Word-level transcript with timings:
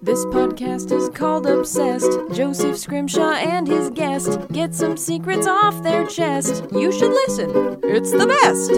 This 0.00 0.24
podcast 0.26 0.92
is 0.92 1.08
called 1.08 1.44
Obsessed. 1.44 2.12
Joseph 2.32 2.78
Scrimshaw 2.78 3.32
and 3.32 3.66
his 3.66 3.90
guest 3.90 4.38
get 4.52 4.72
some 4.72 4.96
secrets 4.96 5.48
off 5.48 5.82
their 5.82 6.06
chest. 6.06 6.64
You 6.70 6.92
should 6.92 7.10
listen, 7.10 7.80
it's 7.82 8.12
the 8.12 8.28
best. 8.28 8.70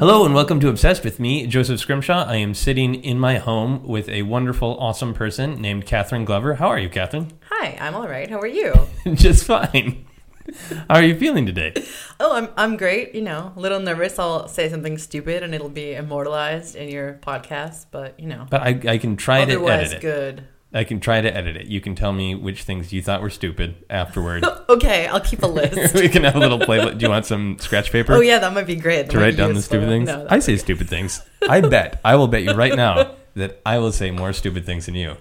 Hello 0.00 0.24
and 0.24 0.34
welcome 0.34 0.58
to 0.58 0.68
Obsessed 0.68 1.04
with 1.04 1.20
me, 1.20 1.46
Joseph 1.46 1.78
Scrimshaw. 1.78 2.24
I 2.24 2.36
am 2.36 2.54
sitting 2.54 2.96
in 2.96 3.20
my 3.20 3.38
home 3.38 3.84
with 3.84 4.08
a 4.08 4.22
wonderful, 4.22 4.76
awesome 4.80 5.14
person 5.14 5.60
named 5.62 5.86
Catherine 5.86 6.24
Glover. 6.24 6.54
How 6.54 6.66
are 6.66 6.78
you, 6.80 6.88
Catherine? 6.88 7.30
Hi, 7.50 7.78
I'm 7.80 7.94
all 7.94 8.08
right. 8.08 8.28
How 8.28 8.40
are 8.40 8.48
you? 8.48 8.74
Just 9.14 9.44
fine. 9.44 10.06
How 10.88 10.96
are 10.96 11.02
you 11.02 11.16
feeling 11.18 11.46
today? 11.46 11.72
Oh, 12.20 12.34
I'm 12.36 12.48
I'm 12.56 12.76
great. 12.76 13.14
You 13.14 13.22
know, 13.22 13.52
a 13.56 13.60
little 13.60 13.80
nervous. 13.80 14.18
I'll 14.18 14.48
say 14.48 14.68
something 14.68 14.98
stupid 14.98 15.42
and 15.42 15.54
it'll 15.54 15.68
be 15.68 15.94
immortalized 15.94 16.76
in 16.76 16.88
your 16.88 17.14
podcast. 17.22 17.86
But 17.90 18.18
you 18.18 18.26
know, 18.26 18.46
But 18.50 18.62
I, 18.62 18.80
I 18.88 18.98
can 18.98 19.16
try 19.16 19.44
to 19.44 19.68
edit 19.68 19.92
it. 19.94 20.00
good. 20.00 20.44
I 20.72 20.82
can 20.82 20.98
try 20.98 21.20
to 21.20 21.32
edit 21.34 21.56
it. 21.56 21.66
You 21.68 21.80
can 21.80 21.94
tell 21.94 22.12
me 22.12 22.34
which 22.34 22.64
things 22.64 22.92
you 22.92 23.00
thought 23.00 23.22
were 23.22 23.30
stupid 23.30 23.84
afterward. 23.88 24.44
Okay, 24.66 25.06
I'll 25.06 25.20
keep 25.20 25.42
a 25.42 25.46
list. 25.46 25.94
we 26.04 26.08
can 26.08 26.24
have 26.24 26.34
a 26.34 26.38
little 26.38 26.58
play. 26.58 26.78
Do 26.82 26.98
you 26.98 27.10
want 27.10 27.26
some 27.26 27.58
scratch 27.60 27.92
paper 27.92 28.14
oh 28.14 28.20
yeah, 28.20 28.38
that 28.38 28.52
might 28.54 28.66
be 28.66 28.74
great. 28.74 29.02
That 29.06 29.12
to 29.12 29.18
write 29.18 29.36
down 29.36 29.54
the 29.54 29.62
stupid 29.62 29.88
things? 29.88 30.08
No, 30.08 30.26
I 30.28 30.38
say 30.40 30.56
stupid 30.56 30.88
things. 30.88 31.22
I 31.48 31.60
bet. 31.60 32.00
I 32.04 32.16
will 32.16 32.26
bet 32.26 32.42
you 32.42 32.54
right 32.54 32.74
now 32.74 33.14
that 33.34 33.60
I 33.64 33.78
will 33.78 33.92
say 33.92 34.10
more 34.10 34.32
stupid 34.32 34.64
things 34.64 34.86
than 34.86 34.94
you. 34.96 35.16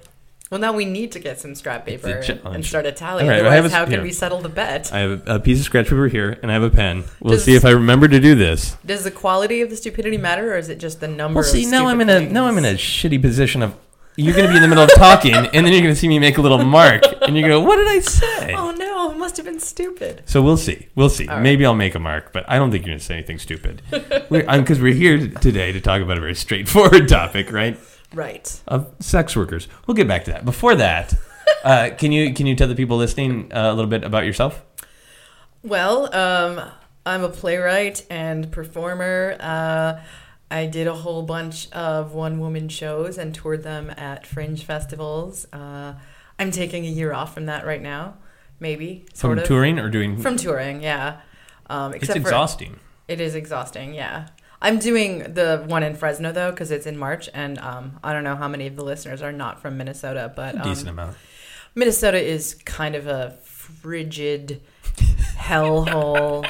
Well, 0.54 0.62
now 0.62 0.72
we 0.72 0.86
need 0.86 1.12
to 1.14 1.20
get 1.20 1.40
some 1.40 1.56
scrap 1.56 1.84
paper 1.84 2.10
and, 2.46 2.64
start 2.64 2.86
a 2.86 2.92
tally. 2.92 3.24
All 3.24 3.30
right, 3.30 3.44
Otherwise, 3.44 3.72
a- 3.72 3.76
how 3.76 3.86
can 3.86 3.94
here. 3.94 4.02
we 4.04 4.12
settle 4.12 4.40
the 4.40 4.50
bet? 4.50 4.94
I 4.94 5.00
have 5.00 5.28
a, 5.28 5.36
a 5.38 5.40
piece 5.40 5.58
of 5.58 5.66
scratch 5.66 5.86
paper 5.86 6.08
here, 6.08 6.38
and 6.44 6.52
I 6.52 6.54
have 6.54 6.62
a 6.62 6.70
pen. 6.70 7.06
We'll 7.20 7.34
Does- 7.34 7.44
see 7.44 7.56
if 7.56 7.66
I 7.66 7.72
remember 7.72 8.08
to 8.08 8.20
do 8.20 8.36
this. 8.36 8.78
Does 8.86 9.04
the 9.04 9.10
quality 9.10 9.62
of 9.62 9.72
the 9.72 9.76
stupidity 9.76 10.18
matter, 10.20 10.54
or 10.54 10.58
is 10.58 10.70
it 10.70 10.78
just 10.78 11.00
the 11.00 11.08
number? 11.08 11.40
Well, 11.40 11.44
see, 11.44 11.66
of 11.66 11.72
now 11.72 11.88
I'm 11.88 12.02
in 12.02 12.10
a 12.12 12.20
now 12.20 12.46
I'm 12.46 12.60
in 12.60 12.66
a 12.66 12.76
shitty 12.76 13.20
position 13.20 13.64
of 13.64 13.74
you're 14.16 14.36
going 14.36 14.46
to 14.46 14.52
be 14.52 14.58
in 14.58 14.62
the 14.62 14.68
middle 14.68 14.84
of 14.84 14.92
talking, 14.94 15.34
and 15.34 15.52
then 15.66 15.66
you're 15.74 15.82
going 15.82 15.86
to 15.96 16.00
see 16.00 16.08
me 16.08 16.20
make 16.20 16.38
a 16.38 16.42
little 16.42 16.64
mark, 16.64 17.02
and 17.24 17.36
you 17.36 17.48
go, 17.48 17.60
"What 17.62 17.78
did 17.78 17.88
I 17.88 18.00
say?" 18.00 18.54
Oh 18.54 18.70
no, 18.70 19.10
it 19.12 19.18
must 19.18 19.38
have 19.38 19.46
been 19.48 19.60
stupid. 19.60 20.22
So 20.28 20.44
we'll 20.44 20.58
see. 20.58 20.88
We'll 20.94 21.10
see. 21.10 21.26
Right. 21.26 21.42
Maybe 21.42 21.66
I'll 21.66 21.74
make 21.74 21.96
a 21.96 22.00
mark, 22.00 22.32
but 22.32 22.46
I 22.48 22.60
don't 22.60 22.70
think 22.70 22.86
you're 22.86 22.92
going 22.92 23.00
to 23.00 23.04
say 23.06 23.16
anything 23.16 23.40
stupid. 23.40 23.82
Because 24.30 24.80
we're, 24.80 24.94
here 24.94 25.28
today 25.28 25.72
to 25.72 25.82
talk 25.82 26.02
about 26.02 26.18
a 26.18 26.22
very 26.22 26.36
straightforward 26.36 27.08
topic, 27.10 27.52
right? 27.52 27.80
Right. 28.14 28.62
Of 28.68 28.94
sex 29.00 29.36
workers. 29.36 29.68
We'll 29.88 29.96
get 29.96 30.08
back 30.08 30.26
to 30.26 30.32
that. 30.32 30.46
Before 30.46 30.76
that, 30.76 31.14
uh, 31.64 31.90
can 31.98 32.12
you 32.12 32.34
can 32.34 32.46
you 32.48 32.56
tell 32.56 32.68
the 32.68 32.76
people 32.76 32.98
listening 32.98 33.52
uh, 33.54 33.72
a 33.72 33.74
little 33.74 33.90
bit 33.90 34.04
about 34.04 34.26
yourself? 34.26 34.64
Well, 35.64 36.14
um, 36.16 36.70
I'm 37.06 37.24
a 37.24 37.30
playwright 37.30 38.06
and 38.10 38.52
performer. 38.52 39.38
Uh, 39.40 40.02
I 40.52 40.66
did 40.68 40.88
a 40.88 40.94
whole 40.94 41.24
bunch 41.24 41.72
of 41.72 42.14
one 42.14 42.40
woman 42.40 42.70
shows 42.70 43.18
and 43.18 43.34
toured 43.34 43.64
them 43.64 43.90
at 43.98 44.28
fringe 44.28 44.64
festivals. 44.64 45.48
Uh, 45.52 45.96
I'm 46.38 46.52
taking 46.52 46.86
a 46.86 46.90
year 46.90 47.14
off 47.14 47.34
from 47.34 47.46
that 47.48 47.66
right 47.66 47.82
now, 47.82 48.16
maybe. 48.60 49.06
Sort 49.14 49.32
From 49.32 49.40
of. 49.40 49.48
touring 49.48 49.80
or 49.80 49.90
doing? 49.90 50.18
From 50.22 50.38
touring, 50.38 50.84
yeah. 50.84 51.22
Um, 51.70 51.94
it's 51.94 52.04
except 52.04 52.20
for 52.20 52.28
exhausting. 52.28 52.80
it 53.08 53.20
is 53.22 53.34
exhausting, 53.36 53.94
yeah. 53.94 54.28
I'm 54.64 54.80
doing 54.80 55.20
the 55.34 55.64
one 55.68 55.84
in 55.84 55.94
Fresno 55.96 56.32
though 56.32 56.50
because 56.50 56.72
it's 56.72 56.86
in 56.88 56.98
March, 56.98 57.30
and 57.34 57.60
um, 57.60 58.00
I 58.04 58.14
don't 58.14 58.24
know 58.24 58.36
how 58.36 58.48
many 58.48 58.66
of 58.66 58.76
the 58.76 58.84
listeners 58.84 59.22
are 59.22 59.32
not 59.34 59.62
from 59.62 59.78
Minnesota, 59.78 60.32
but 60.36 60.56
A 60.56 60.62
um, 60.62 60.64
decent 60.70 60.90
amount. 60.90 61.18
Minnesota 61.76 62.20
is 62.20 62.56
kind 62.66 62.96
of 62.96 63.06
a 63.08 63.32
frigid 63.44 64.62
hellhole. 65.38 66.48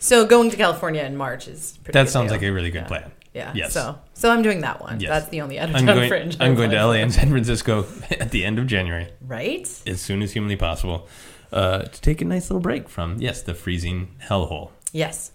so 0.00 0.26
going 0.26 0.50
to 0.50 0.56
California 0.56 1.02
in 1.02 1.16
March 1.16 1.48
is 1.48 1.78
pretty 1.82 1.98
That 1.98 2.08
sounds 2.10 2.30
deal. 2.30 2.38
like 2.38 2.46
a 2.46 2.50
really 2.50 2.70
good 2.70 2.82
Yeah. 2.82 2.88
plan. 2.88 3.10
yeah. 3.34 3.52
Yes. 3.54 3.72
So 3.72 3.98
so 4.14 4.30
I'm 4.30 4.42
doing 4.42 4.60
that 4.62 4.80
one. 4.80 5.00
Yes. 5.00 5.08
That's 5.10 5.28
the 5.28 5.40
only 5.40 5.58
I'm 5.60 5.84
going. 5.86 6.08
fringe. 6.08 6.36
I'm 6.40 6.54
going 6.54 6.70
to 6.70 6.76
LA 6.84 6.94
and. 6.94 7.12
San 7.12 7.28
Francisco 7.30 7.86
at 8.10 8.30
the 8.30 8.44
end 8.44 8.58
of 8.58 8.66
January. 8.66 9.08
Right. 9.20 9.66
as 9.86 10.00
soon 10.00 10.22
as 10.22 10.32
humanly 10.32 10.56
possible 10.56 11.08
uh, 11.52 11.82
to 11.82 12.00
take 12.00 12.20
a 12.20 12.24
nice 12.24 12.50
little 12.50 12.60
break 12.60 12.88
from 12.88 13.16
yes 13.18 13.40
the 13.42 13.54
freezing 13.54 14.08
hellhole 14.28 14.70
Yes. 14.92 15.30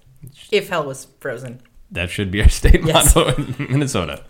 If 0.52 0.70
hell 0.70 0.86
was 0.86 1.08
frozen, 1.20 1.62
that 1.92 2.10
should 2.10 2.32
be 2.32 2.42
our 2.42 2.50
state 2.50 2.84
Yes. 2.84 3.16
motto 3.16 3.36
in 3.36 3.56
minnesota 3.70 4.24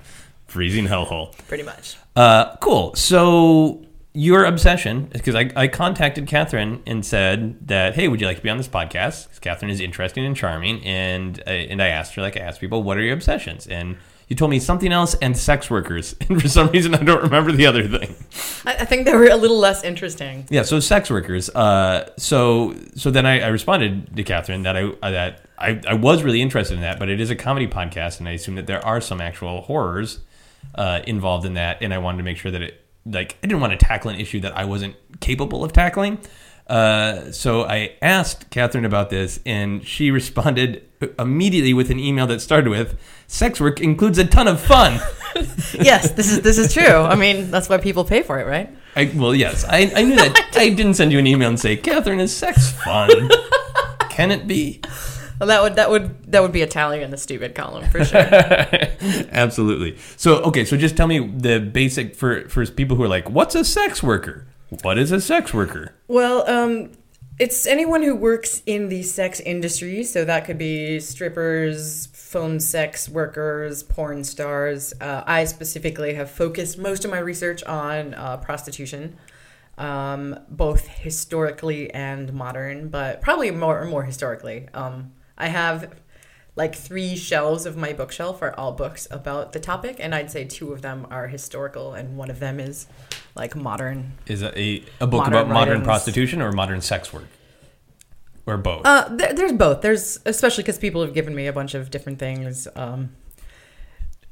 freezing 0.47 0.88
hellhole 0.88 1.31
pretty 1.47 1.63
much. 1.63 1.96
uh, 2.16 2.56
cool 2.57 2.94
so 2.96 3.85
your 4.13 4.44
obsession 4.44 5.06
because 5.13 5.35
I, 5.35 5.50
I 5.56 5.68
contacted 5.69 6.28
catherine 6.28 6.81
and 6.85 7.06
said 7.06 7.68
that 7.68 7.96
hey 7.96 8.07
would 8.09 8.19
you 8.19 8.28
like 8.28 8.38
to 8.38 8.44
be 8.44 8.50
on 8.50 8.57
this 8.57 8.68
podcast? 8.68 9.25
Because 9.25 9.40
catherine 9.40 9.72
is 9.72 9.79
interesting 9.79 10.25
and 10.25 10.35
charming 10.35 10.84
and 10.85 11.41
I, 11.47 11.52
and 11.72 11.81
i 11.81 11.88
asked 11.88 12.16
her 12.16 12.22
like 12.22 12.35
i 12.35 12.41
asked 12.41 12.59
people 12.59 12.84
what 12.84 12.97
are 12.97 13.02
your 13.02 13.13
obsessions 13.13 13.68
and 13.68 13.96
you 14.28 14.35
told 14.35 14.52
me 14.52 14.59
something 14.59 14.91
else 14.91 15.13
and 15.22 15.38
sex 15.38 15.69
workers 15.69 16.16
and 16.28 16.41
for 16.41 16.50
some 16.50 16.68
reason 16.72 16.94
i 16.96 17.03
don't 17.03 17.22
remember 17.23 17.53
the 17.53 17.66
other 17.66 17.88
thing 17.88 18.16
I, 18.66 18.73
I 18.81 18.85
think 18.85 19.06
they 19.06 19.13
were 19.16 19.28
a 19.29 19.35
little 19.38 19.58
less 19.59 19.84
interesting. 19.84 20.46
Yeah, 20.50 20.62
so 20.63 20.79
sex 20.79 21.09
workers. 21.09 21.50
Uh, 21.50 22.09
so 22.18 22.75
so 22.96 23.09
then 23.12 23.25
I, 23.25 23.40
I 23.41 23.47
responded 23.47 24.16
to 24.16 24.23
Catherine 24.23 24.62
that 24.63 24.75
I 24.78 25.09
that 25.09 25.46
I, 25.61 25.81
I 25.88 25.94
was 25.94 26.23
really 26.23 26.41
interested 26.41 26.75
in 26.75 26.81
that, 26.81 26.99
but 26.99 27.09
it 27.09 27.19
is 27.22 27.29
a 27.29 27.35
comedy 27.35 27.67
podcast, 27.67 28.19
and 28.19 28.27
I 28.27 28.31
assume 28.31 28.55
that 28.55 28.67
there 28.67 28.83
are 28.85 28.99
some 28.99 29.22
actual 29.22 29.61
horrors 29.61 30.19
uh, 30.75 31.01
involved 31.05 31.45
in 31.45 31.53
that, 31.55 31.81
and 31.81 31.94
I 31.94 31.97
wanted 31.99 32.17
to 32.17 32.23
make 32.23 32.38
sure 32.38 32.51
that 32.51 32.61
it 32.61 32.85
like 33.05 33.38
I 33.44 33.47
didn't 33.47 33.61
want 33.61 33.72
to 33.73 33.83
tackle 33.83 34.11
an 34.11 34.19
issue 34.19 34.39
that 34.41 34.55
I 34.55 34.66
wasn't 34.66 34.95
capable 35.19 35.63
of 35.63 35.73
tackling. 35.73 36.19
Uh, 36.67 37.31
so 37.31 37.63
I 37.63 37.95
asked 38.01 38.49
Catherine 38.49 38.85
about 38.85 39.09
this, 39.09 39.39
and 39.45 39.85
she 39.85 40.11
responded 40.19 40.88
immediately 41.17 41.73
with 41.73 41.89
an 41.89 41.99
email 41.99 42.28
that 42.28 42.41
started 42.41 42.69
with 42.69 42.99
"Sex 43.28 43.59
work 43.59 43.79
includes 43.79 44.17
a 44.17 44.25
ton 44.25 44.47
of 44.47 44.59
fun." 44.59 44.99
yes, 45.73 46.11
this 46.11 46.31
is 46.31 46.41
this 46.41 46.57
is 46.57 46.73
true. 46.73 46.83
I 46.85 47.16
mean, 47.16 47.51
that's 47.51 47.69
why 47.69 47.78
people 47.78 48.03
pay 48.03 48.22
for 48.22 48.39
it, 48.39 48.45
right? 48.45 48.69
I, 48.95 49.11
well, 49.16 49.33
yes, 49.33 49.63
I, 49.63 49.91
I 49.95 50.03
knew 50.03 50.16
that. 50.16 50.51
I 50.55 50.69
didn't 50.69 50.95
send 50.95 51.13
you 51.13 51.19
an 51.19 51.25
email 51.25 51.47
and 51.47 51.59
say, 51.59 51.78
Catherine, 51.78 52.19
is 52.19 52.35
sex 52.35 52.72
fun? 52.72 53.29
Can 54.09 54.31
it 54.31 54.47
be? 54.47 54.81
Well, 55.41 55.47
that 55.47 55.63
would 55.63 55.75
that 55.75 55.90
would 55.90 56.31
that 56.31 56.44
would 56.44 56.52
be 56.52 56.62
a 56.62 56.68
tally 56.68 57.02
in 57.02 57.09
the 57.09 57.18
stupid 57.18 57.56
column 57.56 57.90
for 57.90 58.06
sure. 58.06 58.19
Absolutely. 59.31 59.97
So, 60.16 60.35
okay, 60.44 60.63
so 60.63 60.78
just 60.78 60.96
tell 60.96 61.07
me 61.07 61.18
the 61.18 61.59
basic 61.59 62.16
for 62.16 62.47
for 62.47 62.63
people 62.68 62.96
who 62.96 63.02
are 63.02 63.07
like, 63.07 63.28
what's 63.28 63.56
a 63.56 63.66
sex 63.66 64.03
worker? 64.03 64.46
What 64.84 65.00
is 65.00 65.12
a 65.12 65.19
sex 65.19 65.52
worker? 65.52 65.96
Well, 66.07 66.47
um, 66.47 66.91
it's 67.40 67.66
anyone 67.66 68.03
who 68.03 68.16
works 68.16 68.62
in 68.68 68.90
the 68.90 69.02
sex 69.02 69.40
industry. 69.40 70.03
So 70.03 70.24
that 70.25 70.46
could 70.46 70.59
be 70.59 71.00
strippers, 71.00 72.06
phone 72.13 72.59
sex 72.59 73.09
workers, 73.09 73.81
porn 73.81 74.23
stars. 74.23 74.94
Uh, 75.02 75.23
I 75.25 75.46
specifically 75.46 76.13
have 76.13 76.29
focused 76.29 76.78
most 76.78 77.03
of 77.03 77.09
my 77.09 77.18
research 77.18 77.63
on 77.63 78.13
uh, 78.13 78.38
prostitution, 78.38 79.18
um, 79.79 80.40
both 80.52 80.88
historically 80.88 81.91
and 81.96 82.31
modern, 82.31 82.90
but 82.90 83.22
probably 83.22 83.50
more 83.50 83.85
more 83.85 84.03
historically. 84.03 84.68
Um, 84.75 85.13
I 85.37 85.47
have 85.47 85.93
like 86.55 86.75
three 86.75 87.15
shelves 87.15 87.65
of 87.65 87.77
my 87.77 87.93
bookshelf 87.93 88.41
are 88.41 88.53
all 88.59 88.73
books 88.73 89.07
about 89.09 89.53
the 89.53 89.59
topic, 89.59 89.97
and 89.99 90.13
I'd 90.13 90.29
say 90.29 90.43
two 90.43 90.73
of 90.73 90.81
them 90.81 91.07
are 91.09 91.27
historical, 91.27 91.93
and 91.93 92.17
one 92.17 92.29
of 92.29 92.39
them 92.39 92.59
is 92.59 92.87
like 93.35 93.55
modern 93.55 94.13
Is 94.27 94.41
it 94.41 94.55
a, 94.57 94.83
a 94.99 95.07
book 95.07 95.19
Modern 95.19 95.33
about 95.33 95.47
modern 95.47 95.69
writings. 95.75 95.85
prostitution 95.85 96.41
or 96.41 96.51
modern 96.51 96.81
sex 96.81 97.13
work? 97.13 97.27
Or 98.45 98.57
both? 98.57 98.85
Uh, 98.85 99.07
there, 99.11 99.33
there's 99.33 99.53
both. 99.53 99.81
There's 99.81 100.19
especially 100.25 100.63
because 100.63 100.77
people 100.79 101.01
have 101.03 101.13
given 101.13 101.33
me 101.35 101.47
a 101.47 101.53
bunch 101.53 101.73
of 101.73 101.89
different 101.91 102.19
things. 102.19 102.67
Um, 102.75 103.11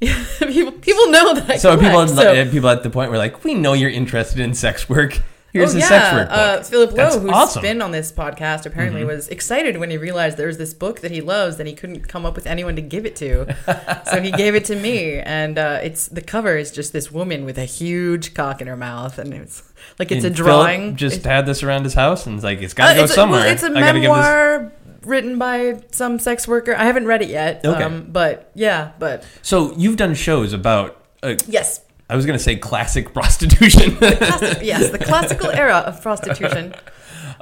people 0.00 0.72
people 0.72 1.10
know 1.10 1.34
that 1.34 1.48
I 1.48 1.56
so 1.56 1.76
collect, 1.76 2.10
people, 2.10 2.22
so- 2.22 2.50
people 2.50 2.68
at 2.68 2.82
the 2.82 2.90
point 2.90 3.10
where 3.10 3.18
like, 3.18 3.44
we 3.44 3.54
know 3.54 3.72
you're 3.72 3.90
interested 3.90 4.40
in 4.40 4.54
sex 4.54 4.88
work. 4.88 5.20
Here's 5.52 5.74
oh, 5.74 5.78
a 5.78 5.80
yeah. 5.80 5.88
sex 5.88 6.10
book. 6.16 6.28
Uh, 6.30 6.62
Philip 6.62 6.90
Lowe, 6.90 6.96
That's 6.96 7.16
who's 7.16 7.30
awesome. 7.30 7.62
Mm-hmm. 7.62 7.68
been 7.68 7.82
on 7.82 7.90
this 7.90 8.12
podcast, 8.12 8.66
apparently 8.66 9.04
was 9.04 9.28
excited 9.28 9.78
when 9.78 9.90
he 9.90 9.96
realized 9.96 10.36
there 10.36 10.46
was 10.46 10.58
this 10.58 10.72
book 10.74 11.00
that 11.00 11.10
he 11.10 11.20
loves 11.20 11.58
and 11.58 11.68
he 11.68 11.74
couldn't 11.74 12.06
come 12.08 12.24
up 12.24 12.36
with 12.36 12.46
anyone 12.46 12.76
to 12.76 12.82
give 12.82 13.04
it 13.04 13.16
to. 13.16 13.56
so 14.10 14.20
he 14.20 14.30
gave 14.30 14.54
it 14.54 14.64
to 14.66 14.76
me, 14.76 15.18
and 15.18 15.58
uh, 15.58 15.80
it's 15.82 16.06
the 16.08 16.20
cover 16.22 16.56
is 16.56 16.70
just 16.70 16.92
this 16.92 17.10
woman 17.10 17.44
with 17.44 17.58
a 17.58 17.64
huge 17.64 18.32
cock 18.34 18.60
in 18.60 18.66
her 18.68 18.76
mouth, 18.76 19.18
and 19.18 19.34
it's 19.34 19.62
like 19.98 20.12
it's 20.12 20.24
And 20.24 20.34
a 20.34 20.36
Philip 20.36 20.52
drawing. 20.66 20.96
just 20.96 21.16
It's- 21.18 21.32
had 21.32 21.46
this 21.46 21.62
around 21.62 21.84
his 21.84 21.94
house 21.94 22.26
and 22.26 22.36
it's 22.36 22.44
like, 22.44 22.60
it's 22.62 22.74
got 22.74 22.86
to 22.86 22.92
Uh, 22.92 22.94
go 22.96 23.02
it's 23.04 23.12
a- 23.12 23.14
somewhere. 23.16 23.40
well, 23.40 23.48
it's 23.52 23.62
a 23.62 23.66
I 23.66 23.80
gotta 23.80 24.00
give 24.00 24.02
this. 24.02 24.02
memoir 24.02 24.72
written 25.04 25.38
by 25.38 25.80
some 25.90 26.18
sex 26.18 26.46
worker. 26.46 26.76
I 26.76 26.84
haven't 26.84 27.06
read 27.06 27.22
it 27.22 27.28
yet. 27.30 27.64
Okay. 27.64 27.82
Um, 27.82 28.06
but 28.10 28.50
yeah, 28.54 28.90
but 28.98 29.24
So 29.42 29.72
you've 29.76 29.96
done 29.96 30.14
shows 30.14 30.52
about, 30.52 31.02
uh, 31.22 31.34
yes, 31.48 31.80
I 32.10 32.16
was 32.16 32.26
going 32.26 32.38
to 32.38 32.42
say 32.42 32.56
classic 32.56 33.12
prostitution. 33.18 33.96
Classic- 33.96 34.58
yes, 34.62 34.90
the 34.90 34.98
classical 34.98 35.50
era 35.50 35.76
of 35.86 36.02
prostitution. 36.02 36.74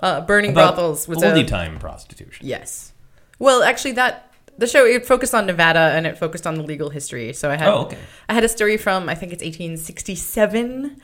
Uh, 0.01 0.21
burning 0.21 0.53
about 0.53 0.77
brothels 0.77 1.09
was 1.09 1.19
oldie 1.19 1.41
a, 1.43 1.45
time 1.45 1.77
prostitution. 1.81 2.47
yes. 2.47 2.93
Well, 3.41 3.65
actually, 3.65 3.93
that 3.93 4.33
the 4.57 4.69
show 4.69 4.85
it 4.87 5.05
focused 5.05 5.35
on 5.35 5.47
Nevada 5.47 5.81
and 5.97 6.07
it 6.07 6.17
focused 6.17 6.47
on 6.47 6.55
the 6.55 6.63
legal 6.63 6.89
history. 6.91 7.33
So 7.33 7.51
I 7.51 7.57
had 7.57 7.67
Oh, 7.69 7.79
okay. 7.87 7.99
I 8.29 8.35
had 8.35 8.45
a 8.45 8.49
story 8.49 8.77
from 8.77 9.09
I 9.09 9.17
think 9.17 9.33
it's 9.33 9.43
1867 9.43 11.01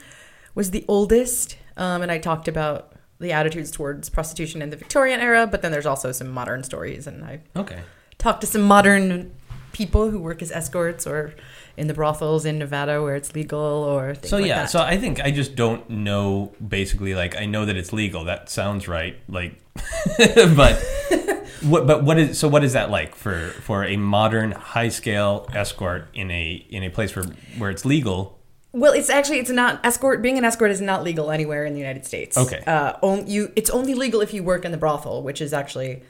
was 0.55 0.71
the 0.71 0.85
oldest, 0.87 1.57
um, 1.77 2.03
and 2.03 2.13
I 2.13 2.19
talked 2.19 2.47
about 2.47 2.93
the 3.19 3.33
attitudes 3.33 3.73
towards 3.73 4.09
prostitution 4.11 4.63
in 4.63 4.71
the 4.71 4.77
Victorian 4.77 5.19
era. 5.21 5.49
But 5.49 5.63
then 5.63 5.73
there's 5.73 5.87
also 5.87 6.13
some 6.13 6.29
modern 6.31 6.63
stories, 6.63 7.09
and 7.09 7.25
I 7.25 7.41
Okay. 7.57 7.81
talked 8.19 8.43
to 8.43 8.47
some 8.47 8.63
modern 8.63 9.33
people 9.73 10.11
who 10.11 10.21
work 10.21 10.41
as 10.41 10.53
escorts 10.53 11.05
or 11.05 11.35
in 11.77 11.87
the 11.89 11.95
brothels 11.95 12.45
in 12.45 12.59
Nevada 12.59 13.03
where 13.03 13.17
it's 13.17 13.35
legal 13.35 13.59
or 13.61 14.15
things 14.15 14.31
So 14.31 14.37
like 14.39 14.47
yeah, 14.47 14.63
that. 14.63 14.71
so 14.71 14.81
I 14.81 14.97
think 14.97 15.21
I 15.21 15.31
just 15.31 15.57
don't 15.57 15.89
know. 15.91 16.53
Basically, 16.67 17.15
like 17.15 17.37
I 17.37 17.47
know 17.47 17.65
that 17.65 17.77
it's 17.77 17.93
legal. 17.93 18.25
That 18.25 18.49
sounds 18.49 18.87
right. 18.89 19.17
Like, 19.29 19.61
but 20.57 20.77
what? 21.63 21.87
But 21.87 22.05
what 22.05 22.19
is? 22.19 22.39
So 22.39 22.49
what 22.49 22.63
is 22.65 22.73
that 22.75 22.91
like 22.91 23.15
for 23.15 23.51
for 23.63 23.85
a 23.85 23.97
modern 23.97 24.53
high 24.53 24.89
scale 24.89 25.49
escort 25.53 26.09
in 26.15 26.31
a 26.31 26.65
in 26.71 26.83
a 26.83 26.91
place 26.91 27.15
where 27.17 27.25
where 27.59 27.71
it's 27.71 27.85
legal? 27.85 28.39
Well, 28.73 28.93
it's 28.93 29.09
actually 29.11 29.39
it's 29.39 29.51
not 29.51 29.85
escort. 29.87 30.21
Being 30.23 30.37
an 30.39 30.45
escort 30.45 30.71
is 30.71 30.81
not 30.81 31.05
legal 31.05 31.31
anywhere 31.31 31.65
in 31.65 31.75
the 31.75 31.79
United 31.81 32.05
States. 32.05 32.37
Okay. 32.37 32.63
Uh, 32.67 32.95
on, 33.03 33.27
you 33.27 33.53
it's 33.57 33.71
only 33.71 33.95
legal 33.95 34.21
if 34.21 34.35
you 34.35 34.43
work 34.43 34.65
in 34.65 34.73
the 34.73 34.79
brothel, 34.79 35.23
which 35.23 35.41
is 35.41 35.53
actually 35.53 36.03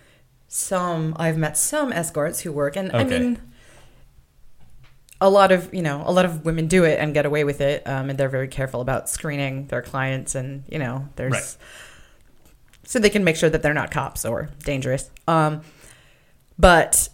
some. 0.48 1.14
I've 1.18 1.36
met 1.36 1.56
some 1.58 1.92
escorts 1.92 2.40
who 2.40 2.52
work, 2.52 2.76
and 2.76 2.90
I 2.94 3.04
mean, 3.04 3.40
a 5.20 5.30
lot 5.30 5.52
of 5.52 5.72
you 5.72 5.82
know 5.82 6.02
a 6.04 6.12
lot 6.12 6.24
of 6.24 6.44
women 6.44 6.66
do 6.66 6.84
it 6.84 6.98
and 6.98 7.14
get 7.14 7.24
away 7.26 7.44
with 7.44 7.60
it, 7.60 7.86
um, 7.86 8.10
and 8.10 8.18
they're 8.18 8.28
very 8.28 8.48
careful 8.48 8.80
about 8.80 9.08
screening 9.08 9.66
their 9.68 9.82
clients, 9.82 10.34
and 10.34 10.64
you 10.68 10.78
know 10.78 11.08
there's 11.16 11.32
Right. 11.32 11.56
so 12.84 12.98
they 12.98 13.10
can 13.10 13.24
make 13.24 13.36
sure 13.36 13.48
that 13.50 13.62
they're 13.62 13.74
not 13.74 13.90
cops 13.90 14.24
or 14.24 14.50
dangerous. 14.64 15.10
Um, 15.28 15.62
but 16.58 17.08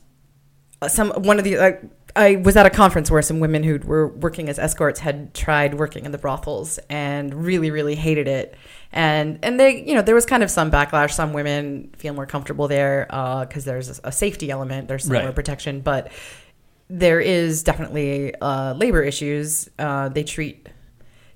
uh, 0.82 0.88
some 0.88 1.10
one 1.10 1.38
of 1.38 1.44
the 1.44 1.56
like 1.58 1.82
I 2.16 2.36
was 2.36 2.56
at 2.56 2.66
a 2.66 2.70
conference 2.70 3.10
where 3.10 3.22
some 3.22 3.38
women 3.38 3.62
who 3.62 3.78
were 3.78 4.08
working 4.08 4.48
as 4.48 4.58
escorts 4.58 4.98
had 5.00 5.32
tried 5.32 5.74
working 5.74 6.04
in 6.04 6.10
the 6.12 6.18
brothels 6.18 6.78
and 6.90 7.32
really 7.32 7.70
really 7.70 7.94
hated 7.94 8.26
it 8.26 8.56
and 8.92 9.38
and 9.44 9.60
they 9.60 9.84
you 9.84 9.94
know 9.94 10.02
there 10.02 10.14
was 10.16 10.26
kind 10.26 10.42
of 10.42 10.50
some 10.50 10.70
backlash 10.72 11.12
some 11.12 11.32
women 11.32 11.88
feel 11.96 12.12
more 12.12 12.26
comfortable 12.26 12.66
there 12.66 13.06
because 13.48 13.64
there's 13.64 14.00
a 14.02 14.10
safety 14.10 14.50
element 14.50 14.88
there's 14.88 15.04
some 15.04 15.12
Right. 15.12 15.22
more 15.22 15.32
protection 15.32 15.80
but 15.82 16.10
there 16.90 17.20
is 17.20 17.62
definitely 17.62 18.34
uh, 18.40 18.74
labor 18.74 19.02
issues. 19.02 19.70
Uh, 19.78 20.08
they 20.08 20.24
treat 20.24 20.68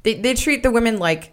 they, 0.03 0.15
they 0.15 0.35
treat 0.35 0.63
the 0.63 0.71
women 0.71 0.99
like 0.99 1.33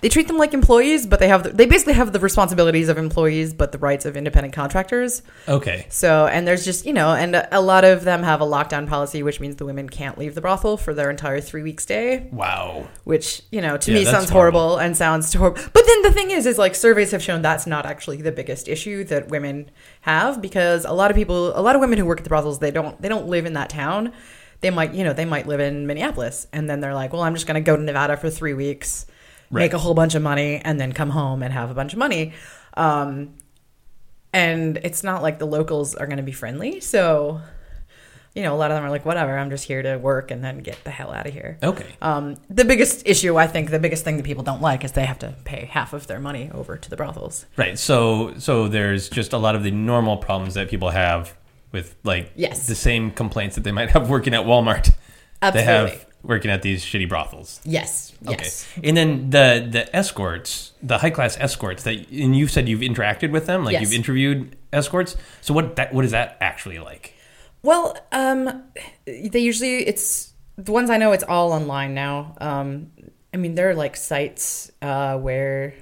they 0.00 0.08
treat 0.08 0.28
them 0.28 0.38
like 0.38 0.54
employees 0.54 1.06
but 1.06 1.18
they 1.18 1.28
have 1.28 1.42
the, 1.42 1.50
they 1.50 1.66
basically 1.66 1.94
have 1.94 2.12
the 2.12 2.20
responsibilities 2.20 2.88
of 2.88 2.98
employees 2.98 3.52
but 3.52 3.72
the 3.72 3.78
rights 3.78 4.04
of 4.06 4.16
independent 4.16 4.54
contractors 4.54 5.22
Okay, 5.48 5.86
so, 5.88 6.26
and 6.26 6.46
there's 6.46 6.64
just, 6.64 6.86
you 6.86 6.92
know, 6.92 7.10
and 7.14 7.46
a 7.50 7.60
lot 7.60 7.84
of 7.84 8.04
them 8.04 8.22
have 8.22 8.40
a 8.40 8.44
lockdown 8.44 8.86
policy, 8.88 9.22
which 9.22 9.40
means 9.40 9.56
the 9.56 9.64
women 9.64 9.88
can't 9.88 10.18
leave 10.18 10.34
the 10.34 10.40
brothel 10.40 10.76
for 10.76 10.94
their 10.94 11.10
entire 11.10 11.40
three 11.40 11.62
week 11.62 11.80
stay, 11.80 12.28
wow. 12.32 12.86
which, 13.04 13.42
you 13.50 13.60
know, 13.60 13.76
to 13.76 13.92
Yeah, 13.92 13.98
me 13.98 14.04
sounds 14.04 14.30
horrible, 14.30 14.76
and 14.76 14.96
sounds 14.96 15.32
horrible. 15.32 15.60
But 15.72 15.86
then 15.86 16.02
the 16.02 16.12
thing 16.12 16.30
is, 16.30 16.46
is 16.46 16.58
like 16.58 16.74
surveys 16.74 17.10
have 17.12 17.22
shown 17.22 17.42
that's 17.42 17.66
not 17.66 17.86
actually 17.86 18.22
the 18.22 18.32
biggest 18.32 18.68
issue 18.68 19.04
that 19.04 19.28
women 19.28 19.70
have 20.02 20.40
because 20.42 20.84
a 20.84 20.92
lot 20.92 21.10
of 21.10 21.16
people, 21.16 21.58
a 21.58 21.62
lot 21.62 21.74
of 21.74 21.80
women 21.80 21.98
who 21.98 22.04
work 22.04 22.18
at 22.18 22.24
the 22.24 22.30
brothels, 22.30 22.58
they 22.58 22.70
don't, 22.70 23.00
they 23.00 23.08
don't 23.08 23.26
live 23.28 23.46
in 23.46 23.54
that 23.54 23.70
town. 23.70 24.12
They 24.60 24.70
might, 24.70 24.92
you 24.94 25.04
know, 25.04 25.12
they 25.12 25.24
might 25.24 25.46
live 25.46 25.60
in 25.60 25.86
Minneapolis 25.86 26.46
and 26.52 26.68
then 26.68 26.80
they're 26.80 26.94
like, 26.94 27.12
well, 27.12 27.22
I'm 27.22 27.34
just 27.34 27.46
going 27.46 27.62
to 27.62 27.66
go 27.66 27.76
to 27.76 27.82
Nevada 27.82 28.16
for 28.16 28.28
three 28.28 28.54
weeks, 28.54 29.06
Right. 29.50 29.62
make 29.62 29.72
a 29.72 29.78
whole 29.78 29.94
bunch 29.94 30.14
of 30.14 30.22
money, 30.22 30.60
and 30.64 30.78
then 30.80 30.92
come 30.92 31.10
home 31.10 31.42
and 31.42 31.52
have 31.52 31.70
a 31.70 31.74
bunch 31.74 31.92
of 31.94 31.98
money. 31.98 32.32
Um, 32.74 33.34
and 34.32 34.76
it's 34.82 35.02
not 35.02 35.22
like 35.22 35.38
the 35.38 35.46
locals 35.46 35.94
are 35.94 36.06
going 36.06 36.18
to 36.18 36.22
be 36.22 36.32
friendly. 36.32 36.80
So, 36.80 37.40
you 38.34 38.42
know, 38.42 38.54
a 38.54 38.58
lot 38.58 38.70
of 38.70 38.76
them 38.76 38.84
are 38.84 38.90
like, 38.90 39.06
whatever, 39.06 39.36
I'm 39.36 39.48
just 39.50 39.64
here 39.64 39.82
to 39.82 39.96
work 39.96 40.30
and 40.30 40.44
then 40.44 40.58
get 40.58 40.84
the 40.84 40.90
hell 40.90 41.10
out 41.12 41.26
of 41.26 41.32
here. 41.32 41.58
Okay, 41.62 41.86
Um, 42.02 42.36
the 42.50 42.64
biggest 42.64 43.02
issue, 43.06 43.36
I 43.38 43.46
think, 43.46 43.70
the 43.70 43.78
biggest 43.78 44.04
thing 44.04 44.18
that 44.18 44.24
people 44.26 44.44
don't 44.44 44.60
like 44.60 44.84
is 44.84 44.92
they 44.92 45.06
have 45.06 45.18
to 45.20 45.34
pay 45.44 45.64
half 45.72 45.92
of 45.94 46.06
their 46.06 46.20
money 46.20 46.50
over 46.52 46.76
to 46.76 46.90
the 46.90 46.96
brothels. 46.96 47.46
right. 47.56 47.78
So 47.78 48.34
so 48.38 48.68
there's 48.68 49.08
just 49.08 49.32
a 49.32 49.38
lot 49.38 49.54
of 49.56 49.62
the 49.62 49.70
normal 49.70 50.18
problems 50.18 50.54
that 50.54 50.68
people 50.68 50.90
have 50.90 51.34
with 51.72 51.96
like 52.04 52.30
Yes. 52.36 52.66
the 52.66 52.74
same 52.74 53.10
complaints 53.10 53.54
that 53.56 53.64
they 53.64 53.72
might 53.72 53.90
have 53.90 54.08
working 54.10 54.34
at 54.34 54.44
Walmart. 54.44 54.92
They 55.40 55.62
have 55.62 55.86
Absolutely. 55.88 56.04
Working 56.22 56.50
at 56.50 56.62
these 56.62 56.84
shitty 56.84 57.08
brothels. 57.08 57.60
Yes. 57.64 58.12
Okay. 58.26 58.36
Yes. 58.44 58.66
And 58.82 58.96
then 58.96 59.30
the 59.30 59.66
the 59.70 59.94
escorts, 59.96 60.72
the 60.82 60.98
high 60.98 61.10
class 61.10 61.36
escorts 61.38 61.84
that 61.84 62.10
and 62.10 62.36
you 62.36 62.48
said 62.48 62.68
you've 62.68 62.80
interacted 62.80 63.30
with 63.30 63.46
them, 63.46 63.64
like 63.64 63.72
Yes. 63.72 63.82
you've 63.82 63.92
interviewed 63.92 64.56
escorts. 64.72 65.16
So 65.40 65.54
what 65.54 65.76
that 65.76 65.92
what 65.94 66.04
is 66.04 66.10
that 66.10 66.36
actually 66.40 66.78
like? 66.78 67.14
Well, 67.62 67.96
um, 68.12 68.64
they 69.06 69.40
usually 69.40 69.86
it's 69.86 70.32
the 70.56 70.72
ones 70.72 70.90
I 70.90 70.96
know. 70.96 71.12
It's 71.12 71.24
all 71.24 71.52
online 71.52 71.94
now. 71.94 72.34
Um, 72.40 72.90
I 73.32 73.36
mean, 73.36 73.54
there 73.54 73.70
are 73.70 73.74
like 73.74 73.96
sites 73.96 74.70
uh, 74.82 75.18
where 75.18 75.74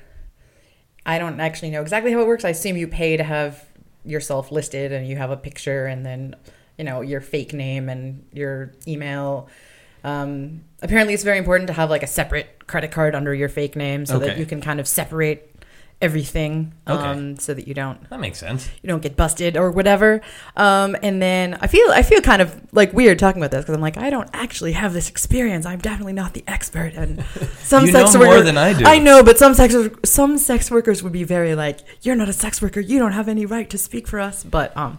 I 1.04 1.18
don't 1.18 1.38
actually 1.40 1.70
know 1.70 1.82
exactly 1.82 2.12
how 2.12 2.20
it 2.20 2.26
works. 2.26 2.44
I 2.44 2.50
assume 2.50 2.76
you 2.76 2.88
pay 2.88 3.16
to 3.16 3.22
have 3.24 3.64
yourself 4.04 4.50
listed, 4.52 4.92
and 4.92 5.06
you 5.06 5.16
have 5.16 5.30
a 5.30 5.36
picture, 5.36 5.86
and 5.86 6.04
then 6.04 6.34
you 6.78 6.84
know 6.84 7.00
your 7.00 7.20
fake 7.20 7.52
name 7.52 7.88
and 7.88 8.26
your 8.32 8.72
email. 8.86 9.48
Um, 10.06 10.62
apparently, 10.82 11.14
it's 11.14 11.24
very 11.24 11.38
important 11.38 11.66
to 11.66 11.72
have 11.74 11.90
like 11.90 12.02
a 12.02 12.06
separate 12.06 12.66
credit 12.66 12.90
card 12.92 13.14
under 13.14 13.34
your 13.34 13.48
fake 13.48 13.76
name 13.76 14.06
so 14.06 14.18
that 14.20 14.30
Okay. 14.30 14.38
you 14.40 14.46
can 14.46 14.60
kind 14.60 14.80
of 14.80 14.86
separate 14.88 15.52
everything 16.02 16.74
Okay. 16.86 17.06
um, 17.08 17.38
so 17.38 17.54
that 17.54 17.66
you 17.66 17.72
don't 17.72 17.98
That 18.10 18.20
makes 18.20 18.38
sense. 18.38 18.68
you 18.82 18.88
don't 18.88 19.00
get 19.02 19.16
busted 19.16 19.56
or 19.56 19.70
whatever. 19.70 20.20
Um, 20.54 20.94
and 21.02 21.22
then 21.22 21.56
I 21.62 21.68
feel 21.68 21.90
I 21.90 22.02
feel 22.02 22.20
kind 22.20 22.42
of 22.42 22.54
like 22.72 22.92
weird 22.92 23.18
talking 23.18 23.40
about 23.40 23.50
this 23.50 23.62
because 23.64 23.74
I'm 23.74 23.80
like 23.80 23.96
I 23.96 24.10
don't 24.10 24.28
actually 24.34 24.72
have 24.72 24.92
this 24.92 25.08
experience. 25.08 25.64
I'm 25.64 25.78
definitely 25.78 26.12
not 26.12 26.34
the 26.34 26.44
expert. 26.46 26.92
And 26.94 27.24
some 27.62 27.86
You 27.86 27.92
sex 27.92 28.12
know 28.12 28.20
more 28.20 28.28
workers 28.28 28.44
than 28.44 28.58
I 28.58 28.74
do. 28.74 28.84
I 28.84 28.98
know, 28.98 29.22
but 29.22 29.38
some 29.38 29.54
sex 29.54 29.74
some 30.04 30.36
sex 30.36 30.70
workers 30.70 31.02
would 31.02 31.12
be 31.14 31.24
very 31.24 31.54
like, 31.54 31.80
"You're 32.02 32.14
not 32.16 32.28
a 32.28 32.32
sex 32.34 32.60
worker. 32.60 32.80
You 32.80 32.98
don't 32.98 33.12
have 33.12 33.26
any 33.28 33.46
right 33.46 33.68
to 33.70 33.78
speak 33.78 34.06
for 34.06 34.20
us." 34.20 34.44
But 34.44 34.76
um, 34.76 34.98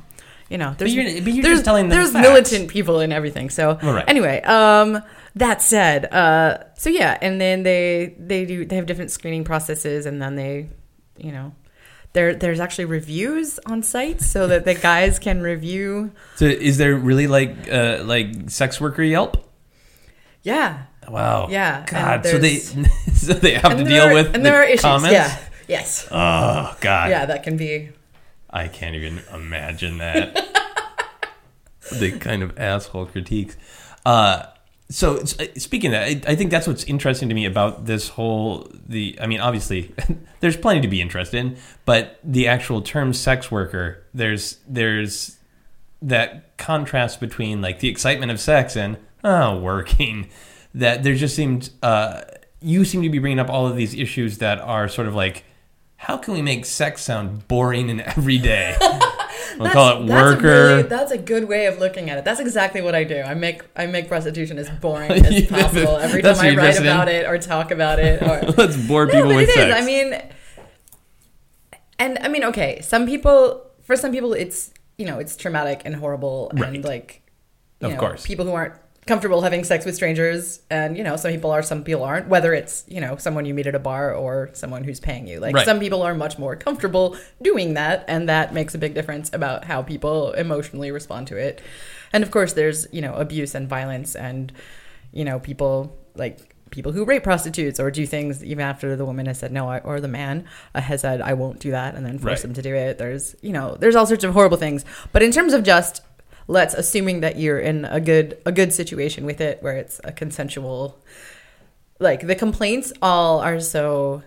you 0.50 0.58
know, 0.58 0.76
there's 0.78 0.94
you're- 0.96 1.20
but 1.22 1.34
you're 1.34 1.44
there's, 1.44 1.58
just 1.60 1.66
telling 1.66 1.90
them 1.90 1.98
there's 2.00 2.12
facts. 2.12 2.28
militant 2.28 2.70
people 2.70 3.00
and 3.00 3.12
everything. 3.14 3.50
So 3.50 3.78
right. 3.84 4.06
anyway, 4.08 4.42
um, 4.44 5.02
that 5.36 5.62
said, 5.62 6.06
uh, 6.14 6.64
so 6.78 6.90
yeah, 6.90 7.18
and 7.22 7.40
then 7.40 7.64
they 7.64 8.16
they 8.18 8.46
do 8.46 8.66
they 8.66 8.76
have 8.78 8.86
different 8.86 9.12
screening 9.12 9.44
processes, 9.44 10.06
and 10.06 10.22
then 10.22 10.36
they, 10.36 10.70
you 11.18 11.32
know. 11.32 11.54
There, 12.14 12.34
there's 12.34 12.60
actually 12.60 12.86
reviews 12.86 13.60
on 13.68 13.84
site 13.84 14.22
so 14.22 14.48
that 14.48 14.66
the 14.66 14.74
guys 14.74 15.20
can 15.20 15.40
review. 15.42 16.14
So 16.38 16.46
is 16.46 16.78
there 16.80 16.96
really 16.96 17.28
like 17.28 17.70
uh 17.72 18.00
like 18.06 18.50
sex 18.50 18.82
worker 18.82 19.04
Yelp? 19.04 19.38
Yeah, 20.42 20.84
Wow. 21.08 21.48
Yeah, 21.50 21.86
God. 21.86 22.26
So 22.26 22.40
they 22.40 22.56
so 23.14 23.34
they 23.34 23.54
have 23.54 23.78
to 23.78 23.84
deal 23.84 24.04
are- 24.06 24.14
with 24.14 24.28
and 24.34 24.36
the 24.44 24.50
there 24.50 24.56
are 24.56 24.64
issues. 24.64 24.82
comments. 24.82 25.14
Yeah, 25.14 25.38
yes, 25.68 26.08
Oh 26.10 26.76
God. 26.82 27.10
yeah, 27.12 27.26
that 27.28 27.44
can 27.44 27.56
be. 27.58 27.90
I 28.50 28.68
can't 28.68 28.96
even 28.96 29.22
imagine 29.34 29.98
that. 29.98 30.44
the 31.92 32.12
kind 32.20 32.44
of 32.44 32.58
asshole 32.58 33.06
critiques. 33.08 33.58
Uh, 34.06 34.46
so 34.90 35.24
speaking 35.26 35.94
of 35.94 36.00
that, 36.00 36.04
I, 36.04 36.32
I 36.32 36.36
think 36.36 36.50
that's 36.50 36.66
what's 36.66 36.86
interesting 36.86 37.28
to 37.30 37.36
me 37.36 37.46
about 37.46 37.86
this 37.86 38.10
whole 38.10 38.72
the. 38.88 39.18
I 39.22 39.28
mean, 39.28 39.42
obviously, 39.42 39.94
there's 40.40 40.56
plenty 40.56 40.82
to 40.82 40.88
be 40.88 41.02
interested 41.02 41.38
in, 41.38 41.58
but 41.86 42.20
the 42.24 42.48
actual 42.48 42.82
term 42.82 43.14
"sex 43.14 43.52
worker," 43.52 44.04
there's 44.14 44.60
there's 44.68 45.38
that 46.02 46.58
contrast 46.58 47.20
between 47.20 47.62
like 47.62 47.80
the 47.80 47.90
excitement 47.90 48.32
of 48.32 48.40
sex 48.40 48.78
and 48.78 48.98
oh, 49.24 49.60
working. 49.60 50.30
That 50.74 51.04
there 51.04 51.16
just 51.16 51.36
seemed 51.36 51.70
uh, 51.84 52.22
you 52.62 52.86
seem 52.86 53.02
to 53.02 53.10
be 53.10 53.20
bringing 53.20 53.40
up 53.40 53.50
all 53.50 53.68
of 53.68 53.76
these 53.76 53.94
issues 53.94 54.38
that 54.38 54.60
are 54.60 54.88
sort 54.88 55.08
of 55.08 55.16
like. 55.16 55.44
How 55.98 56.18
can 56.18 56.34
we 56.34 56.42
make 56.42 56.66
sex 56.66 57.02
sound 57.04 57.48
boring 57.48 57.90
and 57.90 58.02
everyday? 58.02 58.76
We'll 59.60 59.72
call 59.72 60.04
it 60.04 60.06
That's 60.06 60.10
a 60.12 60.14
worker. 60.14 60.44
really- 60.68 60.82
that's 60.84 61.12
a 61.12 61.18
good 61.18 61.48
way 61.48 61.66
of 61.66 61.80
looking 61.80 62.12
at 62.12 62.20
it. 62.20 62.26
That's 62.26 62.40
exactly 62.40 62.82
what 62.82 62.94
I 62.94 63.04
do. 63.04 63.22
I 63.22 63.34
make 63.34 63.64
I 63.76 63.88
make 63.88 64.08
prostitution 64.08 64.60
as 64.60 64.70
boring 64.70 65.10
as 65.26 65.48
possible 65.48 65.98
every 65.98 66.22
time 66.22 66.36
I 66.36 66.40
write 66.40 66.50
interested 66.50 66.82
in? 66.86 66.88
about 66.92 67.08
it 67.08 67.26
or 67.26 67.40
talk 67.40 67.72
about 67.72 67.98
it. 67.98 68.22
Or 68.22 68.42
Let's 68.58 68.78
bore 68.78 69.08
no, 69.08 69.14
people 69.14 69.30
with 69.30 69.50
it 69.50 69.50
is. 69.50 69.56
sex. 69.56 69.82
I 69.82 69.84
mean, 69.86 70.22
and 71.98 72.20
I 72.22 72.28
mean, 72.28 72.44
okay. 72.46 72.82
Some 72.82 73.08
people, 73.08 73.66
for 73.82 73.96
some 73.96 74.12
people, 74.12 74.34
it's 74.34 74.72
you 74.98 75.06
know, 75.06 75.18
it's 75.18 75.36
traumatic 75.36 75.82
and 75.86 75.96
horrible, 75.96 76.52
Right. 76.54 76.74
and 76.76 76.84
like, 76.86 77.24
Of 77.82 77.94
know, 77.94 78.00
course. 78.00 78.26
people 78.28 78.46
who 78.46 78.54
aren't 78.54 78.74
comfortable 79.08 79.42
having 79.42 79.64
sex 79.64 79.86
with 79.86 79.96
strangers, 79.96 80.62
and 80.70 80.98
you 80.98 81.04
know, 81.04 81.16
some 81.16 81.32
people 81.32 81.50
are, 81.52 81.64
some 81.64 81.84
people 81.84 82.04
aren't. 82.04 82.28
Whether 82.28 82.54
it's 82.54 82.84
you 82.88 83.02
know 83.02 83.16
someone 83.18 83.46
you 83.46 83.54
meet 83.54 83.66
at 83.68 83.76
a 83.76 83.80
bar 83.80 84.14
or 84.14 84.50
someone 84.54 84.84
who's 84.84 85.00
paying 85.00 85.28
you, 85.28 85.40
like 85.40 85.56
Right. 85.56 85.66
some 85.66 85.80
people 85.80 86.02
are 86.04 86.14
much 86.14 86.38
more 86.38 86.56
comfortable 86.56 87.18
doing 87.42 87.74
that, 87.76 88.06
and 88.08 88.30
that 88.30 88.54
makes 88.54 88.76
a 88.76 88.78
big 88.78 88.94
difference 88.94 89.32
about 89.34 89.66
how 89.66 89.82
people 89.82 90.34
emotionally 90.34 90.92
respond 90.92 91.28
to 91.28 91.38
it. 91.38 91.62
And 92.14 92.24
of 92.24 92.32
course, 92.32 92.54
there's 92.54 92.88
you 92.92 93.02
know 93.02 93.14
abuse 93.16 93.56
and 93.56 93.68
violence, 93.68 94.16
and 94.16 94.52
you 95.12 95.24
know 95.26 95.40
people 95.40 95.98
like 96.16 96.54
people 96.70 96.92
who 96.92 97.06
rape 97.06 97.24
prostitutes 97.24 97.80
or 97.80 97.90
do 97.90 98.06
things 98.06 98.44
even 98.44 98.60
after 98.62 98.98
the 98.98 99.06
woman 99.06 99.26
has 99.26 99.40
said 99.40 99.54
no 99.54 99.70
I- 99.70 99.80
or 99.80 100.02
the 100.02 100.08
man 100.10 100.44
uh, 100.76 100.82
has 100.82 101.00
said 101.00 101.22
I 101.22 101.34
won't 101.34 101.60
do 101.62 101.72
that 101.72 101.96
and 101.96 102.06
then 102.06 102.20
force 102.20 102.32
Right. 102.40 102.42
them 102.42 102.54
to 102.56 102.62
do 102.62 102.76
it. 102.76 102.98
There's 102.98 103.38
you 103.42 103.54
know 103.54 103.78
there's 103.80 103.96
all 103.96 104.06
sorts 104.06 104.26
of 104.26 104.34
horrible 104.34 104.58
things. 104.58 104.84
But 105.14 105.24
in 105.24 105.32
terms 105.32 105.54
of 105.54 105.64
just 105.64 106.02
let's 106.48 106.74
assuming 106.74 107.20
that 107.22 107.38
you're 107.38 107.60
in 107.60 107.86
a 107.86 108.00
good 108.00 108.38
a 108.46 108.52
good 108.52 108.74
situation 108.74 109.26
with 109.26 109.42
it 109.42 109.62
where 109.62 109.76
it's 109.78 110.00
a 110.04 110.12
consensual 110.12 110.98
like 112.00 112.26
the 112.26 112.36
complaints 112.36 112.94
all 113.02 113.40
are 113.40 113.60
so 113.60 114.24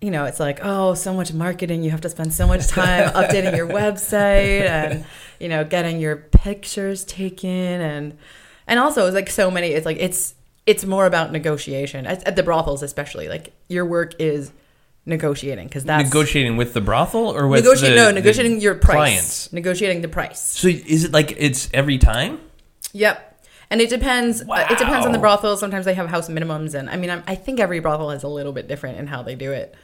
you 0.00 0.10
know, 0.10 0.24
it's 0.24 0.40
like, 0.40 0.60
oh, 0.62 0.94
so 0.94 1.12
much 1.12 1.32
marketing. 1.32 1.82
You 1.82 1.90
have 1.90 2.00
to 2.02 2.08
spend 2.08 2.32
so 2.32 2.46
much 2.46 2.68
time 2.68 3.10
updating 3.14 3.56
your 3.56 3.68
website 3.68 4.62
and, 4.62 5.04
you 5.38 5.48
know, 5.48 5.64
getting 5.64 6.00
your 6.00 6.16
pictures 6.16 7.04
taken 7.04 7.50
and 7.50 8.16
and 8.66 8.78
also 8.78 9.06
it's 9.06 9.14
like 9.14 9.28
so 9.28 9.50
many 9.50 9.68
it's 9.68 9.84
like 9.84 9.96
it's 9.98 10.34
it's 10.64 10.84
more 10.84 11.04
about 11.04 11.32
negotiation 11.32 12.06
at, 12.06 12.26
at 12.26 12.36
the 12.36 12.42
brothels 12.42 12.82
especially. 12.82 13.28
Like 13.28 13.52
your 13.68 13.84
work 13.84 14.14
is 14.18 14.52
negotiating 15.06 15.66
because 15.66 15.84
that's 15.84 16.04
negotiating 16.04 16.56
with 16.56 16.74
the 16.74 16.80
brothel 16.80 17.34
or 17.34 17.48
with 17.48 17.64
negotiating 17.64 17.96
the, 17.96 18.02
no 18.04 18.10
negotiating 18.10 18.60
your 18.60 18.74
price 18.74 18.94
clients. 18.96 19.52
negotiating 19.52 20.02
the 20.02 20.08
price 20.08 20.40
So 20.40 20.68
is 20.68 21.04
it 21.04 21.12
like 21.12 21.34
it's 21.38 21.68
every 21.72 21.98
time? 21.98 22.40
Yep. 22.92 23.26
And 23.70 23.80
it 23.80 23.88
depends. 23.88 24.42
uh, 24.42 24.66
it 24.68 24.78
depends 24.78 25.06
on 25.06 25.12
the 25.12 25.18
Wow. 25.18 25.22
brothel. 25.36 25.56
Sometimes 25.56 25.84
they 25.84 25.94
have 25.94 26.08
house 26.08 26.28
minimums, 26.28 26.74
and 26.74 26.90
I 26.90 26.96
mean, 26.96 27.08
I'm, 27.08 27.22
I 27.28 27.36
think 27.36 27.60
every 27.60 27.78
brothel 27.78 28.10
is 28.10 28.24
a 28.24 28.28
little 28.28 28.52
bit 28.52 28.66
different 28.66 28.98
in 28.98 29.06
how 29.06 29.22
they 29.22 29.36
do 29.36 29.52
it. 29.52 29.76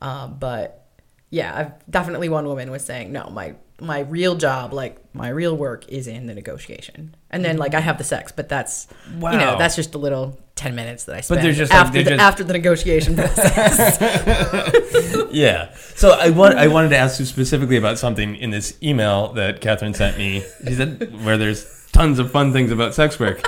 Uh, 0.00 0.28
but 0.28 0.86
yeah, 1.30 1.52
I've 1.52 1.90
definitely 1.90 2.28
one 2.28 2.46
woman 2.46 2.70
was 2.70 2.84
saying, 2.84 3.10
no, 3.10 3.28
my 3.30 3.54
my 3.80 4.00
real 4.00 4.36
job, 4.36 4.72
like 4.72 4.98
my 5.14 5.30
real 5.30 5.56
work, 5.56 5.88
is 5.88 6.06
in 6.06 6.26
the 6.26 6.34
negotiation, 6.34 7.16
and 7.28 7.44
then 7.44 7.56
like 7.56 7.74
I 7.74 7.80
have 7.80 7.98
the 7.98 8.04
sex, 8.04 8.30
but 8.30 8.48
that's 8.48 8.86
you 9.12 9.18
know 9.18 9.56
that's 9.58 9.74
just 9.74 9.96
a 9.96 9.98
little 9.98 10.38
ten 10.56 10.74
minutes 10.74 11.04
that 11.04 11.16
I 11.16 11.20
spend 11.20 11.42
there's 11.42 11.56
just, 11.56 11.72
like, 11.72 11.80
after 11.80 11.92
they're 11.94 12.04
the, 12.04 12.10
just- 12.10 12.22
after 12.22 12.44
the 12.44 12.52
negotiation 12.52 13.14
process. 13.16 13.98
Yeah. 15.30 15.74
So 15.96 16.10
I 16.12 16.30
want 16.30 16.54
I 16.56 16.68
wanted 16.68 16.90
to 16.90 16.96
ask 16.96 17.18
you 17.18 17.26
specifically 17.26 17.76
about 17.76 17.98
something 17.98 18.36
in 18.36 18.50
this 18.50 18.76
email 18.82 19.32
that 19.32 19.60
Catherine 19.60 19.94
sent 19.94 20.16
me. 20.16 20.44
She 20.66 20.74
said 20.74 21.24
where 21.24 21.36
there's 21.36 21.86
tons 21.92 22.18
of 22.20 22.30
fun 22.30 22.52
things 22.52 22.70
about 22.70 22.94
sex 22.94 23.18
work. 23.18 23.42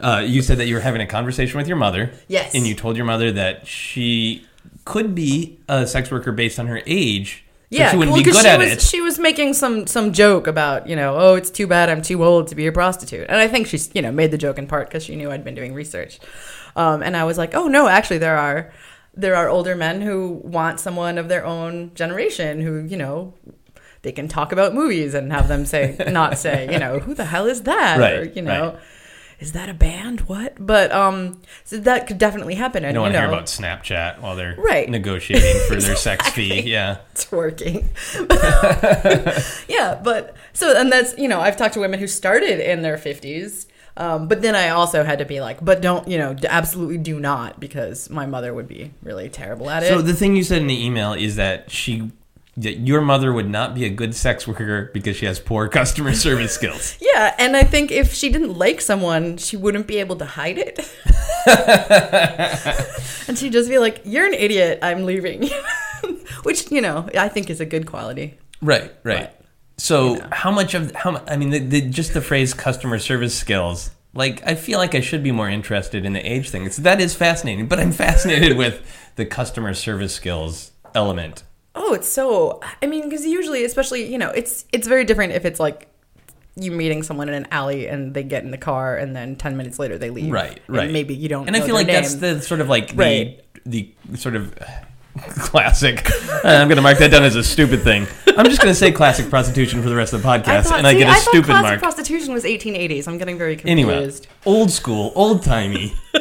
Uh, 0.00 0.24
you 0.26 0.42
said 0.42 0.58
that 0.58 0.66
you 0.66 0.74
were 0.74 0.80
having 0.80 1.00
a 1.02 1.06
conversation 1.06 1.56
with 1.58 1.68
your 1.68 1.76
mother. 1.76 2.10
Yes. 2.26 2.54
And 2.54 2.66
you 2.66 2.74
told 2.74 2.96
your 2.96 3.04
mother 3.06 3.30
that 3.32 3.66
she 3.66 4.44
could 4.84 5.14
be 5.14 5.58
a 5.68 5.86
sex 5.86 6.10
worker 6.10 6.32
based 6.32 6.58
on 6.58 6.66
her 6.66 6.80
age. 6.86 7.44
Yeah, 7.70 7.92
she 7.92 7.96
wouldn't 7.96 8.12
well, 8.12 8.20
be 8.20 8.30
good 8.30 8.40
she 8.40 8.48
at 8.48 8.58
was 8.58 8.72
it. 8.72 8.82
she 8.82 9.00
was 9.00 9.18
making 9.18 9.54
some 9.54 9.86
some 9.86 10.12
joke 10.12 10.48
about 10.48 10.88
you 10.88 10.96
know 10.96 11.16
oh 11.16 11.34
it's 11.36 11.50
too 11.50 11.68
bad 11.68 11.88
I'm 11.88 12.02
too 12.02 12.24
old 12.24 12.48
to 12.48 12.56
be 12.56 12.66
a 12.66 12.72
prostitute, 12.72 13.26
and 13.28 13.36
I 13.38 13.46
think 13.46 13.68
she's 13.68 13.90
you 13.94 14.02
know 14.02 14.10
made 14.10 14.32
the 14.32 14.38
joke 14.38 14.58
in 14.58 14.66
part 14.66 14.88
because 14.88 15.04
she 15.04 15.14
knew 15.14 15.30
I'd 15.30 15.44
been 15.44 15.54
doing 15.54 15.72
research, 15.72 16.18
um, 16.74 17.00
and 17.00 17.16
I 17.16 17.22
was 17.22 17.38
like 17.38 17.54
oh 17.54 17.68
no 17.68 17.86
actually 17.86 18.18
there 18.18 18.36
are 18.36 18.72
there 19.14 19.36
are 19.36 19.48
older 19.48 19.76
men 19.76 20.00
who 20.00 20.40
want 20.42 20.80
someone 20.80 21.16
of 21.16 21.28
their 21.28 21.46
own 21.46 21.94
generation 21.94 22.60
who 22.60 22.84
you 22.84 22.96
know 22.96 23.34
they 24.02 24.10
can 24.12 24.26
talk 24.26 24.50
about 24.50 24.74
movies 24.74 25.14
and 25.14 25.32
have 25.32 25.46
them 25.46 25.64
say 25.64 25.96
not 26.08 26.38
say 26.38 26.72
you 26.72 26.78
know 26.78 26.98
who 26.98 27.14
the 27.14 27.26
hell 27.26 27.46
is 27.46 27.62
that 27.62 28.00
or 28.00 28.24
you 28.24 28.42
know. 28.42 28.70
right. 28.72 28.80
Is 29.40 29.52
that 29.52 29.68
a 29.70 29.74
band? 29.74 30.20
What? 30.22 30.54
But 30.58 30.92
um, 30.92 31.40
so 31.64 31.78
that 31.78 32.06
could 32.06 32.18
definitely 32.18 32.54
happen. 32.56 32.84
And 32.84 32.90
I 32.90 32.92
don't 32.92 33.02
want 33.02 33.14
you 33.14 33.20
to 33.20 33.26
know, 33.26 33.30
hear 33.30 33.38
about 33.38 33.46
Snapchat 33.48 34.20
while 34.20 34.36
they're 34.36 34.54
Right. 34.58 34.88
negotiating 34.88 35.62
for 35.66 35.76
their 35.76 35.96
sex 35.96 36.28
fee. 36.30 36.60
Yeah, 36.60 36.98
it's 37.12 37.32
working. 37.32 37.88
yeah, 39.68 40.00
but 40.02 40.36
so 40.52 40.78
and 40.78 40.92
that's 40.92 41.16
you 41.18 41.28
know 41.28 41.40
I've 41.40 41.56
talked 41.56 41.74
to 41.74 41.80
women 41.80 42.00
who 42.00 42.06
started 42.06 42.60
in 42.60 42.82
their 42.82 42.98
fifties, 42.98 43.66
um, 43.96 44.28
but 44.28 44.42
then 44.42 44.54
I 44.54 44.68
also 44.70 45.04
had 45.04 45.18
to 45.20 45.24
be 45.24 45.40
like, 45.40 45.64
but 45.64 45.80
don't 45.80 46.06
you 46.06 46.18
know, 46.18 46.36
absolutely 46.48 46.98
do 46.98 47.18
not 47.18 47.58
because 47.60 48.10
my 48.10 48.26
mother 48.26 48.52
would 48.52 48.68
be 48.68 48.92
really 49.02 49.28
terrible 49.28 49.70
at 49.70 49.82
it. 49.82 49.88
So 49.88 50.02
the 50.02 50.14
thing 50.14 50.36
you 50.36 50.44
said 50.44 50.60
in 50.60 50.68
the 50.68 50.84
email 50.84 51.12
is 51.14 51.36
that 51.36 51.70
she 51.70 52.10
that 52.56 52.80
your 52.80 53.00
mother 53.00 53.32
would 53.32 53.48
not 53.48 53.74
be 53.74 53.84
a 53.84 53.90
good 53.90 54.14
sex 54.14 54.46
worker 54.46 54.90
because 54.92 55.16
she 55.16 55.26
has 55.26 55.38
poor 55.38 55.68
customer 55.68 56.12
service 56.12 56.52
skills. 56.52 56.96
yeah, 57.00 57.34
and 57.38 57.56
I 57.56 57.62
think 57.62 57.90
if 57.90 58.12
she 58.12 58.28
didn't 58.30 58.58
like 58.58 58.80
someone, 58.80 59.36
she 59.36 59.56
wouldn't 59.56 59.86
be 59.86 59.98
able 59.98 60.16
to 60.16 60.24
hide 60.24 60.58
it. 60.58 60.78
and 63.28 63.38
she'd 63.38 63.52
just 63.52 63.70
be 63.70 63.78
like, 63.78 64.02
"You're 64.04 64.26
an 64.26 64.34
idiot. 64.34 64.80
I'm 64.82 65.04
leaving," 65.04 65.48
which 66.42 66.70
you 66.70 66.80
know 66.80 67.08
I 67.16 67.28
think 67.28 67.50
is 67.50 67.60
a 67.60 67.66
good 67.66 67.86
quality. 67.86 68.38
Right, 68.60 68.92
right. 69.04 69.30
But, 69.30 69.46
so 69.78 70.14
you 70.14 70.18
know. 70.18 70.28
how 70.32 70.50
much 70.50 70.74
of 70.74 70.94
how 70.94 71.22
I 71.26 71.36
mean 71.36 71.50
the, 71.50 71.58
the, 71.60 71.80
just 71.82 72.14
the 72.14 72.20
phrase 72.20 72.52
customer 72.54 72.98
service 72.98 73.34
skills. 73.34 73.90
Like 74.12 74.44
I 74.44 74.56
feel 74.56 74.78
like 74.78 74.96
I 74.96 75.00
should 75.00 75.22
be 75.22 75.30
more 75.30 75.48
interested 75.48 76.04
in 76.04 76.14
the 76.14 76.20
age 76.20 76.50
thing. 76.50 76.66
It's, 76.66 76.78
that 76.78 77.00
is 77.00 77.14
fascinating, 77.14 77.68
but 77.68 77.78
I'm 77.78 77.92
fascinated 77.92 78.56
with 78.56 78.82
the 79.14 79.24
customer 79.24 79.72
service 79.72 80.12
skills 80.12 80.72
element. 80.96 81.44
Oh, 81.90 81.94
it's 81.94 82.08
so. 82.08 82.60
I 82.82 82.86
mean, 82.86 83.04
because 83.08 83.26
usually, 83.26 83.64
especially 83.64 84.10
you 84.10 84.18
know, 84.18 84.30
it's 84.30 84.64
it's 84.72 84.86
very 84.86 85.04
different 85.04 85.32
if 85.32 85.44
it's 85.44 85.58
like 85.60 85.88
you 86.56 86.70
meeting 86.72 87.02
someone 87.02 87.28
in 87.28 87.34
an 87.34 87.46
alley 87.50 87.86
and 87.88 88.12
they 88.14 88.22
get 88.22 88.44
in 88.44 88.50
the 88.50 88.58
car 88.58 88.96
and 88.96 89.14
then 89.16 89.36
ten 89.36 89.56
minutes 89.56 89.78
later 89.78 89.98
they 89.98 90.10
leave. 90.10 90.30
Right, 90.32 90.60
And 90.68 90.76
right. 90.76 90.90
maybe 90.90 91.14
you 91.14 91.28
don't. 91.28 91.46
And 91.46 91.56
I 91.56 91.60
feel 91.60 91.74
like 91.74 91.86
that's 91.86 92.14
the 92.16 92.40
sort 92.42 92.60
of 92.60 92.68
like 92.68 92.92
Right. 92.94 93.40
the 93.66 93.92
the 94.08 94.16
sort 94.18 94.36
of 94.36 94.54
classic. 95.38 96.08
Uh, 96.44 96.48
I'm 96.48 96.68
going 96.68 96.76
to 96.76 96.82
mark 96.82 96.98
that 96.98 97.10
down 97.10 97.24
as 97.24 97.36
a 97.36 97.42
stupid 97.44 97.82
thing. 97.82 98.06
I'm 98.36 98.46
just 98.46 98.60
going 98.62 98.70
to 98.72 98.78
say 98.78 98.92
classic 98.92 99.28
prostitution 99.28 99.82
for 99.82 99.88
the 99.88 99.96
rest 99.96 100.12
of 100.12 100.22
the 100.22 100.28
podcast, 100.28 100.64
thought- 100.64 100.78
and 100.78 100.86
I 100.86 100.92
see, 100.92 100.98
get 100.98 101.08
a 101.08 101.12
I 101.12 101.18
stupid 101.18 101.44
classic 101.46 101.62
mark. 101.62 101.80
prostitution 101.80 102.32
was 102.32 102.44
1880s. 102.44 103.06
I'm 103.08 103.18
getting 103.18 103.36
very 103.38 103.60
Anyway, 103.64 103.92
confused. 103.94 104.26
old 104.46 104.70
school, 104.70 105.12
old 105.14 105.42
timey, 105.42 105.94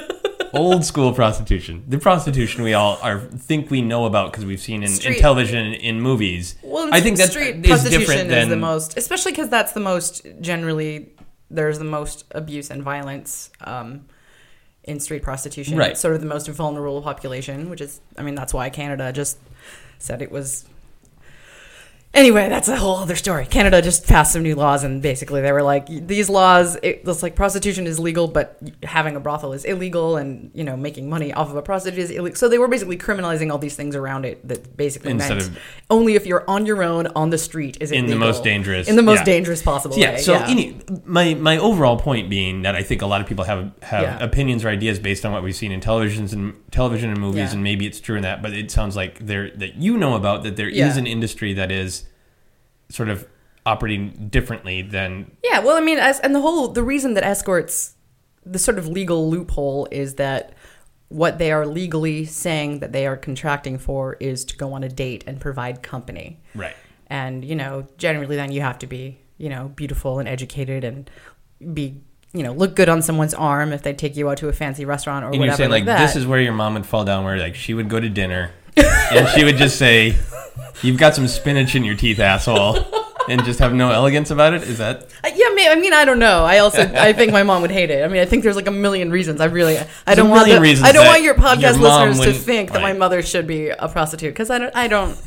old 0.53 0.85
school 0.85 1.13
prostitution. 1.13 1.83
The 1.87 1.97
prostitution 1.99 2.63
we 2.63 2.73
all 2.73 2.97
are 3.01 3.19
think 3.19 3.69
we 3.69 3.81
know 3.81 4.05
about 4.05 4.31
because 4.31 4.45
we've 4.45 4.59
seen 4.59 4.83
in, 4.83 4.89
in 4.89 4.95
Street- 4.95 5.19
television 5.19 5.73
in 5.73 6.01
movies. 6.01 6.55
Well, 6.61 6.89
I 6.91 7.01
think 7.01 7.17
that's 7.17 7.31
street 7.31 7.57
is 7.57 7.67
prostitution 7.67 7.99
different 7.99 8.29
than 8.29 8.43
is 8.43 8.49
the 8.49 8.55
most, 8.57 8.97
especially 8.97 9.31
because 9.31 9.49
that's 9.49 9.73
the 9.73 9.79
most 9.79 10.25
generally. 10.41 11.11
There's 11.51 11.79
the 11.79 11.85
most 11.85 12.25
abuse 12.31 12.69
and 12.69 12.83
violence 12.83 13.49
um, 13.61 14.05
in 14.83 14.99
street 14.99 15.23
prostitution. 15.23 15.77
Right. 15.77 15.91
It's 15.91 15.99
sort 15.99 16.13
of 16.13 16.21
the 16.21 16.27
most 16.27 16.47
vulnerable 16.47 17.01
population, 17.01 17.69
which 17.69 17.81
is, 17.81 18.01
I 18.17 18.21
mean, 18.21 18.35
that's 18.35 18.53
why 18.53 18.69
Canada 18.69 19.11
just 19.11 19.39
said 19.97 20.21
it 20.21 20.31
was. 20.31 20.65
Anyway, 22.11 22.49
that's 22.49 22.67
a 22.67 22.75
whole 22.75 22.97
other 22.97 23.15
story. 23.15 23.45
Canada 23.45 23.83
just 23.83 24.07
passed 24.07 24.33
some 24.33 24.41
new 24.41 24.55
laws, 24.55 24.83
and 24.83 24.99
basically 24.99 25.41
they 25.41 25.51
were 25.51 25.61
like, 25.61 25.85
these 25.87 26.27
laws, 26.27 26.75
it, 26.81 27.03
it's 27.05 27.21
like 27.21 27.35
prostitution 27.35 27.85
is 27.85 27.99
legal, 27.99 28.27
but 28.27 28.59
having 28.81 29.15
a 29.15 29.19
brothel 29.19 29.53
is 29.53 29.63
illegal, 29.63 30.17
and 30.17 30.49
you 30.55 30.63
know 30.63 30.75
making 30.75 31.07
money 31.07 31.31
off 31.31 31.51
of 31.51 31.55
a 31.55 31.61
prostitute 31.61 31.99
is 31.99 32.09
illegal. 32.09 32.35
So 32.35 32.49
they 32.49 32.57
were 32.57 32.67
basically 32.67 32.97
criminalizing 32.97 33.51
all 33.51 33.59
these 33.59 33.75
things 33.75 33.95
around 33.95 34.25
it 34.25 34.45
that 34.47 34.75
basically 34.75 35.11
Instead 35.11 35.37
meant 35.37 35.49
of- 35.49 35.59
only 35.91 36.15
if 36.15 36.25
you're 36.25 36.43
on 36.49 36.65
your 36.65 36.81
own 36.81 37.07
on 37.15 37.29
the 37.29 37.37
street 37.37 37.77
is 37.79 37.91
it 37.91 37.97
In 37.99 38.07
the 38.07 38.15
most 38.15 38.43
dangerous- 38.43 38.89
in 38.89 38.95
the 38.95 39.03
most 39.03 39.19
yeah. 39.19 39.25
dangerous 39.25 39.61
possible 39.61 39.95
yeah. 39.95 40.13
way. 40.13 40.17
So 40.17 40.33
yeah. 40.33 40.47
Any, 40.47 40.79
my 41.05 41.35
my 41.35 41.57
overall 41.59 41.97
point 41.97 42.27
being 42.27 42.63
that 42.63 42.75
I 42.75 42.81
think 42.81 43.03
a 43.03 43.07
lot 43.07 43.21
of 43.21 43.27
people 43.27 43.45
have 43.45 43.71
have 43.83 44.01
Yeah. 44.03 44.23
opinions 44.23 44.65
or 44.65 44.69
ideas 44.69 44.97
based 44.97 45.25
on 45.27 45.31
what 45.31 45.43
we've 45.43 45.55
seen 45.55 45.71
in 45.71 45.79
televisions 45.79 46.33
and 46.33 46.55
television 46.71 47.11
and 47.11 47.19
movies, 47.19 47.53
and 47.53 47.63
maybe 47.63 47.85
it's 47.85 47.99
true 47.99 48.15
in 48.15 48.23
that, 48.23 48.41
but 48.41 48.51
it 48.51 48.71
sounds 48.71 48.95
like 48.95 49.19
there 49.25 49.51
that 49.51 49.75
you 49.75 49.95
know 49.95 50.15
about 50.15 50.41
that 50.43 50.55
there 50.57 50.67
is 50.69 50.97
an 50.97 51.05
industry 51.05 51.53
that 51.53 51.71
is 51.71 51.98
sort 52.89 53.09
of 53.09 53.27
operating 53.65 54.27
differently 54.29 54.81
than 54.81 55.31
Yeah, 55.43 55.59
well, 55.59 55.77
I 55.77 55.81
mean, 55.81 55.99
as, 55.99 56.19
and 56.19 56.33
the 56.33 56.41
whole 56.41 56.69
the 56.69 56.83
reason 56.83 57.13
that 57.15 57.23
escorts 57.23 57.95
the 58.45 58.59
sort 58.59 58.77
of 58.79 58.87
legal 58.87 59.29
loophole 59.29 59.87
is 59.91 60.15
that 60.15 60.53
what 61.09 61.37
they 61.39 61.51
are 61.51 61.65
legally 61.65 62.23
saying 62.25 62.79
that 62.79 62.91
they 62.91 63.05
are 63.07 63.17
contracting 63.17 63.77
for 63.77 64.15
is 64.19 64.45
to 64.45 64.55
go 64.55 64.73
on 64.73 64.83
a 64.83 64.89
date 64.89 65.23
and 65.27 65.39
provide 65.41 65.81
company. 65.83 66.39
right. 66.55 66.75
And 67.07 67.43
you 67.43 67.55
know, 67.55 67.87
generally, 67.97 68.35
then 68.35 68.51
you 68.51 68.61
have 68.61 68.77
to 68.79 68.87
be 68.87 69.19
you 69.37 69.49
know 69.49 69.69
beautiful 69.69 70.19
and 70.19 70.27
educated 70.29 70.83
and 70.83 71.09
be 71.73 72.01
you 72.33 72.43
know 72.43 72.51
look 72.53 72.75
good 72.75 72.89
on 72.89 73.01
someone's 73.01 73.33
arm 73.33 73.71
if 73.73 73.81
they 73.83 73.93
take 73.93 74.15
you 74.15 74.29
out 74.29 74.37
to 74.37 74.47
a 74.49 74.53
fancy 74.53 74.85
restaurant 74.85 75.23
or 75.25 75.29
And 75.29 75.39
whatever 75.39 75.45
you're 75.47 75.57
saying 75.57 75.71
like, 75.71 75.85
that. 75.85 75.99
this 76.05 76.15
is 76.15 76.27
where 76.27 76.39
your 76.41 76.53
mom 76.53 76.75
would 76.75 76.85
fall 76.85 77.03
down, 77.05 77.23
where 77.23 77.37
like 77.37 77.55
she 77.55 77.73
would 77.73 77.89
go 77.89 77.99
to 77.99 78.09
dinner 78.09 78.51
and 78.77 79.27
she 79.29 79.43
would 79.43 79.57
just 79.57 79.77
say, 79.77 80.15
"You've 80.81 80.97
got 80.97 81.15
some 81.15 81.27
spinach 81.27 81.75
in 81.75 81.83
your 81.83 81.95
teeth, 81.95 82.19
asshole," 82.19 82.77
and 83.29 83.43
just 83.45 83.59
have 83.59 83.73
no 83.73 83.91
elegance 83.91 84.31
about 84.31 84.53
it. 84.53 84.63
Is 84.63 84.77
that 84.79 85.03
Uh, 85.23 85.29
Yeah, 85.35 85.47
I 85.71 85.75
mean, 85.75 85.93
I 85.93 86.05
don't 86.05 86.19
know. 86.19 86.45
I 86.45 86.59
also, 86.59 86.81
I 86.95 87.13
think 87.13 87.31
my 87.31 87.43
mom 87.43 87.61
would 87.61 87.71
hate 87.71 87.89
it. 87.91 88.03
I 88.03 88.07
mean, 88.07 88.21
I 88.21 88.25
think 88.25 88.43
there's 88.43 88.55
like 88.55 88.67
a 88.67 88.71
million 88.71 89.11
reasons. 89.11 89.41
I 89.41 89.45
really, 89.45 89.77
I 89.77 89.83
There's 90.05 90.17
don't 90.17 90.29
want, 90.29 90.47
the- 90.47 90.81
I 90.83 90.91
don't 90.91 91.05
want 91.05 91.21
your 91.23 91.35
podcast 91.35 91.61
your 91.61 91.71
listeners 91.73 92.19
to 92.21 92.33
think 92.33 92.71
that 92.71 92.81
my 92.81 92.93
mother 92.93 93.21
should 93.21 93.45
be 93.47 93.69
a 93.69 93.87
prostitute 93.87 94.33
because 94.33 94.49
I 94.49 94.57
don't, 94.59 94.75
I 94.75 94.87
don't, 94.87 95.17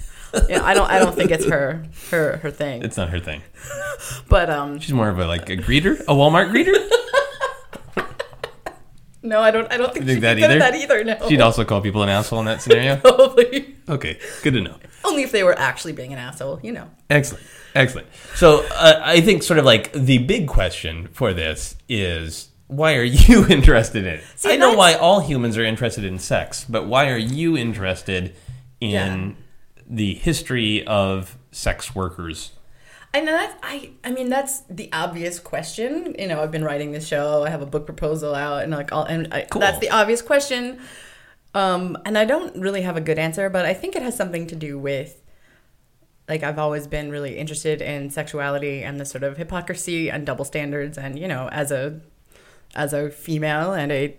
you 0.49 0.57
know, 0.57 0.65
I 0.65 0.73
don't, 0.75 0.91
I 0.91 0.99
don't 0.99 1.15
think 1.15 1.31
it's 1.31 1.45
her, 1.47 1.85
her, 2.11 2.39
her 2.39 2.51
thing. 2.51 2.83
it's 2.83 2.97
not 2.97 3.11
her 3.11 3.21
thing? 3.21 3.43
But 4.29 4.51
um, 4.51 4.81
She's 4.81 4.95
more 4.95 5.09
of 5.11 5.19
a 5.19 5.27
like 5.27 5.49
a 5.51 5.57
greeter, 5.57 6.01
a 6.01 6.15
Walmart 6.15 6.51
greeter. 6.51 6.73
no, 9.23 9.41
I 9.41 9.51
don't, 9.53 9.71
I 9.73 9.77
don't 9.77 9.93
think, 9.93 10.07
think 10.07 10.17
she'd 10.17 10.23
that 10.23 10.35
be 10.37 10.41
good 10.43 10.51
at 10.63 10.75
either? 10.75 11.05
that 11.05 11.05
either. 11.05 11.21
No, 11.21 11.29
She'd 11.29 11.41
also 11.41 11.65
call 11.65 11.81
people 11.81 12.03
an 12.03 12.09
asshole 12.09 12.41
in 12.41 12.47
that 12.47 12.61
scenario. 12.63 12.97
probably 12.97 13.77
Okay, 13.89 14.19
good 14.43 14.55
to 14.55 14.61
know. 14.61 14.77
Only 15.05 15.23
if 15.23 15.33
they 15.33 15.43
were 15.43 15.59
actually 15.59 15.93
being 15.93 16.13
an 16.13 16.19
asshole. 16.19 16.61
You 16.63 16.73
know. 16.73 16.91
Excellent. 17.11 17.45
Excellent. 17.75 18.07
So 18.35 18.65
uh, 18.75 19.01
I 19.03 19.21
think 19.21 19.43
sort 19.43 19.59
of 19.59 19.65
like 19.65 19.93
the 19.93 20.19
big 20.19 20.47
question 20.49 21.09
for 21.13 21.33
this 21.33 21.77
is 21.89 22.49
why 22.67 22.97
are 22.97 23.03
you 23.05 23.47
interested 23.51 24.07
in 24.07 24.15
it? 24.15 24.25
See, 24.37 24.53
I 24.53 24.57
know 24.57 24.75
why 24.75 24.95
all 24.95 25.21
humans 25.21 25.57
are 25.59 25.65
interested 25.65 26.05
in 26.05 26.19
sex, 26.19 26.65
but 26.69 26.87
why 26.87 27.09
are 27.11 27.17
you 27.19 27.57
interested 27.57 28.35
in 28.81 28.91
Yeah. 28.91 29.31
the 29.89 30.15
history 30.15 30.87
of 30.87 31.37
sex 31.51 31.95
workers? 31.95 32.53
I 33.15 33.21
know 33.21 33.33
that's 33.33 33.55
I 33.63 33.91
I 34.05 34.11
mean 34.11 34.31
that's 34.31 34.61
the 34.71 34.89
obvious 34.93 35.39
question. 35.39 36.15
You 36.19 36.29
know, 36.29 36.43
I've 36.43 36.51
been 36.51 36.65
writing 36.65 36.93
this 36.93 37.07
show. 37.07 37.43
I 37.45 37.51
have 37.51 37.61
a 37.61 37.67
book 37.67 37.85
proposal 37.85 38.35
out, 38.35 38.63
and 38.63 38.73
like 38.73 38.91
all 38.93 39.05
and 39.05 39.29
I, 39.33 39.43
Cool. 39.51 39.61
that's 39.61 39.79
the 39.81 39.91
obvious 39.91 40.23
question. 40.23 40.81
Um, 41.55 41.99
and 42.07 42.17
I 42.17 42.25
don't 42.25 42.57
really 42.57 42.83
have 42.83 42.97
a 42.97 43.01
good 43.01 43.19
answer, 43.19 43.51
but 43.51 43.67
I 43.67 43.75
think 43.75 43.95
it 43.95 44.03
has 44.03 44.17
something 44.17 44.47
to 44.49 44.57
do 44.57 44.79
with 44.79 45.19
like 46.29 46.43
I've 46.43 46.59
always 46.59 46.87
been 46.87 47.11
really 47.11 47.37
interested 47.37 47.83
in 47.83 48.09
sexuality 48.09 48.83
and 48.83 48.99
the 48.99 49.05
sort 49.05 49.23
of 49.25 49.37
hypocrisy 49.37 50.09
and 50.11 50.25
double 50.25 50.45
standards 50.45 50.97
and 50.97 51.19
you 51.19 51.27
know 51.29 51.49
as 51.51 51.71
a 51.73 52.01
as 52.75 52.93
a 52.93 53.11
female 53.11 53.73
and 53.75 53.91
a 53.93 54.17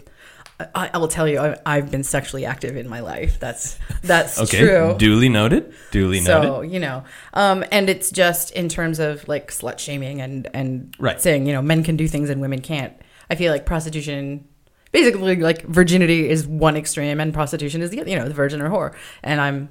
I, 0.76 0.92
I 0.94 0.98
will 1.00 1.08
tell 1.08 1.28
you 1.28 1.40
I, 1.40 1.58
I've 1.66 1.90
been 1.90 2.04
sexually 2.04 2.46
active 2.46 2.78
in 2.78 2.88
my 2.88 3.00
life. 3.00 3.40
That's 3.40 3.80
that's 4.04 4.40
Okay, 4.40 4.60
true. 4.60 4.96
duly 5.00 5.30
noted. 5.30 5.74
Duly 5.92 6.20
noted. 6.20 6.48
So 6.48 6.62
you 6.62 6.80
know, 6.80 7.04
um, 7.34 7.64
and 7.72 7.90
it's 7.90 8.12
just 8.12 8.52
in 8.52 8.70
terms 8.70 9.00
of 9.00 9.28
like 9.28 9.50
slut 9.50 9.80
shaming 9.80 10.22
and 10.22 10.48
and 10.54 10.94
Right. 11.00 11.20
saying 11.20 11.48
you 11.48 11.54
know 11.54 11.62
men 11.64 11.84
can 11.84 11.96
do 11.96 12.08
things 12.08 12.30
and 12.30 12.42
women 12.42 12.62
can't. 12.62 12.94
I 13.30 13.36
feel 13.36 13.52
like 13.52 13.66
prostitution, 13.66 14.48
basically 14.94 15.36
like 15.36 15.64
virginity 15.64 16.30
is 16.30 16.48
one 16.48 16.78
extreme 16.78 17.20
and 17.20 17.34
prostitution 17.34 17.82
is 17.82 17.90
the 17.90 18.00
other. 18.00 18.10
You 18.10 18.18
know, 18.20 18.28
the 18.30 18.34
virgin 18.34 18.62
or 18.62 18.70
whore, 18.70 18.96
and 19.22 19.42
I'm. 19.42 19.68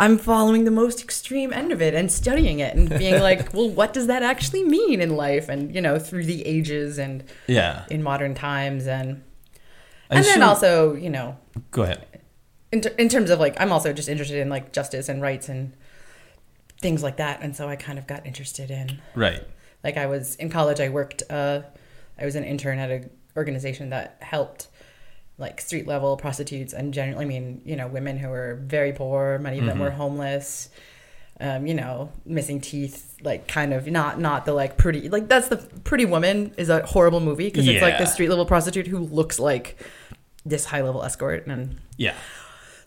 I'm 0.00 0.16
following 0.16 0.62
the 0.62 0.70
most 0.70 1.02
extreme 1.02 1.52
end 1.52 1.72
of 1.72 1.82
it 1.82 1.92
and 1.92 2.08
studying 2.12 2.60
it 2.60 2.76
and 2.76 2.88
being 2.88 3.20
like, 3.20 3.52
well, 3.56 3.68
what 3.68 3.92
does 3.92 4.06
that 4.06 4.22
actually 4.22 4.62
mean 4.62 5.00
in 5.00 5.16
life? 5.16 5.48
And 5.48 5.74
you 5.74 5.80
know, 5.80 5.98
through 5.98 6.24
the 6.26 6.46
ages 6.46 6.98
and 6.98 7.24
yeah. 7.48 7.84
in 7.90 8.04
modern 8.04 8.36
times, 8.36 8.86
and 8.86 9.24
and 10.08 10.24
then 10.24 10.40
also, 10.44 10.94
you 10.94 11.10
know, 11.10 11.36
go 11.72 11.82
ahead. 11.82 12.06
in, 12.70 12.80
ter- 12.82 12.94
in 12.96 13.08
terms 13.08 13.28
of 13.30 13.40
like 13.40 13.60
i'm 13.60 13.72
also 13.72 13.92
just 13.92 14.08
interested 14.08 14.38
in 14.38 14.48
like 14.48 14.72
justice 14.72 15.08
and 15.08 15.20
rights 15.20 15.48
and 15.48 15.72
things 16.80 17.02
like 17.02 17.16
that 17.16 17.40
and 17.42 17.56
so 17.56 17.68
i 17.68 17.74
kind 17.76 17.98
of 17.98 18.06
got 18.06 18.24
interested 18.26 18.70
in 18.70 19.00
Right. 19.14 19.42
like 19.82 19.96
i 19.96 20.06
was 20.06 20.36
in 20.36 20.48
college 20.50 20.78
i 20.80 20.88
worked 20.88 21.22
uh 21.30 21.62
i 22.20 22.24
was 22.24 22.36
an 22.36 22.44
intern 22.44 22.78
at 22.78 22.90
an 22.90 23.10
organization 23.38 23.90
that 23.90 24.16
helped 24.20 24.68
like 25.38 25.60
street 25.60 25.86
level 25.86 26.16
prostitutes 26.16 26.72
and 26.72 26.92
generally 26.92 27.24
i 27.24 27.28
mean 27.28 27.62
you 27.64 27.76
know 27.76 27.86
women 27.86 28.18
who 28.18 28.28
were 28.28 28.58
very 28.64 28.92
poor 28.92 29.38
many 29.38 29.58
of 29.60 29.66
them 29.66 29.78
were 29.78 29.90
homeless 29.90 30.68
um, 31.40 31.66
you 31.68 31.74
know 31.74 32.10
missing 32.26 32.60
teeth 32.60 33.16
like 33.22 33.46
kind 33.46 33.72
of 33.72 33.86
not 33.86 34.18
not 34.18 34.44
the 34.44 34.52
like 34.52 34.76
pretty 34.76 35.08
like 35.08 35.28
that's 35.28 35.48
the 35.48 35.56
pretty 35.84 36.04
woman 36.04 36.52
is 36.56 36.68
a 36.68 36.84
horrible 36.84 37.20
movie 37.20 37.44
because 37.48 37.66
it's 37.68 37.82
like 37.82 37.98
the 37.98 38.06
street 38.06 38.28
level 38.28 38.44
prostitute 38.44 38.88
who 38.88 38.98
looks 38.98 39.38
like 39.38 39.78
this 40.44 40.64
high 40.64 40.80
level 40.82 41.02
escort 41.04 41.46
and 41.46 41.78
Yeah. 41.96 42.14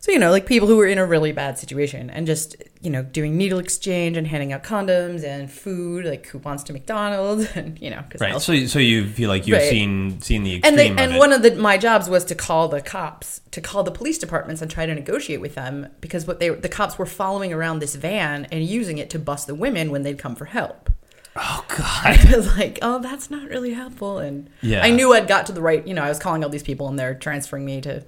So, 0.02 0.12
you 0.12 0.20
know, 0.20 0.32
like 0.32 0.46
people 0.46 0.68
who 0.68 0.76
were 0.78 0.88
in 0.88 0.98
a 0.98 1.06
really 1.06 1.32
bad 1.32 1.58
situation 1.58 2.10
and 2.10 2.26
just, 2.28 2.56
you 2.82 2.90
know, 2.90 3.04
doing 3.04 3.38
needle 3.38 3.60
exchange 3.60 4.18
and 4.18 4.26
handing 4.28 4.52
out 4.52 4.64
condoms 4.64 5.24
and 5.24 5.50
food, 5.50 6.06
like 6.06 6.28
coupons 6.30 6.64
to 6.66 6.74
McDonald's 6.74 7.48
and, 7.56 7.80
you 7.80 7.90
know, 7.92 8.04
'cause 8.10 8.20
Right. 8.20 8.34
else- 8.34 8.46
So 8.46 8.66
so 8.66 8.80
you 8.80 9.08
feel 9.08 9.30
like 9.30 9.46
you've 9.48 9.60
Right. 9.60 9.70
seen 9.70 10.20
seen 10.20 10.44
the 10.44 10.56
and 10.56 10.66
extreme 10.66 10.76
they, 10.76 10.90
of 10.90 10.98
and 11.12 11.18
one 11.20 11.32
of 11.32 11.44
the 11.44 11.56
my 11.56 11.78
jobs 11.78 12.10
was 12.10 12.26
to 12.26 12.36
call 12.36 12.68
the 12.68 12.82
cops, 12.82 13.42
to 13.52 13.62
call 13.62 13.84
the 13.84 13.92
police 13.92 14.18
departments 14.18 14.62
and 14.62 14.70
try 14.70 14.86
to 14.86 14.94
negotiate 14.94 15.40
with 15.40 15.56
them 15.56 15.88
because 16.02 16.26
what 16.28 16.40
they 16.40 16.50
the 16.50 16.68
cops 16.70 16.98
were 16.98 17.06
following 17.06 17.54
around 17.54 17.80
this 17.80 17.96
van 17.96 18.48
and 18.52 18.64
using 18.66 18.98
it 18.98 19.10
to 19.12 19.20
bust 19.20 19.48
the 19.48 19.56
women 19.56 19.92
when 19.92 20.02
they'd 20.04 20.18
come 20.18 20.36
for 20.36 20.46
help. 20.46 20.90
oh 21.36 21.64
god. 21.70 22.04
I 22.28 22.36
was 22.36 22.58
like, 22.58 22.80
oh, 22.82 23.00
that's 23.00 23.30
not 23.32 23.48
really 23.48 23.72
helpful. 23.74 24.18
And 24.18 24.50
Yeah. 24.62 24.82
I 24.84 24.90
knew 24.90 25.14
I'd 25.14 25.28
got 25.30 25.46
to 25.46 25.54
the 25.54 25.62
right, 25.62 25.86
you 25.88 25.94
know, 25.94 26.02
I 26.04 26.10
was 26.10 26.20
calling 26.20 26.44
all 26.44 26.50
these 26.50 26.64
people 26.64 26.90
and 26.90 27.00
they're 27.00 27.14
transferring 27.16 27.64
me 27.64 27.80
to, 27.82 28.04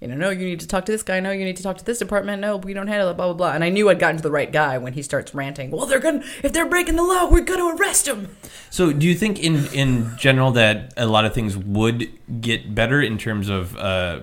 you 0.00 0.08
know, 0.08 0.14
no, 0.16 0.30
you 0.30 0.44
need 0.44 0.60
to 0.60 0.66
talk 0.66 0.84
to 0.86 0.92
this 0.92 1.02
guy. 1.02 1.20
No, 1.20 1.30
you 1.30 1.44
need 1.44 1.56
to 1.56 1.62
talk 1.62 1.78
to 1.78 1.84
this 1.84 1.98
department. 1.98 2.40
No, 2.42 2.56
we 2.56 2.74
don't 2.74 2.88
handle 2.88 3.08
it, 3.10 3.14
blah, 3.16 3.26
blah, 3.26 3.34
blah. 3.34 3.52
And 3.52 3.64
I 3.64 3.70
knew 3.70 3.88
I'd 3.88 3.98
gotten 3.98 4.16
to 4.16 4.22
the 4.22 4.30
right 4.30 4.50
guy 4.52 4.76
when 4.78 4.92
he 4.92 5.02
starts 5.02 5.34
ranting. 5.34 5.70
Well, 5.70 5.86
they're 5.86 5.98
going 6.00 6.20
to, 6.20 6.26
if 6.42 6.52
they're 6.52 6.66
breaking 6.68 6.96
the 6.96 7.02
law, 7.04 7.30
we're 7.30 7.40
going 7.40 7.60
to 7.60 7.80
arrest 7.82 8.04
them. 8.06 8.36
So, 8.70 8.92
do 8.92 9.06
you 9.06 9.14
think 9.14 9.38
in 9.38 9.66
in 9.72 10.16
general 10.18 10.50
that 10.52 10.92
a 10.96 11.06
lot 11.06 11.24
of 11.24 11.32
things 11.32 11.56
would 11.56 12.08
get 12.40 12.74
better 12.74 13.00
in 13.00 13.18
terms 13.18 13.48
of 13.48 13.76
uh, 13.76 14.20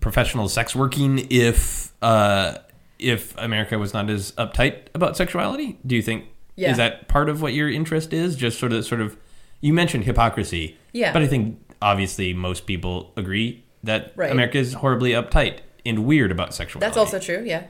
professional 0.00 0.48
sex 0.48 0.74
working 0.74 1.26
if 1.30 1.92
uh, 2.02 2.56
if 2.98 3.36
America 3.38 3.78
was 3.78 3.92
not 3.94 4.10
as 4.10 4.32
uptight 4.32 4.86
about 4.94 5.16
sexuality? 5.16 5.78
Do 5.86 5.94
you 5.96 6.02
think 6.02 6.24
Yeah. 6.56 6.70
is 6.72 6.76
that 6.78 7.08
part 7.08 7.28
of 7.28 7.40
what 7.42 7.52
your 7.54 7.70
interest 7.70 8.12
is? 8.12 8.36
Just 8.36 8.58
sort 8.58 8.72
of 8.72 8.84
sort 8.84 9.00
of 9.00 9.16
you 9.60 9.72
mentioned 9.74 10.04
hypocrisy, 10.04 10.76
Yeah. 10.92 11.12
but 11.12 11.20
I 11.22 11.26
think 11.26 11.58
obviously 11.82 12.32
most 12.32 12.66
people 12.66 13.12
agree 13.16 13.62
that 13.84 14.12
Right. 14.16 14.30
America 14.30 14.58
is 14.58 14.74
horribly 14.74 15.12
uptight 15.12 15.58
and 15.86 16.04
weird 16.04 16.30
about 16.30 16.54
sexuality. 16.54 16.86
That's 16.86 16.96
also 16.96 17.18
true. 17.18 17.42
Yeah. 17.46 17.64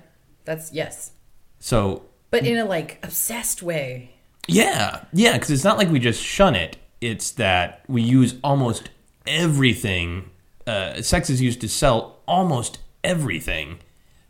That's, 0.45 0.73
yes. 0.73 1.13
so. 1.59 2.03
But 2.31 2.47
in 2.47 2.59
a 2.59 2.65
like 2.65 2.99
obsessed 3.03 3.63
way. 3.63 4.13
Yeah, 4.49 5.05
yeah, 5.13 5.35
because 5.35 5.51
it's 5.51 5.65
not 5.65 5.79
like 5.79 5.89
we 5.91 5.99
just 5.99 6.23
shun 6.23 6.55
it. 6.57 6.77
It's 7.01 7.31
that 7.33 7.83
we 7.89 8.03
use 8.03 8.35
almost 8.45 8.91
everything. 9.27 10.31
Uh, 10.67 11.03
sex 11.03 11.31
is 11.31 11.41
used 11.41 11.61
to 11.63 11.69
sell 11.69 12.19
almost 12.29 12.79
everything, 13.03 13.79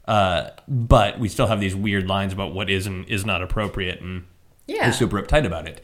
uh, 0.06 0.50
but 0.68 1.18
we 1.18 1.28
still 1.28 1.46
have 1.46 1.60
these 1.60 1.74
weird 1.76 2.06
lines 2.08 2.32
about 2.32 2.54
what 2.54 2.70
is 2.70 2.86
and 2.86 3.08
is 3.08 3.24
not 3.26 3.42
appropriate, 3.42 4.00
and 4.00 4.24
Yeah. 4.66 4.86
we're 4.86 4.92
super 4.92 5.20
uptight 5.20 5.44
about 5.46 5.66
it. 5.66 5.82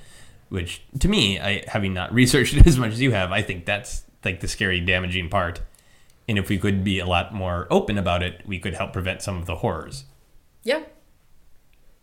Which, 0.48 0.82
to 1.00 1.08
me, 1.08 1.38
I 1.40 1.64
having 1.68 1.92
not 1.92 2.12
researched 2.22 2.54
it 2.54 2.66
as 2.66 2.78
much 2.78 2.92
as 2.92 3.00
you 3.00 3.12
have, 3.12 3.32
I 3.32 3.42
think 3.42 3.64
that's 3.66 4.04
like 4.24 4.40
the 4.40 4.48
scary, 4.48 4.80
damaging 4.80 5.28
part. 5.28 5.60
And 6.28 6.38
if 6.38 6.48
we 6.48 6.58
could 6.58 6.82
be 6.82 6.98
a 6.98 7.06
lot 7.06 7.32
more 7.32 7.66
open 7.70 7.98
about 7.98 8.22
it, 8.22 8.42
we 8.46 8.58
could 8.58 8.74
help 8.74 8.92
prevent 8.92 9.22
some 9.22 9.36
of 9.38 9.46
the 9.46 9.56
horrors. 9.56 10.04
Yeah. 10.64 10.82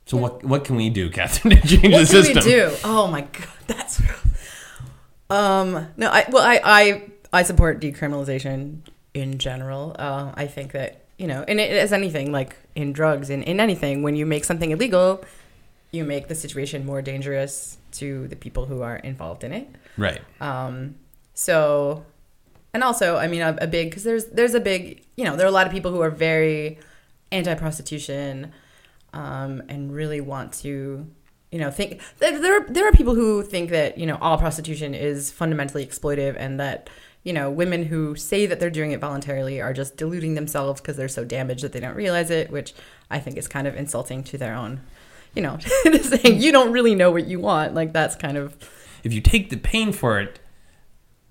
So, 0.05 0.17
what 0.17 0.43
what 0.43 0.63
can 0.65 0.75
we 0.75 0.89
do, 0.89 1.09
Catherine, 1.17 1.59
to 1.61 1.67
change 1.67 1.93
What 1.93 2.07
the 2.07 2.13
do 2.13 2.23
system? 2.23 2.43
we 2.45 2.51
do? 2.51 2.71
Oh 2.83 3.07
my 3.07 3.21
god, 3.21 3.47
that's 3.67 4.01
um 5.29 5.87
no. 5.97 6.09
I 6.09 6.25
well, 6.29 6.43
I 6.43 6.59
I 6.63 7.03
I 7.31 7.43
support 7.43 7.79
decriminalization 7.81 8.79
in 9.13 9.37
general. 9.37 9.95
Uh, 9.97 10.31
I 10.35 10.47
think 10.47 10.71
that 10.73 11.05
you 11.17 11.27
know, 11.27 11.43
and 11.47 11.59
it, 11.59 11.71
as 11.71 11.93
anything 11.93 12.31
like 12.31 12.55
in 12.75 12.93
drugs 12.93 13.29
in 13.29 13.43
in 13.43 13.59
anything, 13.59 14.03
when 14.03 14.15
you 14.15 14.25
make 14.25 14.43
something 14.43 14.71
illegal, 14.71 15.23
you 15.91 16.03
make 16.03 16.27
the 16.27 16.35
situation 16.35 16.85
more 16.85 17.01
dangerous 17.01 17.77
to 17.93 18.27
the 18.27 18.35
people 18.35 18.65
who 18.65 18.81
are 18.81 18.97
involved 18.97 19.43
in 19.43 19.53
it. 19.53 19.67
Right. 19.97 20.21
Um, 20.41 20.95
so, 21.33 22.05
and 22.73 22.83
also, 22.83 23.17
I 23.17 23.27
mean, 23.27 23.41
a, 23.41 23.55
a 23.61 23.67
big 23.67 23.89
because 23.89 24.03
there's 24.03 24.25
there's 24.25 24.53
a 24.53 24.59
big 24.59 25.05
you 25.15 25.25
know 25.25 25.35
there 25.35 25.45
are 25.45 25.49
a 25.49 25.53
lot 25.53 25.67
of 25.67 25.73
people 25.73 25.91
who 25.91 26.01
are 26.01 26.09
very 26.09 26.79
anti-prostitution 27.31 28.51
um, 29.13 29.63
and 29.69 29.93
really 29.93 30.21
want 30.21 30.53
to 30.53 31.07
you 31.51 31.59
know 31.59 31.69
think 31.69 32.01
there 32.17 32.61
are, 32.61 32.65
there 32.67 32.87
are 32.87 32.91
people 32.91 33.13
who 33.15 33.43
think 33.43 33.69
that 33.69 33.97
you 33.97 34.05
know 34.05 34.17
all 34.21 34.37
prostitution 34.37 34.95
is 34.95 35.31
fundamentally 35.31 35.85
exploitive 35.85 36.35
and 36.37 36.59
that 36.59 36.89
you 37.23 37.31
know 37.31 37.49
women 37.49 37.85
who 37.85 38.15
say 38.15 38.47
that 38.47 38.59
they're 38.59 38.71
doing 38.71 38.91
it 38.91 38.99
voluntarily 38.99 39.61
are 39.61 39.73
just 39.73 39.95
deluding 39.95 40.33
themselves 40.33 40.81
because 40.81 40.97
they're 40.97 41.07
so 41.07 41.23
damaged 41.23 41.63
that 41.63 41.71
they 41.71 41.79
don't 41.79 41.95
realize 41.95 42.31
it, 42.31 42.49
which 42.49 42.73
I 43.11 43.19
think 43.19 43.37
is 43.37 43.47
kind 43.47 43.67
of 43.67 43.75
insulting 43.75 44.23
to 44.25 44.37
their 44.37 44.55
own. 44.55 44.81
You 45.35 45.43
know, 45.43 45.57
saying 46.01 46.41
you 46.41 46.51
don't 46.51 46.71
really 46.71 46.95
know 46.95 47.11
what 47.11 47.27
you 47.27 47.39
want, 47.39 47.75
like 47.75 47.93
that's 47.93 48.15
kind 48.15 48.37
of 48.37 48.55
if 49.03 49.13
you 49.13 49.21
take 49.21 49.49
the 49.49 49.57
pain 49.57 49.91
for 49.91 50.19
it, 50.19 50.39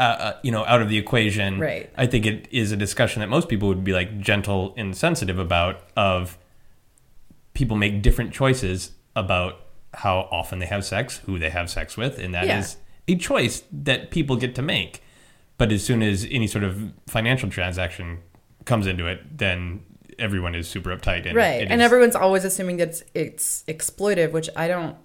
uh, 0.02 0.22
uh, 0.26 0.36
you 0.42 0.50
know, 0.50 0.64
out 0.66 0.82
of 0.82 0.88
the 0.88 0.98
equation, 0.98 1.58
Right. 1.60 1.90
I 1.96 2.06
think 2.06 2.26
it 2.26 2.48
is 2.50 2.72
a 2.72 2.76
discussion 2.76 3.20
that 3.20 3.28
most 3.28 3.48
people 3.48 3.68
would 3.68 3.84
be 3.84 3.92
like 3.92 4.18
gentle 4.20 4.74
and 4.76 4.96
sensitive 4.96 5.38
about. 5.38 5.80
Of 5.96 6.38
people 7.54 7.76
make 7.76 8.02
different 8.02 8.32
choices 8.32 8.92
about 9.14 9.60
how 9.94 10.28
often 10.30 10.58
they 10.58 10.66
have 10.66 10.84
sex, 10.84 11.18
who 11.26 11.38
they 11.38 11.50
have 11.50 11.68
sex 11.70 11.96
with, 11.96 12.18
and 12.18 12.34
that 12.34 12.44
is 12.44 12.76
Yeah. 13.06 13.14
a 13.14 13.18
choice 13.18 13.62
that 13.70 14.10
people 14.10 14.36
get 14.36 14.54
to 14.56 14.62
make. 14.62 15.02
But 15.58 15.70
as 15.70 15.84
soon 15.84 16.02
as 16.02 16.26
any 16.30 16.46
sort 16.46 16.64
of 16.64 16.92
financial 17.06 17.50
transaction 17.50 18.18
comes 18.64 18.86
into 18.86 19.06
it, 19.06 19.36
then 19.38 19.80
everyone 20.18 20.54
is 20.54 20.66
super 20.68 20.96
uptight. 20.96 21.26
And 21.26 21.34
right 21.36 21.62
and 21.70 21.80
is- 21.80 21.84
everyone's 21.84 22.16
always 22.16 22.44
assuming 22.44 22.78
that 22.78 22.88
it's, 22.88 23.02
it's 23.14 23.64
exploitive 23.66 24.30
which 24.32 24.48
i 24.56 24.68
don't 24.68 24.96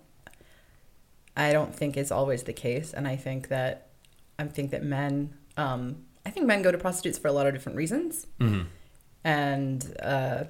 i 1.35 1.51
don't 1.53 1.73
think 1.73 1.95
is 1.97 2.11
always 2.11 2.43
the 2.43 2.53
case 2.53 2.93
and 2.93 3.07
i 3.07 3.15
think 3.15 3.47
that 3.47 3.86
i 4.39 4.43
think 4.45 4.71
that 4.71 4.83
men 4.83 5.33
um, 5.57 5.97
i 6.25 6.29
think 6.29 6.45
men 6.45 6.61
go 6.61 6.71
to 6.71 6.77
prostitutes 6.77 7.17
for 7.17 7.27
a 7.27 7.31
lot 7.31 7.47
of 7.47 7.53
different 7.53 7.77
reasons 7.77 8.27
Mhm. 8.39 8.65
and 9.23 9.95
uh, 10.01 10.43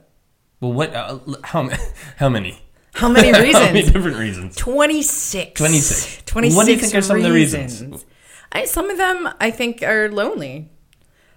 Well, 0.62 0.74
what? 0.74 0.94
Uh, 0.94 1.20
how 1.44 1.70
how 2.18 2.30
many? 2.30 2.62
how 2.94 3.10
many 3.10 3.32
how 3.32 3.40
many 3.42 3.48
reasons 3.54 3.92
different 3.92 4.18
reasons? 4.18 4.56
26 4.56 5.54
26. 5.60 6.22
26 6.26 6.56
What 6.56 6.66
do 6.66 6.72
you 6.72 6.78
think 6.80 6.96
are 6.96 7.02
some 7.02 7.18
of 7.18 7.24
the 7.24 7.32
reasons? 7.32 8.06
I, 8.52 8.66
some 8.66 8.90
of 8.90 8.98
them 8.98 9.30
i 9.42 9.52
think 9.52 9.84
are 9.84 10.10
lonely 10.10 10.70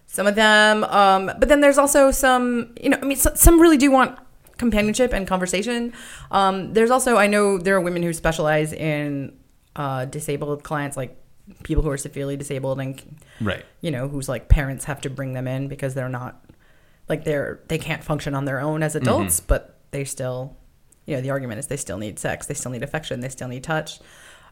some 0.06 0.26
of 0.26 0.34
them 0.36 0.84
um, 0.84 1.26
but 1.38 1.48
then 1.48 1.60
there's 1.60 1.76
also 1.78 2.10
some 2.12 2.72
you 2.80 2.88
know 2.88 2.98
i 3.02 3.04
mean 3.04 3.16
so, 3.18 3.32
some 3.34 3.60
really 3.60 3.76
do 3.76 3.90
want 3.90 4.16
companionship 4.58 5.12
and 5.12 5.26
conversation 5.26 5.92
um, 6.30 6.72
there's 6.72 6.90
also 6.90 7.16
i 7.16 7.26
know 7.26 7.58
there 7.58 7.74
are 7.74 7.80
women 7.80 8.02
who 8.02 8.12
specialize 8.12 8.72
in 8.72 9.32
uh, 9.76 10.04
disabled 10.04 10.62
clients 10.62 10.96
like 10.96 11.16
people 11.62 11.82
who 11.82 11.90
are 11.90 11.96
severely 11.98 12.36
disabled 12.36 12.80
and 12.80 13.02
Right. 13.40 13.64
you 13.80 13.90
know 13.90 14.08
whose 14.08 14.28
like 14.28 14.48
parents 14.48 14.84
have 14.86 15.00
to 15.02 15.10
bring 15.10 15.32
them 15.32 15.46
in 15.48 15.68
because 15.68 15.94
they're 15.94 16.08
not 16.08 16.44
like 17.08 17.24
they're 17.24 17.60
they 17.68 17.78
can't 17.78 18.02
function 18.04 18.34
on 18.34 18.44
their 18.44 18.60
own 18.60 18.82
as 18.82 18.94
adults 18.96 19.40
but 19.40 19.78
they 19.90 20.04
still 20.04 20.56
you 21.06 21.14
know 21.16 21.20
the 21.22 21.30
argument 21.30 21.58
is 21.58 21.66
they 21.66 21.76
still 21.76 21.98
need 21.98 22.18
sex 22.18 22.46
they 22.46 22.54
still 22.54 22.70
need 22.70 22.82
affection 22.82 23.20
they 23.20 23.28
still 23.28 23.48
need 23.48 23.64
touch 23.64 23.98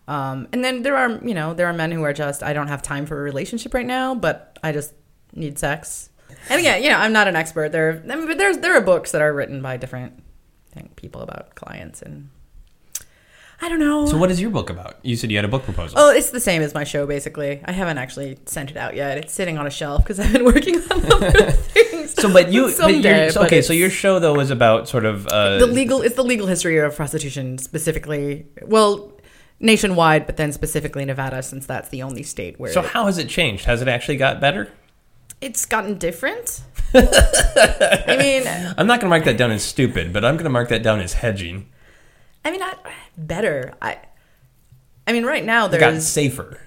um, 0.08 0.48
and 0.52 0.64
then 0.64 0.82
there 0.82 0.96
are 0.96 1.10
you 1.22 1.34
know 1.34 1.54
there 1.54 1.66
are 1.66 1.72
men 1.72 1.92
who 1.92 2.02
are 2.02 2.12
just 2.14 2.42
i 2.42 2.52
don't 2.52 2.68
have 2.68 2.82
time 2.82 3.04
for 3.06 3.18
a 3.18 3.22
relationship 3.22 3.74
right 3.74 3.86
now 3.86 4.14
but 4.14 4.58
i 4.62 4.72
just 4.72 4.94
need 5.34 5.58
sex 5.58 6.10
And 6.50 6.60
again, 6.60 6.82
you 6.82 6.90
know, 6.90 6.96
I'm 6.98 7.12
not 7.14 7.26
an 7.26 7.36
expert. 7.36 7.72
There, 7.72 8.02
I 8.10 8.14
mean, 8.16 8.26
but 8.26 8.36
there's 8.36 8.58
there 8.58 8.74
are 8.76 8.82
books 8.82 9.12
that 9.12 9.22
are 9.22 9.32
written 9.32 9.62
by 9.62 9.78
different 9.78 10.22
think, 10.74 10.94
people 10.94 11.22
about 11.22 11.54
clients, 11.54 12.02
and 12.02 12.28
I 13.60 13.68
don't 13.68 13.80
know. 13.80 14.06
So, 14.06 14.16
what 14.16 14.30
is 14.30 14.40
your 14.40 14.50
book 14.50 14.70
about? 14.70 14.98
You 15.02 15.16
said 15.16 15.30
you 15.32 15.36
had 15.36 15.44
a 15.44 15.48
book 15.48 15.64
proposal. 15.64 15.98
Oh, 15.98 16.10
it's 16.12 16.30
the 16.30 16.38
same 16.40 16.62
as 16.62 16.74
my 16.74 16.84
show, 16.84 17.06
basically. 17.06 17.60
I 17.64 17.72
haven't 17.72 17.98
actually 17.98 18.38
sent 18.46 18.70
it 18.70 18.76
out 18.76 18.94
yet. 18.94 19.18
It's 19.18 19.32
sitting 19.32 19.58
on 19.58 19.66
a 19.66 19.70
shelf 19.70 20.04
because 20.04 20.20
I've 20.20 20.32
been 20.32 20.44
working 20.44 20.76
on 20.76 21.12
other 21.12 21.50
things. 21.50 22.14
So, 22.14 22.32
but 22.32 22.52
you, 22.52 22.70
Someday, 22.78 23.32
but 23.34 23.46
okay. 23.46 23.60
So 23.62 23.72
your 23.72 23.90
show 23.90 24.20
though 24.20 24.34
was 24.34 24.50
about 24.50 24.88
sort 24.88 25.04
of 25.04 25.26
uh, 25.26 25.58
the 25.58 25.66
legal 25.66 26.02
it's 26.02 26.14
the 26.14 26.22
legal 26.22 26.46
history 26.46 26.78
of 26.78 26.94
prostitution 26.94 27.58
specifically 27.58 28.46
well 28.62 29.12
nationwide 29.60 30.24
but 30.24 30.36
then 30.36 30.52
specifically 30.52 31.04
nevada 31.04 31.42
since 31.42 31.66
that's 31.66 31.88
the 31.88 32.00
only 32.02 32.22
state 32.22 32.58
where 32.60 32.72
So 32.72 32.80
how 32.80 33.06
has 33.06 33.18
it 33.18 33.28
changed? 33.28 33.64
Has 33.64 33.82
it 33.82 33.88
actually 33.88 34.16
got 34.18 34.40
better? 34.40 34.70
it's 35.40 35.64
gotten 35.66 35.96
different 35.98 36.62
i 36.94 38.16
mean 38.18 38.42
I'm 38.76 38.86
not 38.88 38.98
going 38.98 39.06
to 39.06 39.08
mark 39.08 39.24
that 39.24 39.36
down 39.36 39.50
as 39.52 39.62
stupid, 39.62 40.12
but 40.12 40.24
I'm 40.24 40.34
going 40.34 40.44
to 40.44 40.50
mark 40.50 40.68
that 40.70 40.82
down 40.82 41.00
as 41.00 41.12
hedging. 41.14 41.68
I 42.44 42.50
mean 42.50 42.60
not 42.60 42.84
better. 43.16 43.74
I 43.82 43.98
i 45.06 45.12
mean 45.12 45.24
right 45.24 45.44
now 45.44 45.66
It 45.66 45.78
got 45.80 46.00
safer. 46.02 46.60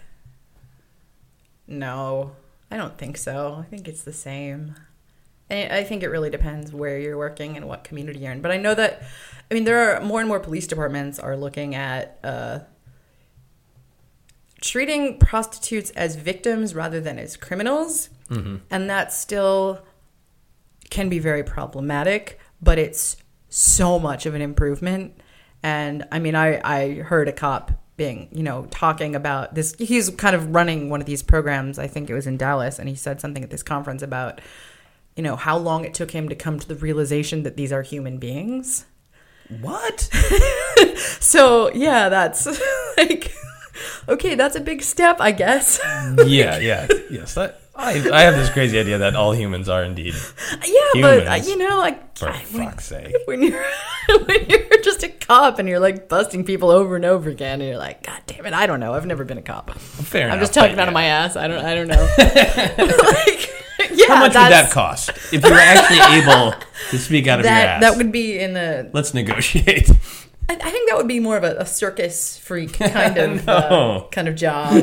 no 1.67 2.31
i 2.69 2.77
don't 2.77 2.97
think 2.97 3.17
so. 3.17 3.57
I 3.60 3.63
think 3.69 3.88
it's 3.88 4.03
the 4.03 4.13
same. 4.13 4.75
And 5.49 5.71
i 5.73 5.84
think 5.84 6.03
it 6.03 6.07
really 6.10 6.29
depends 6.29 6.71
where 6.73 6.97
you're 6.99 7.17
working 7.17 7.57
and 7.57 7.67
what 7.67 7.84
community 7.84 8.19
you're 8.19 8.31
in. 8.31 8.41
But 8.41 8.51
i 8.51 8.57
know 8.57 8.73
that 8.75 9.03
i 9.49 9.53
mean 9.53 9.63
there 9.65 9.79
are 9.95 10.01
more 10.01 10.19
and 10.19 10.27
more 10.27 10.39
police 10.39 10.67
departments 10.67 11.19
are 11.19 11.36
looking 11.36 11.75
at 11.75 12.19
uh 12.23 12.60
treating 14.62 15.17
prostitutes 15.17 15.89
as 15.91 16.15
victims 16.15 16.75
rather 16.75 17.01
than 17.01 17.17
as 17.17 17.36
criminals. 17.36 18.10
And 18.69 18.89
that 18.89 19.12
still 19.12 19.81
can 20.89 21.10
be 21.10 21.19
very 21.19 21.43
problematic 21.43 22.39
but 22.62 22.77
it's 22.79 23.17
so 23.49 23.99
much 23.99 24.25
of 24.25 24.34
an 24.36 24.41
improvement 24.41 25.19
and 25.63 26.06
i 26.12 26.19
mean 26.19 26.36
i 26.36 26.60
i 26.63 26.95
heard 26.95 27.28
a 27.28 27.34
cop 27.34 27.71
being 28.02 28.28
you 28.32 28.41
know 28.41 28.65
talking 28.71 29.15
about 29.15 29.54
this. 29.54 29.76
He's 29.78 30.10
kind 30.10 30.36
of 30.36 30.56
running 30.56 30.89
one 30.89 31.02
of 31.02 31.06
these 31.06 31.21
programs. 31.21 31.78
I 31.78 31.86
think 31.86 32.10
it 32.10 32.15
was 32.15 32.26
in 32.26 32.36
dallas. 32.36 32.80
And 32.80 32.89
he 32.89 32.95
said 32.95 33.21
something 33.21 33.43
at 33.43 33.52
this 33.52 33.62
conference 33.62 34.02
about 34.02 34.41
you 35.15 35.21
know 35.21 35.36
how 35.36 35.56
long 35.56 35.86
it 35.86 35.93
took 35.93 36.10
him 36.10 36.28
to 36.30 36.34
come 36.34 36.58
to 36.58 36.67
the 36.67 36.74
realization 36.74 37.43
that 37.43 37.58
these 37.58 37.71
are 37.71 37.84
human 37.84 38.17
beings. 38.17 38.86
What? 39.62 40.02
so 41.19 41.71
yeah 41.74 42.10
that's 42.10 42.47
like 42.97 43.32
okay 44.10 44.34
that's 44.34 44.56
a 44.56 44.62
big 44.62 44.82
step 44.82 45.17
i 45.19 45.32
guess. 45.32 45.80
Yeah, 46.26 46.58
yeah, 46.58 46.88
yes. 47.12 47.36
That, 47.36 47.61
I, 47.73 47.91
I 48.12 48.21
have 48.23 48.36
this 48.36 48.49
crazy 48.49 48.77
idea 48.77 48.97
that 48.99 49.15
all 49.15 49.34
humans 49.34 49.69
are 49.69 49.84
indeed. 49.84 50.13
yeah 50.65 51.01
but 51.01 51.27
uh, 51.27 51.34
you 51.36 51.57
know 51.57 51.77
like 51.79 52.17
For 52.17 52.29
I- 52.29 52.43
when- 52.51 52.65
fuck's 52.69 52.86
sake. 52.95 53.15
when 53.25 53.41
you're 53.41 53.63
when 54.25 54.45
you're 54.49 54.81
just 54.84 55.03
a 55.03 55.10
cop 55.10 55.57
and 55.57 55.67
you're 55.69 55.79
like 55.79 56.10
busting 56.10 56.43
people 56.43 56.69
over 56.69 56.95
and 56.95 57.05
over 57.05 57.29
again 57.29 57.62
and 57.62 57.69
you're 57.69 57.77
like 57.77 58.03
god 58.03 58.19
damn 58.27 58.45
it 58.45 58.53
i 58.53 58.65
don't 58.67 58.79
know 58.81 58.93
i've 58.93 59.05
never 59.05 59.23
been 59.23 59.38
a 59.38 59.41
cop 59.41 59.71
Fair 59.79 60.23
i'm 60.27 60.34
enough. 60.34 60.41
just 60.41 60.53
talking 60.53 60.75
but 60.75 60.81
out 60.81 60.88
of 60.89 60.93
my 60.93 61.05
ass 61.05 61.36
i 61.38 61.47
don't 61.47 61.63
i 61.63 61.73
don't 61.73 61.88
know 61.88 62.07
like, 62.77 63.49
yeah 63.97 64.07
How 64.07 64.15
much 64.19 64.34
would 64.34 64.51
that 64.51 64.69
cost 64.71 65.10
if 65.31 65.43
you 65.43 65.49
were 65.49 65.55
actually 65.57 66.21
able 66.21 66.53
to 66.91 66.97
speak 66.99 67.27
out 67.27 67.39
of 67.39 67.45
your 67.45 67.53
ass? 67.53 67.81
that 67.81 67.97
would 67.97 68.12
be 68.12 68.38
in 68.39 68.53
the 68.53 68.89
Let's 68.93 69.13
negotiate. 69.13 69.89
I, 70.49 70.53
I 70.55 70.71
think 70.71 70.89
that 70.89 70.97
would 70.97 71.07
be 71.07 71.19
more 71.19 71.38
of 71.38 71.43
a, 71.43 71.55
a 71.57 71.65
circus 71.65 72.38
freak 72.38 72.73
kind 72.73 73.17
of 73.17 73.47
uh, 73.47 74.03
kind 74.12 74.27
of 74.27 74.36
job 74.36 74.73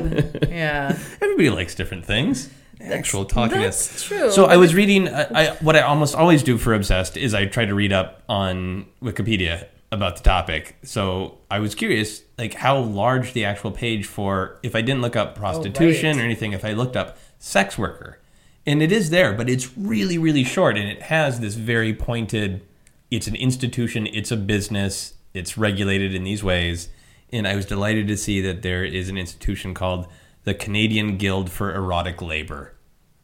yeah 0.49 0.97
Everybody 1.21 1.51
likes 1.51 1.75
different 1.75 2.07
things. 2.07 2.49
Actual 2.91 3.25
talking. 3.25 3.61
that's 3.61 4.05
true. 4.05 4.31
So 4.31 4.47
I 4.47 4.57
was 4.57 4.75
reading. 4.75 5.09
I, 5.09 5.27
I 5.33 5.51
what 5.61 5.77
I 5.77 5.83
almost 5.83 6.15
always 6.15 6.43
do 6.43 6.59
for 6.59 6.75
obsessed 6.75 7.17
is 7.17 7.35
I 7.35 7.47
try 7.47 7.65
to 7.65 7.75
read 7.75 7.93
up 7.93 8.23
on 8.29 8.87
Wikipedia 9.03 9.67
about 9.91 10.17
the 10.17 10.23
topic. 10.23 10.77
So 10.83 11.39
I 11.51 11.61
was 11.61 11.75
curious, 11.75 12.23
like 12.37 12.55
how 12.55 12.79
large 12.79 13.33
the 13.33 13.45
actual 13.45 13.71
page 13.71 14.07
for 14.07 14.59
if 14.63 14.75
I 14.75 14.83
didn't 14.83 15.03
look 15.03 15.17
up 15.17 15.35
oh, 15.37 15.41
prostitution 15.41 16.17
right. 16.17 16.23
or 16.23 16.25
anything, 16.25 16.53
if 16.53 16.65
I 16.65 16.73
looked 16.73 16.97
up 16.97 17.19
sex 17.39 17.79
worker, 17.79 18.19
and 18.67 18.83
it 18.83 18.93
is 18.93 19.11
there, 19.11 19.33
but 19.33 19.49
it's 19.49 19.77
really 19.77 20.19
really 20.19 20.45
short, 20.45 20.77
and 20.77 20.89
it 20.89 21.03
has 21.03 21.41
this 21.41 21.55
very 21.55 21.95
pointed. 21.95 22.63
It's 23.11 23.27
an 23.27 23.37
institution. 23.37 24.07
It's 24.07 24.31
a 24.31 24.37
business. 24.37 25.15
It's 25.33 25.57
regulated 25.57 26.15
in 26.15 26.25
these 26.25 26.45
ways, 26.45 26.89
and 27.33 27.47
I 27.49 27.57
was 27.57 27.65
delighted 27.65 28.09
to 28.09 28.17
see 28.17 28.41
that 28.43 28.63
there 28.63 28.85
is 28.85 29.09
an 29.09 29.17
institution 29.17 29.73
called 29.73 30.07
the 30.45 30.55
Canadian 30.55 31.19
Guild 31.19 31.51
for 31.51 31.75
Erotic 31.75 32.23
Labor. 32.23 32.75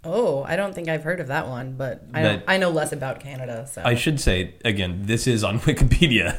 Oh 0.05 0.43
i 0.45 0.57
don't 0.57 0.75
think 0.75 0.88
i've 0.88 1.03
heard 1.03 1.21
of 1.21 1.29
that 1.29 1.49
one 1.49 1.73
but 1.73 2.03
i 2.12 2.23
That- 2.23 2.45
i 2.47 2.57
know 2.57 2.71
less 2.71 2.93
about 2.93 3.21
canada 3.21 3.67
so 3.67 3.83
I 3.85 3.95
should 3.95 4.21
say 4.21 4.55
again, 4.64 5.03
this 5.05 5.27
is 5.27 5.45
on 5.45 5.59
Wikipedia, 5.69 6.38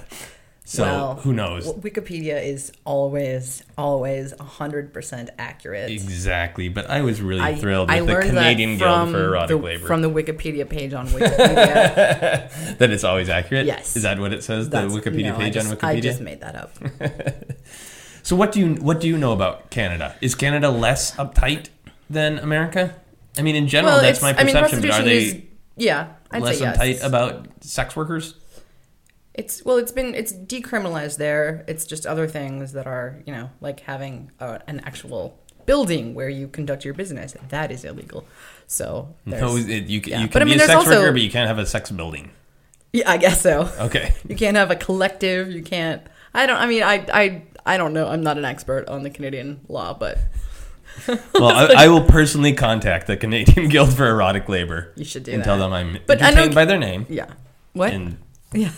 so 0.63 0.83
Well, 0.83 1.15
who 1.15 1.33
knows 1.33 1.67
wikipedia 1.73 2.43
is 2.43 2.71
always 2.85 3.63
always 3.77 4.33
100% 4.33 5.29
accurate 5.37 5.91
exactly? 5.91 6.69
But 6.69 6.89
I 6.89 7.01
was 7.01 7.21
really 7.21 7.41
I, 7.41 7.55
thrilled 7.55 7.89
I 7.89 8.01
with 8.01 8.21
the 8.21 8.29
Canadian 8.29 8.77
Guild 8.77 9.09
from 9.09 9.11
for 9.11 9.25
Erotic 9.25 9.57
the, 9.57 9.63
Labor 9.63 9.87
from 9.87 10.01
the 10.01 10.09
Wikipedia 10.09 10.67
page 10.67 10.93
on 10.93 11.07
Wikipedia. 11.15 12.77
that 12.77 12.89
it's 12.89 13.03
always 13.03 13.29
accurate. 13.29 13.65
Yes. 13.65 13.95
is 13.95 14.03
that 14.03 14.19
what 14.19 14.33
it 14.33 14.43
says? 14.43 14.69
The 14.69 14.77
Wikipedia 14.77 15.33
no, 15.33 15.37
page 15.37 15.53
just, 15.53 15.69
on 15.69 15.77
Wikipedia. 15.77 15.97
I 15.97 15.99
just 15.99 16.21
made 16.21 16.41
that 16.41 16.55
up. 16.55 16.71
So 18.25 18.35
what 18.35 18.51
do 18.51 18.59
you 18.59 18.73
what 18.81 18.99
do 18.99 19.07
you 19.07 19.19
know 19.19 19.33
about 19.33 19.69
Canada? 19.69 20.15
Is 20.19 20.33
Canada 20.33 20.71
less 20.71 21.15
uptight 21.15 21.69
than 22.09 22.39
America? 22.39 22.95
I 23.37 23.41
mean, 23.41 23.55
in 23.55 23.67
general, 23.67 23.99
that's 24.01 24.21
my 24.21 24.29
I 24.35 24.43
mean, 24.43 24.55
perception. 24.55 24.81
but 24.81 24.91
are 24.91 25.03
they 25.03 25.17
is 25.17 25.35
yeah, 25.77 26.13
I'd 26.31 26.41
less 26.43 26.57
say 26.59 26.63
yes. 26.65 26.77
uptight 26.77 27.03
about 27.07 27.47
sex 27.61 27.95
workers? 27.95 28.35
It's 29.33 29.63
well, 29.65 29.77
it's 29.77 29.91
been 29.91 30.15
it's 30.15 30.31
decriminalized 30.31 31.17
there. 31.17 31.65
It's 31.67 31.85
just 31.85 32.05
other 32.05 32.27
things 32.27 32.71
that 32.73 32.87
are 32.87 33.21
you 33.25 33.33
know 33.33 33.49
like 33.59 33.81
having 33.81 34.31
a, 34.39 34.61
an 34.67 34.79
actual 34.85 35.37
building 35.65 36.13
where 36.13 36.29
you 36.29 36.47
conduct 36.47 36.85
your 36.85 36.93
business. 36.93 37.35
That 37.49 37.71
is 37.71 37.83
illegal. 37.83 38.25
So 38.67 39.13
No, 39.25 39.57
it, 39.57 39.85
you, 39.87 39.99
can 39.99 40.11
yeah. 40.11 40.19
you 40.21 40.27
can 40.27 40.33
But 40.33 40.41
I 40.43 40.45
be 40.45 40.51
mean, 40.51 40.59
a 40.61 40.65
sex 40.65 40.73
also- 40.75 40.99
worker, 41.01 41.11
but 41.11 41.21
you 41.21 41.29
can't 41.31 41.47
have 41.47 41.57
a 41.59 41.65
sex 41.65 41.91
building. 41.91 42.31
yeah, 42.93 43.09
I 43.11 43.17
guess 43.17 43.41
so. 43.41 43.69
Okay. 43.79 44.13
You 44.29 44.35
can't 44.35 44.55
have 44.57 44.71
a 44.71 44.75
collective. 44.75 45.51
You 45.51 45.61
can't. 45.63 46.01
I 46.33 46.45
don't. 46.45 46.57
I 46.57 46.65
mean, 46.67 46.83
I 46.83 47.05
I 47.13 47.41
I 47.65 47.77
don't 47.77 47.91
know. 47.93 48.07
I'm 48.07 48.21
not 48.23 48.37
an 48.37 48.45
expert 48.45 48.87
on 48.87 49.03
the 49.03 49.09
Canadian 49.09 49.61
law, 49.67 49.93
but 49.93 50.17
Well, 51.33 51.45
I, 51.49 51.85
I 51.85 51.87
will 51.87 52.03
personally 52.03 52.53
contact 52.53 53.07
the 53.07 53.17
Canadian 53.17 53.67
Guild 53.69 53.93
for 53.93 54.07
Erotic 54.07 54.47
Labor 54.49 54.91
you 54.95 55.05
should 55.05 55.23
do 55.23 55.31
and 55.33 55.41
that. 55.41 55.45
tell 55.45 55.57
them 55.57 55.71
I'm 55.73 55.99
But 56.07 56.21
I 56.21 56.27
entertained 56.29 56.55
by 56.55 56.65
their 56.65 56.77
name. 56.77 57.05
Yeah. 57.09 57.27
What? 57.73 57.93
And 57.93 58.17
yeah. 58.53 58.71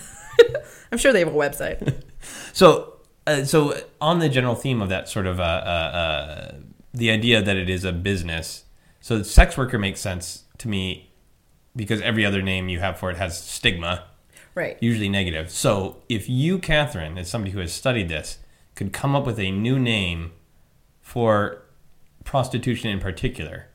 I'm 0.91 0.97
sure 0.97 1.13
they 1.13 1.19
have 1.19 1.27
a 1.27 1.31
website. 1.31 2.01
so, 2.53 2.97
uh, 3.27 3.43
so 3.43 3.79
on 4.01 4.19
the 4.19 4.29
general 4.29 4.55
theme 4.55 4.81
of 4.81 4.89
that 4.89 5.07
sort 5.09 5.27
of 5.27 5.39
uh, 5.39 5.43
uh, 5.43 5.45
uh, 5.45 6.55
the 6.93 7.11
idea 7.11 7.41
that 7.41 7.55
it 7.55 7.69
is 7.69 7.83
a 7.83 7.91
business. 7.91 8.63
So, 9.01 9.21
sex 9.23 9.57
worker 9.57 9.77
makes 9.77 9.99
sense 10.01 10.43
to 10.57 10.67
me 10.67 11.11
because 11.75 12.01
every 12.01 12.25
other 12.25 12.41
name 12.41 12.67
you 12.69 12.79
have 12.79 12.97
for 12.97 13.11
it 13.11 13.17
has 13.17 13.39
stigma, 13.41 14.05
Right. 14.55 14.77
usually 14.81 15.07
negative. 15.09 15.51
So, 15.51 15.97
if 16.09 16.27
you, 16.27 16.57
Catherine, 16.57 17.17
as 17.17 17.29
somebody 17.29 17.51
who 17.51 17.59
has 17.59 17.71
studied 17.71 18.09
this, 18.09 18.39
could 18.75 18.91
come 18.91 19.15
up 19.15 19.25
with 19.25 19.39
a 19.39 19.51
new 19.51 19.77
name 19.79 20.31
for 21.01 21.61
prostitution 22.27 22.89
in 22.89 22.99
particular, 22.99 23.67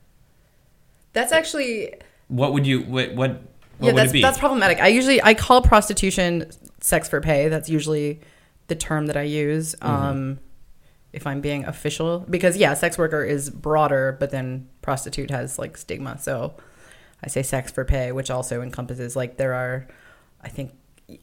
That's 1.11 1.31
actually 1.31 1.95
what 2.27 2.53
would 2.53 2.65
you 2.65 2.81
what 2.83 3.15
what, 3.15 3.31
what 3.31 3.41
yeah. 3.79 3.85
would 3.87 3.95
That's 3.95 4.11
it 4.11 4.13
be? 4.13 4.21
that's 4.21 4.37
problematic. 4.37 4.79
I 4.79 4.87
usually 4.87 5.21
I 5.21 5.33
call 5.33 5.61
prostitution 5.61 6.49
sex 6.79 7.09
for 7.09 7.19
pay. 7.19 7.49
That's 7.49 7.67
usually 7.67 8.21
the 8.67 8.75
term 8.75 9.07
that 9.07 9.17
I 9.17 9.23
use. 9.23 9.75
Mm-hmm. 9.75 9.87
Um, 9.87 10.39
if 11.11 11.27
I'm 11.27 11.41
being 11.41 11.65
official, 11.65 12.25
because 12.29 12.55
yeah, 12.55 12.73
sex 12.75 12.97
worker 12.97 13.23
is 13.23 13.49
broader, 13.49 14.15
but 14.19 14.29
then 14.29 14.67
prostitute 14.81 15.31
has 15.31 15.59
like 15.59 15.75
stigma. 15.75 16.17
So 16.19 16.53
I 17.23 17.27
say 17.29 17.41
sex 17.43 17.71
for 17.71 17.83
pay, 17.85 18.11
which 18.11 18.29
also 18.29 18.61
encompasses 18.61 19.15
like 19.15 19.37
there 19.37 19.53
are, 19.53 19.87
I 20.41 20.49
think 20.49 20.73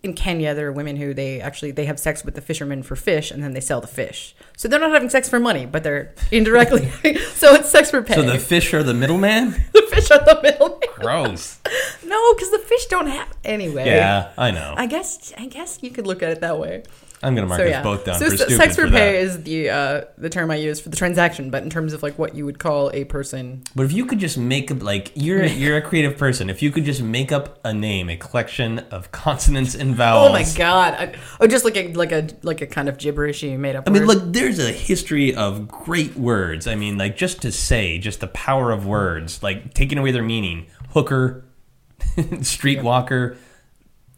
in 0.02 0.14
Kenya 0.14 0.54
there 0.54 0.68
are 0.68 0.72
women 0.72 0.96
who 0.96 1.14
they 1.14 1.40
actually 1.40 1.70
they 1.70 1.86
have 1.86 1.98
sex 1.98 2.24
with 2.24 2.34
the 2.34 2.40
fishermen 2.40 2.82
for 2.82 2.96
fish 2.96 3.30
and 3.30 3.42
then 3.42 3.52
they 3.52 3.60
sell 3.60 3.80
the 3.80 3.86
fish. 3.86 4.34
So 4.56 4.68
they're 4.68 4.80
not 4.80 4.92
having 4.92 5.08
sex 5.08 5.28
for 5.28 5.40
money, 5.40 5.66
but 5.66 5.82
they're 5.82 6.14
indirectly. 6.30 6.90
so 7.34 7.54
it's 7.54 7.70
sex 7.70 7.90
for 7.90 8.02
pay. 8.02 8.14
so 8.14 8.22
the 8.22 8.38
fish 8.38 8.74
are 8.74 8.82
the 8.82 8.94
middleman. 8.94 9.50
the 9.72 9.86
fish 9.90 10.10
are 10.10 10.18
the 10.18 10.40
middleman. 10.42 10.78
Gross. 10.96 11.60
No, 12.04 12.34
because 12.34 12.50
the 12.50 12.58
fish 12.58 12.86
don't 12.86 13.06
have 13.06 13.28
anyway. 13.44 13.86
Yeah, 13.86 14.32
I 14.36 14.50
know. 14.50 14.74
I 14.76 14.86
guess 14.86 15.32
I 15.38 15.46
guess 15.46 15.78
you 15.82 15.90
could 15.90 16.06
look 16.06 16.22
at 16.22 16.30
it 16.30 16.40
that 16.40 16.58
way. 16.58 16.82
I'm 17.22 17.35
gonna 17.35 17.46
mark 17.46 17.61
so 17.61 17.64
us 17.64 17.70
yeah. 17.70 17.83
both 17.83 18.04
down 18.04 18.18
so 18.18 18.30
for 18.30 18.37
stupid 18.37 18.56
sex 18.56 18.76
for 18.76 18.87
pay 18.87 19.12
that. 19.12 19.14
is 19.16 19.42
the 19.42 19.68
uh, 19.68 20.00
the 20.16 20.30
term 20.30 20.50
I 20.50 20.56
use 20.56 20.80
for 20.80 20.88
the 20.88 20.96
transaction, 20.96 21.50
but 21.50 21.62
in 21.62 21.68
terms 21.68 21.92
of 21.92 22.02
like 22.02 22.18
what 22.18 22.35
you 22.35 22.46
would 22.46 22.59
call 22.59 22.90
a 22.94 23.04
person, 23.04 23.62
But 23.74 23.85
if 23.85 23.92
you 23.92 24.06
could 24.06 24.18
just 24.18 24.38
make 24.38 24.70
up 24.70 24.83
like 24.83 25.12
you're 25.14 25.44
you're 25.61 25.76
a 25.76 25.83
creative 25.83 26.16
person, 26.16 26.48
if 26.48 26.62
you 26.62 26.70
could 26.70 26.85
just 26.85 27.02
make 27.02 27.30
up 27.30 27.59
a 27.62 27.74
name, 27.74 28.09
a 28.09 28.16
collection 28.16 28.78
of 28.90 29.12
consonants 29.12 29.74
and 29.74 29.94
vowels. 29.94 30.30
oh 30.30 30.33
my 30.33 30.44
god, 30.56 30.94
I, 30.94 31.14
oh 31.40 31.46
just 31.46 31.64
like 31.64 31.76
a 31.76 31.92
like 31.92 32.12
a 32.12 32.28
like 32.42 32.62
a 32.62 32.66
kind 32.66 32.88
of 32.88 32.96
gibberishy 32.96 33.59
made 33.59 33.76
up. 33.76 33.85
I 33.87 33.90
mean, 33.90 34.06
word. 34.06 34.16
look, 34.16 34.33
there's 34.33 34.59
a 34.59 34.72
history 34.72 35.35
of 35.35 35.68
great 35.68 36.16
words. 36.16 36.66
I 36.66 36.74
mean, 36.74 36.96
like 36.96 37.16
just 37.18 37.42
to 37.42 37.52
say, 37.52 37.98
just 37.98 38.20
the 38.20 38.28
power 38.28 38.72
of 38.72 38.87
words, 38.87 39.42
like 39.42 39.74
taking 39.74 39.98
away 39.98 40.11
their 40.11 40.22
meaning. 40.22 40.68
Hooker, 40.90 41.44
streetwalker, 42.16 43.37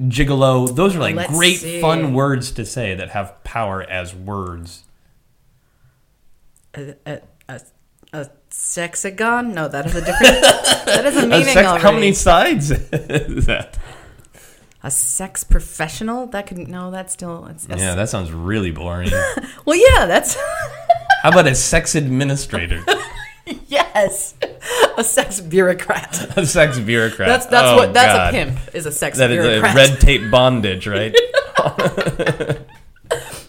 gigolo. 0.08 0.74
Those 0.74 0.96
are 0.96 1.00
like 1.00 1.14
Let's 1.16 1.30
great, 1.32 1.58
see. 1.58 1.80
fun 1.80 2.14
words 2.14 2.50
to 2.52 2.64
say 2.64 2.94
that 2.94 3.10
have 3.10 3.42
power 3.44 3.82
as 3.82 4.14
words. 4.14 4.84
a, 6.74 6.94
a, 7.06 7.20
a, 7.48 7.60
a 8.12 8.30
sexagon? 8.50 9.54
No, 9.54 9.68
that 9.68 9.86
is 9.86 9.94
a 9.94 10.00
different. 10.00 10.40
that 10.86 11.04
is 11.06 11.16
a 11.16 11.20
A 11.20 11.26
meaning 11.26 11.44
sex- 11.46 11.66
already. 11.68 11.82
how 11.82 11.92
many 11.92 12.12
sides 12.12 12.70
is 12.70 13.46
that? 13.46 13.78
A 14.84 14.90
sex 14.90 15.44
professional? 15.44 16.26
That 16.26 16.46
could 16.46 16.58
no. 16.58 16.90
That's 16.90 17.12
still. 17.12 17.46
It's, 17.46 17.64
it's- 17.64 17.78
Yeah, 17.80 17.94
that 17.94 18.08
sounds 18.08 18.32
really 18.32 18.70
boring. 18.72 19.10
Well, 19.64 19.76
yeah. 19.76 20.06
That's 20.06 20.36
How 21.22 21.30
about 21.30 21.46
a 21.46 21.54
sex 21.54 21.94
administrator? 21.94 22.82
yes. 23.68 24.34
A 24.96 25.04
sex 25.04 25.40
bureaucrat. 25.40 26.36
a 26.38 26.46
sex 26.46 26.78
bureaucrat. 26.78 27.28
That's 27.28 27.46
that's 27.46 27.68
Oh, 27.68 27.76
what 27.76 27.92
that's 27.94 28.12
God. 28.12 28.28
a 28.28 28.32
pimp. 28.32 28.74
Is 28.74 28.86
a 28.86 28.92
sex 28.92 29.18
That 29.18 29.30
is 29.30 29.44
a 29.44 29.60
red 29.60 30.00
tape 30.00 30.30
bondage, 30.30 30.86
right? 30.86 31.14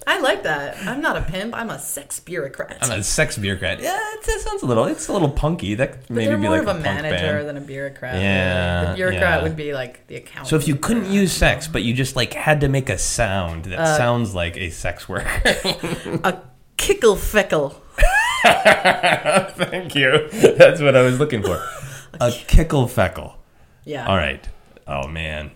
I 0.06 0.20
like 0.20 0.44
that. 0.44 0.78
I'm 0.86 1.02
not 1.02 1.16
a 1.16 1.22
pimp. 1.22 1.56
I'm 1.56 1.70
a 1.70 1.80
sex 1.80 2.20
bureaucrat. 2.20 2.78
I'm 2.82 3.00
a 3.00 3.04
sex 3.04 3.38
bureaucrat. 3.38 3.80
Yeah, 3.82 3.98
it, 3.98 4.24
that 4.26 4.39
sounds 4.42 4.62
a 4.62 4.66
little. 4.66 4.86
It's 4.86 5.08
a 5.08 5.13
little 5.13 5.30
punky. 5.30 5.76
That 5.76 6.02
but 6.02 6.10
maybe 6.10 6.36
be 6.36 6.42
more 6.42 6.52
like 6.52 6.62
of 6.63 6.68
a, 6.68 6.72
a, 6.72 6.82
manager 6.82 7.16
band. 7.38 7.48
than 7.48 7.58
a 7.58 7.62
bureaucrat. 7.62 8.16
Yeah, 8.22 8.89
the 8.89 8.96
bureaucrat 8.96 9.22
yeah. 9.22 9.44
would 9.44 9.56
be 9.56 9.74
like 9.74 10.06
the 10.08 10.18
accountant. 10.18 10.48
So 10.48 10.58
if 10.58 10.68
you 10.68 10.76
couldn't 10.76 11.10
use 11.10 11.32
sex, 11.32 11.68
but 11.68 11.84
you 11.84 11.94
just 11.94 12.16
like 12.18 12.34
had 12.34 12.60
to 12.62 12.68
make 12.68 12.89
a 12.89 12.98
sound 12.98 13.66
that 13.66 13.80
Uh, 13.80 13.98
sounds 13.98 14.36
like 14.36 14.58
a 14.58 14.70
sex 14.70 15.08
worker. 15.08 15.30
a 16.24 16.42
kickle 16.76 17.16
feckle. 17.16 17.76
Thank 19.69 19.95
you. 19.95 20.27
That's 20.58 20.82
what 20.82 20.95
I 20.95 21.01
was 21.01 21.19
looking 21.19 21.41
for. 21.43 21.63
A 22.19 22.32
kickle 22.47 22.86
feckle. 22.88 23.36
Yeah. 23.86 24.08
All 24.08 24.17
right. 24.17 24.47
Oh 24.88 25.08
man. 25.08 25.51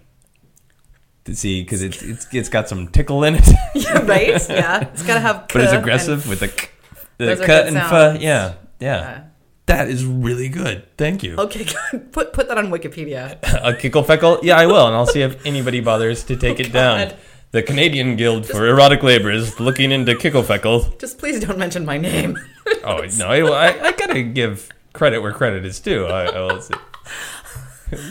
To 1.26 1.36
see, 1.36 1.62
because 1.62 1.82
it's, 1.82 2.02
it's 2.02 2.28
it's 2.34 2.50
got 2.50 2.69
some 2.69 2.88
tickle 2.88 3.23
in 3.26 3.36
it, 3.36 3.47
Yeah, 3.76 4.00
right? 4.06 4.30
Yeah. 4.50 4.88
It's 4.93 5.04
got 5.04 5.15
to 5.15 5.19
have. 5.19 5.47
but 5.52 5.62
it's 5.62 5.73
aggressive 5.73 6.28
with 6.30 6.39
the 6.39 6.47
k, 6.47 6.69
the 7.17 7.36
cut 7.36 7.67
and 7.67 7.76
f. 7.78 8.21
Yeah, 8.21 8.54
yeah. 8.80 8.97
Uh, 8.97 9.21
That 9.65 9.89
is 9.89 10.06
really 10.06 10.47
good. 10.47 10.88
Thank 10.97 11.23
you. 11.23 11.36
okay, 11.36 11.65
good. 11.91 12.13
Put 12.13 12.32
put 12.32 12.47
that 12.47 12.58
on 12.58 12.67
Wikipedia. 12.69 13.38
A 13.62 13.76
kickle 13.76 14.04
feckle? 14.04 14.39
Yeah, 14.41 14.56
I 14.58 14.65
will, 14.67 14.88
and 14.88 14.95
I'll 14.95 15.06
see 15.06 15.21
if 15.21 15.45
anybody 15.45 15.82
bothers 15.82 16.23
to 16.26 16.38
take 16.38 16.62
it 16.62 16.71
down. 16.71 17.12
The 17.52 17.63
Canadian 17.63 18.15
Guild 18.17 18.45
for 18.45 18.65
Erotic 18.67 19.04
Labor 19.04 19.32
is 19.32 19.60
looking 19.60 19.91
into 19.91 20.15
kickle 20.15 20.43
feckle. 20.43 20.97
Just 21.00 21.17
please 21.17 21.39
don't 21.41 21.58
mention 21.58 21.86
my 21.86 21.97
name. 21.97 22.38
Oh 22.84 23.06
no, 23.18 23.28
I, 23.28 23.70
I, 23.70 23.88
I 23.88 23.92
gotta 23.92 24.24
give 24.24 24.70
credit 24.94 25.20
where 25.20 25.34
credit 25.34 25.66
is 25.66 25.80
due. 25.80 26.06
I, 26.06 26.26
I 26.26 26.42
will 26.42 26.62
say. 26.62 26.76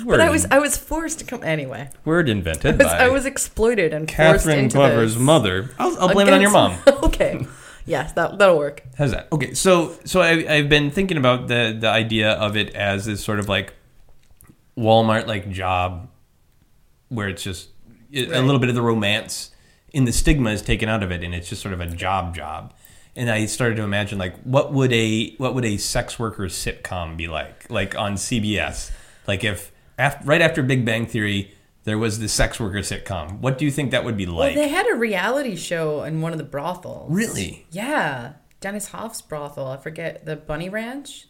But 0.06 0.22
I 0.22 0.30
was 0.30 0.46
I 0.50 0.58
was 0.58 0.76
forced 0.78 1.18
to 1.18 1.26
come 1.26 1.42
anyway. 1.42 1.90
word 2.06 2.30
I 2.30 2.32
invented 2.32 2.78
was, 2.78 2.86
by 2.86 2.96
I 2.96 3.08
was 3.08 3.26
exploited 3.26 3.92
and 3.92 4.08
forced 4.10 4.46
Catherine 4.46 4.68
Glover's 4.68 5.18
mother. 5.18 5.68
I'll, 5.78 5.98
I'll 5.98 6.12
blame 6.14 6.28
it 6.28 6.32
on 6.32 6.40
your 6.40 6.50
mom. 6.50 6.78
Okay. 6.86 7.46
Yes, 7.84 8.12
that 8.14 8.38
that'll 8.38 8.58
work. 8.58 8.82
How's 8.96 9.12
that? 9.12 9.28
Okay, 9.30 9.54
so 9.54 9.94
so 10.04 10.20
I, 10.20 10.30
I've 10.52 10.68
been 10.68 10.90
thinking 10.90 11.18
about 11.18 11.48
the 11.48 11.76
the 11.78 11.88
idea 11.88 12.32
of 12.32 12.56
it 12.56 12.74
as 12.74 13.04
this 13.04 13.22
sort 13.22 13.38
of 13.38 13.48
like 13.48 13.74
Walmart 14.76 15.26
like 15.26 15.50
job, 15.50 16.08
where 17.10 17.28
it's 17.28 17.42
just 17.42 17.68
it, 18.10 18.30
a 18.32 18.40
little 18.40 18.58
bit 18.58 18.70
of 18.70 18.74
the 18.74 18.82
romance 18.82 19.50
in 19.92 20.04
the 20.04 20.12
stigma 20.12 20.50
is 20.50 20.62
taken 20.62 20.88
out 20.88 21.02
of 21.02 21.12
it, 21.12 21.22
and 21.22 21.34
it's 21.34 21.48
just 21.48 21.62
sort 21.62 21.74
of 21.74 21.80
a 21.80 21.86
job 21.86 22.34
job. 22.34 22.74
And 23.16 23.30
I 23.30 23.46
started 23.46 23.76
to 23.76 23.82
imagine 23.82 24.18
like 24.18 24.36
what 24.42 24.72
would 24.72 24.92
a 24.92 25.34
what 25.36 25.54
would 25.54 25.64
a 25.64 25.78
sex 25.78 26.18
worker 26.18 26.44
sitcom 26.44 27.16
be 27.16 27.28
like, 27.28 27.70
like 27.70 27.96
on 27.96 28.14
CBS, 28.14 28.90
like 29.26 29.42
if 29.42 29.72
af- 29.98 30.18
right 30.24 30.40
after 30.42 30.62
Big 30.62 30.84
Bang 30.84 31.06
Theory. 31.06 31.52
There 31.84 31.98
was 31.98 32.18
the 32.18 32.28
sex 32.28 32.58
worker 32.58 32.78
sitcom. 32.78 33.38
What 33.38 33.58
do 33.58 33.64
you 33.64 33.70
think 33.70 33.92
that 33.92 34.04
would 34.04 34.16
be 34.16 34.26
Well, 34.26 34.34
like? 34.34 34.56
they 34.56 34.66
had 34.66 34.88
a 34.90 34.96
reality 34.96 35.54
show 35.54 36.02
in 36.02 36.20
one 36.20 36.32
of 36.32 36.38
the 36.38 36.42
brothels. 36.44 37.08
Really? 37.12 37.64
Yeah. 37.70 38.32
Dennis 38.60 38.88
Hof's 38.88 39.22
brothel. 39.22 39.68
I 39.68 39.76
forget 39.76 40.26
the 40.26 40.34
Bunny 40.34 40.68
Ranch. 40.68 41.28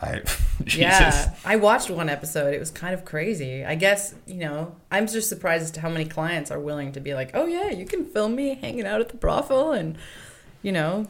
I. 0.00 0.22
Yeah, 0.76 1.34
I 1.44 1.56
watched 1.56 1.90
one 1.90 2.08
episode. 2.08 2.54
It 2.54 2.60
was 2.60 2.70
kind 2.70 2.94
of 2.94 3.04
crazy. 3.04 3.64
I 3.64 3.74
guess 3.74 4.14
you 4.26 4.34
know. 4.36 4.76
I'm 4.92 5.08
just 5.08 5.28
surprised 5.28 5.64
as 5.64 5.70
to 5.72 5.80
how 5.80 5.88
many 5.88 6.04
clients 6.04 6.52
are 6.52 6.60
willing 6.60 6.92
to 6.92 7.00
be 7.00 7.14
like, 7.14 7.30
"Oh 7.34 7.46
yeah, 7.46 7.70
you 7.70 7.84
can 7.86 8.04
film 8.04 8.36
me 8.36 8.54
hanging 8.60 8.86
out 8.86 9.00
at 9.00 9.08
the 9.08 9.16
brothel," 9.16 9.72
and 9.72 9.96
you 10.62 10.72
know, 10.72 11.06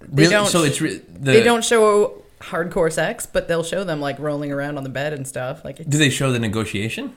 they 0.00 0.22
Really? 0.24 0.30
don't. 0.30 0.46
so 0.46 0.62
it's 0.64 0.80
re- 0.80 1.00
the, 1.08 1.32
they 1.32 1.42
don't 1.42 1.64
show 1.64 2.22
hardcore 2.40 2.90
sex, 2.92 3.26
but 3.26 3.48
they'll 3.48 3.62
show 3.62 3.84
them 3.84 4.00
like 4.00 4.18
rolling 4.18 4.50
around 4.52 4.76
on 4.78 4.82
the 4.84 4.88
bed 4.90 5.12
and 5.12 5.26
stuff. 5.28 5.64
Like, 5.64 5.76
Do 5.88 5.98
they 5.98 6.08
show 6.10 6.32
the 6.32 6.38
negotiation? 6.38 7.14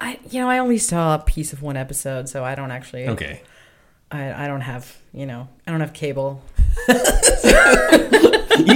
I 0.00 0.18
you 0.30 0.40
know, 0.40 0.48
I 0.48 0.58
only 0.58 0.78
saw 0.78 1.14
a 1.16 1.18
piece 1.18 1.52
of 1.52 1.62
one 1.62 1.76
episode, 1.76 2.28
so 2.28 2.44
I 2.44 2.54
don't 2.54 2.70
actually. 2.70 3.08
Okay. 3.08 3.42
I 4.10 4.44
I 4.44 4.46
don't 4.46 4.62
have 4.62 4.96
you 5.12 5.26
know, 5.26 5.48
I 5.66 5.70
don't 5.70 5.80
have 5.80 5.92
cable. 5.92 6.42
you 6.88 6.94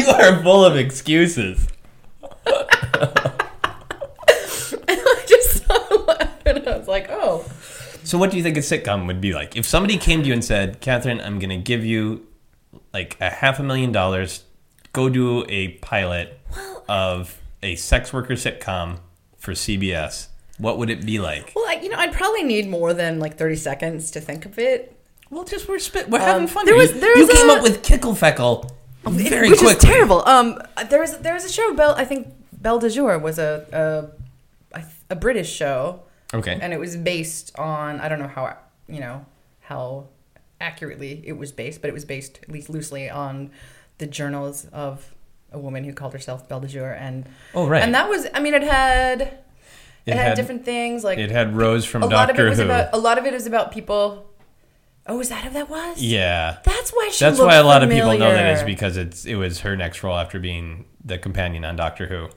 are 0.09 0.43
full 0.43 0.65
of 0.65 0.77
excuses. 0.77 1.67
I 4.91 5.25
just 5.27 5.67
saw 5.67 6.13
it 6.13 6.29
and 6.47 6.69
I 6.69 6.79
was 6.79 6.89
like, 6.89 7.09
oh. 7.11 7.45
So, 8.09 8.17
what 8.17 8.31
do 8.31 8.39
you 8.39 8.43
think 8.43 8.57
a 8.57 8.61
sitcom 8.61 9.07
would 9.07 9.21
be 9.21 9.35
like? 9.35 9.55
If 9.55 9.67
somebody 9.67 9.99
came 9.99 10.23
to 10.23 10.27
you 10.29 10.33
and 10.33 10.43
said, 10.43 10.81
Catherine, 10.81 11.21
I'm 11.21 11.39
going 11.39 11.51
to 11.51 11.59
give 11.59 11.85
you 11.85 12.27
like 12.95 13.19
a 13.21 13.29
half 13.29 13.59
a 13.59 13.63
million 13.63 13.93
dollars, 13.93 14.45
go 14.95 15.11
do 15.11 15.45
a 15.47 15.69
pilot 15.83 16.41
of 16.89 17.39
a 17.63 17.77
sex 17.77 18.11
worker 18.11 18.33
sitcom 18.33 19.01
for 19.37 19.53
CBS, 19.53 20.29
what 20.57 20.79
would 20.79 20.89
it 20.89 21.05
be 21.05 21.19
like? 21.19 21.53
Well, 21.55 21.67
I, 21.69 21.75
you 21.83 21.91
know, 21.91 21.99
I'd 21.99 22.15
probably 22.15 22.45
need 22.45 22.67
more 22.67 22.95
than 22.95 23.19
like 23.21 23.37
30 23.37 23.57
seconds 23.57 24.11
to 24.13 24.23
think 24.23 24.47
of 24.47 24.59
it. 24.59 24.99
Well, 25.29 25.45
just 25.45 25.69
we're 25.69 25.79
spit, 25.79 26.09
we're 26.09 26.19
having 26.21 26.47
fun. 26.47 26.65
there 26.65 26.77
was- 26.77 26.95
you 26.95 27.01
there 27.01 27.15
you 27.19 27.27
was 27.27 27.37
came 27.37 27.51
a- 27.51 27.53
up 27.57 27.63
with 27.63 27.83
Kickle 27.83 28.15
Feckle 28.15 28.71
very 29.05 29.51
which 29.51 29.59
quickly. 29.59 29.77
is 29.77 29.83
terrible. 29.85 30.27
Um, 30.27 30.59
there 30.89 31.01
was 31.01 31.19
there 31.19 31.35
was 31.35 31.45
a 31.45 31.53
show. 31.53 31.75
Belle, 31.75 31.95
I 31.99 32.07
think 32.07 32.29
Belle 32.53 32.79
de 32.79 32.89
Jour 32.89 33.19
was 33.19 33.39
a, 33.39 34.11
a 34.75 34.83
a 35.11 35.15
British 35.17 35.51
show, 35.53 36.01
Okay. 36.35 36.59
and 36.61 36.73
it 36.73 36.79
was 36.79 36.97
based 36.97 37.59
on 37.59 38.01
I 38.01 38.09
don't 38.09 38.19
know 38.19 38.29
how 38.29 38.57
you 38.87 39.01
know 39.01 39.25
how 39.61 40.09
accurately 40.61 41.23
it 41.25 41.37
was 41.37 41.53
based, 41.53 41.81
but 41.81 41.89
it 41.89 41.95
was 41.95 42.05
based 42.05 42.41
at 42.43 42.51
least 42.51 42.69
loosely 42.69 43.09
on 43.09 43.51
the 43.99 44.07
journals 44.07 44.67
of 44.73 45.15
a 45.53 45.59
woman 45.59 45.85
who 45.85 45.93
called 45.93 46.13
herself 46.13 46.49
Belle 46.49 46.61
de 46.61 46.69
Jour, 46.69 46.93
and 46.93 47.29
oh, 47.55 47.67
right. 47.67 47.83
and 47.83 47.95
that 47.95 48.09
was 48.09 48.27
I 48.35 48.41
mean 48.41 48.55
it 48.55 48.63
had 48.63 49.21
it, 49.23 49.45
it, 50.07 50.17
had, 50.17 50.29
had, 50.29 50.37
different 50.37 50.65
things 50.65 51.05
like 51.05 51.19
it 51.19 51.31
had 51.31 51.57
Rose 51.57 51.85
from 51.85 52.03
a 52.03 52.07
lot 52.07 52.31
of 52.31 52.37
it 52.37 52.39
Doctor 52.39 52.49
was 52.51 52.59
Who. 52.59 52.65
about 52.65 52.91
a 52.93 52.99
lot 52.99 53.19
of 53.19 53.27
it 53.27 53.33
was 53.33 53.47
about 53.47 53.73
people. 53.73 54.25
Oh, 55.11 55.21
is 55.21 55.31
that 55.31 55.45
who 55.45 55.51
that 55.51 55.71
was? 55.71 56.03
yeah. 56.03 56.59
That's 56.65 56.91
why 56.91 57.09
she. 57.11 57.25
That's 57.25 57.39
why 57.39 57.55
a 57.55 57.65
lot 57.65 57.83
of 57.83 57.89
people 57.89 58.19
know 58.19 58.31
that 58.31 58.53
is 58.53 58.61
familiar. 58.61 58.77
because 58.77 58.97
it's 58.99 59.25
it 59.25 59.37
was 59.37 59.61
her 59.61 59.75
next 59.75 60.03
role 60.03 60.19
after 60.19 60.39
being 60.39 60.85
the 61.03 61.17
companion 61.17 61.65
on 61.65 61.77
Doctor 61.77 62.07
Who. 62.09 62.29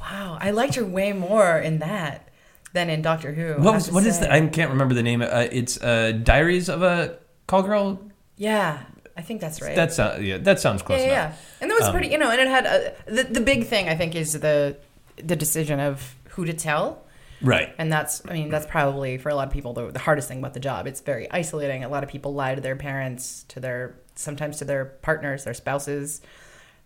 Wow, 0.00 0.38
I 0.40 0.52
liked 0.52 0.76
her 0.76 0.86
way 0.86 1.12
more 1.12 1.58
in 1.58 1.80
that 1.80 2.27
than 2.72 2.90
in 2.90 3.02
Doctor 3.02 3.32
Who. 3.32 3.60
What 3.62 3.74
was 3.74 3.90
what 3.90 4.04
is 4.06 4.18
the 4.20 4.32
I 4.32 4.46
can't 4.46 4.70
remember 4.70 4.94
the 4.94 5.02
name. 5.02 5.22
Uh, 5.22 5.46
it's 5.50 5.80
uh, 5.82 6.12
Diaries 6.12 6.68
of 6.68 6.82
a 6.82 7.18
Call 7.46 7.62
Girl. 7.62 8.00
Yeah, 8.36 8.78
I 9.16 9.22
think 9.22 9.40
that's 9.40 9.60
right. 9.60 9.74
That 9.76 9.92
sounds 9.92 10.22
yeah. 10.22 10.38
That 10.38 10.60
sounds 10.60 10.82
close 10.82 11.00
yeah, 11.00 11.06
yeah, 11.06 11.12
yeah. 11.12 11.32
And 11.60 11.70
that 11.70 11.74
was 11.78 11.88
Um, 11.88 11.92
pretty, 11.92 12.08
you 12.08 12.18
know, 12.18 12.30
and 12.30 12.40
it 12.40 12.48
had 12.48 12.66
a, 12.66 12.94
the 13.06 13.24
the 13.24 13.40
big 13.40 13.66
thing 13.66 13.88
I 13.88 13.96
think 13.96 14.14
is 14.14 14.32
the 14.38 14.76
the 15.16 15.36
decision 15.36 15.80
of 15.80 16.14
who 16.30 16.44
to 16.44 16.52
tell, 16.52 17.02
Right. 17.42 17.74
and 17.78 17.90
that's 17.92 18.22
I 18.28 18.32
mean 18.34 18.48
that's 18.48 18.66
probably 18.66 19.18
for 19.18 19.28
a 19.30 19.34
lot 19.34 19.48
of 19.48 19.52
people 19.52 19.72
the, 19.72 19.90
the 19.90 19.98
hardest 19.98 20.28
thing 20.28 20.38
about 20.38 20.54
the 20.54 20.60
job. 20.60 20.86
It's 20.86 21.00
very 21.00 21.28
isolating. 21.32 21.82
A 21.84 21.88
lot 21.88 22.04
of 22.04 22.08
people 22.10 22.34
lie 22.34 22.54
to 22.54 22.60
their 22.60 22.76
parents, 22.76 23.44
to 23.48 23.60
their 23.60 23.96
sometimes 24.14 24.58
to 24.58 24.64
their 24.64 24.84
partners, 24.84 25.44
their 25.44 25.54
spouses, 25.54 26.20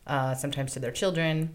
uh, 0.07 0.35
sometimes 0.35 0.73
to 0.73 0.81
their 0.81 0.93
children. 0.93 1.55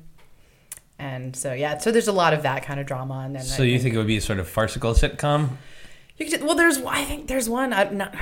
And 0.99 1.35
so 1.35 1.53
yeah, 1.53 1.77
so 1.77 1.91
there's 1.91 2.07
a 2.07 2.11
lot 2.13 2.33
of 2.33 2.43
that 2.43 2.63
kind 2.63 2.79
of 2.79 2.85
drama, 2.87 3.23
and 3.25 3.35
then 3.35 3.43
So 3.43 3.63
I 3.63 3.67
you 3.67 3.79
think 3.79 3.93
it 3.93 3.97
would 3.97 4.07
be 4.07 4.17
a 4.17 4.21
sort 4.21 4.39
of 4.39 4.47
farcical 4.47 4.93
sitcom? 4.93 5.49
You 6.17 6.25
could, 6.25 6.41
well, 6.43 6.55
there's 6.55 6.79
I 6.79 7.03
think 7.03 7.27
there's 7.27 7.47
one. 7.47 7.71
I'm 7.73 7.97
not 7.97 8.15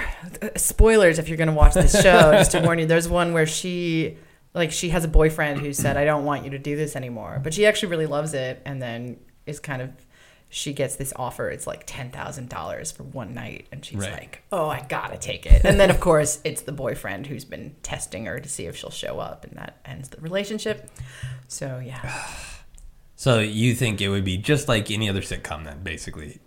spoilers 0.57 1.17
if 1.17 1.29
you're 1.29 1.37
going 1.37 1.47
to 1.47 1.53
watch 1.53 1.73
this 1.73 1.93
show. 1.93 2.31
just 2.33 2.51
to 2.51 2.59
warn 2.59 2.79
you, 2.79 2.85
there's 2.85 3.07
one 3.07 3.31
where 3.33 3.45
she 3.45 4.17
like 4.53 4.71
she 4.71 4.89
has 4.89 5.05
a 5.05 5.07
boyfriend 5.07 5.61
who 5.61 5.71
said, 5.71 5.95
"I 5.95 6.03
don't 6.03 6.25
want 6.25 6.43
you 6.43 6.51
to 6.51 6.59
do 6.59 6.75
this 6.75 6.95
anymore," 6.97 7.39
but 7.41 7.53
she 7.53 7.65
actually 7.65 7.89
really 7.89 8.05
loves 8.07 8.33
it, 8.33 8.61
and 8.65 8.81
then 8.81 9.19
is 9.45 9.59
kind 9.61 9.81
of 9.81 9.91
she 10.49 10.73
gets 10.73 10.97
this 10.97 11.13
offer. 11.15 11.49
It's 11.49 11.65
like 11.65 11.83
ten 11.85 12.11
thousand 12.11 12.49
dollars 12.49 12.91
for 12.91 13.03
one 13.03 13.33
night, 13.33 13.67
and 13.71 13.85
she's 13.85 13.99
Right. 13.99 14.11
like, 14.11 14.43
"Oh, 14.51 14.67
I 14.67 14.85
gotta 14.89 15.17
take 15.17 15.45
it." 15.45 15.61
And 15.63 15.79
then 15.79 15.89
of 15.89 16.01
course 16.01 16.41
it's 16.43 16.63
the 16.63 16.73
boyfriend 16.73 17.27
who's 17.27 17.45
been 17.45 17.77
testing 17.81 18.25
her 18.25 18.41
to 18.41 18.49
see 18.49 18.65
if 18.65 18.75
she'll 18.75 18.89
show 18.89 19.19
up, 19.19 19.45
and 19.45 19.55
that 19.55 19.77
ends 19.85 20.09
the 20.09 20.19
relationship. 20.19 20.89
So 21.47 21.81
yeah, 21.83 22.01
So 23.15 23.39
you 23.39 23.73
think 23.75 24.01
it 24.01 24.09
would 24.09 24.25
be 24.25 24.37
just 24.37 24.67
like 24.67 24.91
any 24.91 25.09
other 25.09 25.21
sitcom 25.21 25.63
then, 25.65 25.83
basically? 25.83 26.39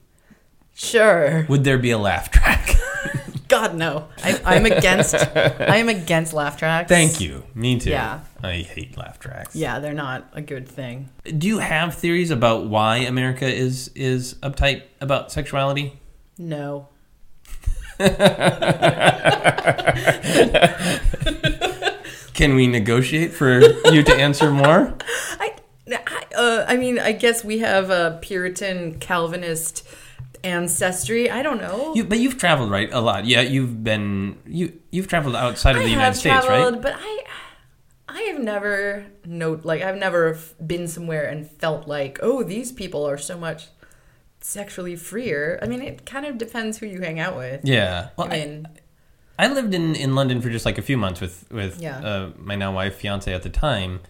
sure. 0.74 1.44
Would 1.48 1.64
there 1.64 1.78
be 1.78 1.90
a 1.90 1.98
laugh 1.98 2.30
track? 2.30 2.74
God 3.48 3.74
no, 3.74 4.08
I, 4.22 4.38
I'm 4.44 4.66
against. 4.66 5.14
I 5.14 5.76
am 5.78 5.88
against 5.88 6.34
laugh 6.34 6.58
tracks. 6.58 6.88
Thank 6.90 7.18
you. 7.18 7.44
Me 7.54 7.80
too. 7.80 7.88
Yeah. 7.90 8.20
I 8.42 8.56
hate 8.56 8.96
laugh 8.98 9.18
tracks. 9.18 9.56
Yeah, 9.56 9.78
they're 9.78 9.94
not 9.94 10.28
a 10.34 10.42
good 10.42 10.68
thing. 10.68 11.08
Do 11.24 11.46
you 11.46 11.58
have 11.58 11.94
theories 11.94 12.30
about 12.30 12.66
why 12.66 12.98
America 12.98 13.46
is 13.46 13.90
is 13.94 14.34
uptight 14.34 14.82
about 15.00 15.32
sexuality? 15.32 15.98
No. 16.36 16.88
Can 22.34 22.54
we 22.54 22.66
negotiate 22.68 23.32
for 23.32 23.60
you 23.90 24.02
to 24.04 24.14
answer 24.14 24.50
more? 24.50 24.94
I, 25.40 25.54
I, 25.56 25.57
uh, 26.36 26.64
I 26.68 26.76
mean, 26.76 26.98
I 26.98 27.12
guess 27.12 27.44
we 27.44 27.58
have 27.58 27.90
a 27.90 28.18
Puritan 28.22 28.98
Calvinist 28.98 29.86
ancestry. 30.44 31.30
I 31.30 31.42
don't 31.42 31.60
know. 31.60 31.94
You, 31.94 32.04
but 32.04 32.18
you've 32.18 32.38
traveled 32.38 32.70
right 32.70 32.88
a 32.92 33.00
lot. 33.00 33.24
Yeah, 33.26 33.40
you've 33.40 33.82
been 33.82 34.38
you 34.46 34.72
you've 34.90 35.08
traveled 35.08 35.34
outside 35.36 35.76
of 35.76 35.82
I 35.82 35.84
the 35.84 35.90
United 35.90 36.04
have 36.04 36.16
States, 36.16 36.48
right? 36.48 36.80
but 36.80 36.94
I, 36.96 37.24
I 38.08 38.20
have 38.22 38.40
never 38.40 39.06
note 39.24 39.64
like 39.64 39.82
I've 39.82 39.96
never 39.96 40.38
been 40.64 40.88
somewhere 40.88 41.24
and 41.28 41.48
felt 41.50 41.86
like, 41.88 42.18
oh, 42.22 42.42
these 42.42 42.72
people 42.72 43.04
are 43.06 43.18
so 43.18 43.36
much 43.38 43.66
sexually 44.40 44.96
freer. 44.96 45.58
I 45.62 45.66
mean, 45.66 45.82
it 45.82 46.06
kind 46.06 46.24
of 46.24 46.38
depends 46.38 46.78
who 46.78 46.86
you 46.86 47.00
hang 47.00 47.18
out 47.18 47.36
with. 47.36 47.62
Yeah. 47.64 48.10
Well, 48.16 48.28
I 48.28 48.30
mean, 48.38 48.68
I 49.38 49.48
lived 49.48 49.74
in, 49.74 49.94
in 49.96 50.14
London 50.14 50.40
for 50.40 50.48
just 50.50 50.64
like 50.64 50.78
a 50.78 50.82
few 50.82 50.96
months 50.96 51.20
with 51.20 51.46
with 51.50 51.80
Yeah. 51.80 51.98
uh, 51.98 52.30
my 52.36 52.54
now 52.56 52.72
wife, 52.72 52.94
fiance 52.96 53.32
at 53.32 53.42
the 53.42 53.50
time, 53.50 54.00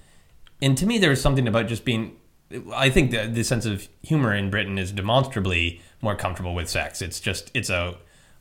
and 0.62 0.77
to 0.79 0.87
me 0.87 0.99
there 0.99 1.11
was 1.11 1.21
something 1.21 1.47
about 1.49 1.66
just 1.66 1.85
being. 1.85 2.16
I 2.75 2.88
think 2.88 3.11
the, 3.11 3.27
the 3.27 3.44
sense 3.44 3.66
of 3.66 3.88
humor 4.03 4.35
in 4.35 4.49
Britain 4.51 4.79
is 4.79 4.90
demonstrably 4.90 5.83
more 6.01 6.16
comfortable 6.16 6.55
with 6.55 6.68
sex. 6.68 7.03
It's 7.03 7.21
just 7.21 7.51
it's 7.55 7.68
a 7.68 7.97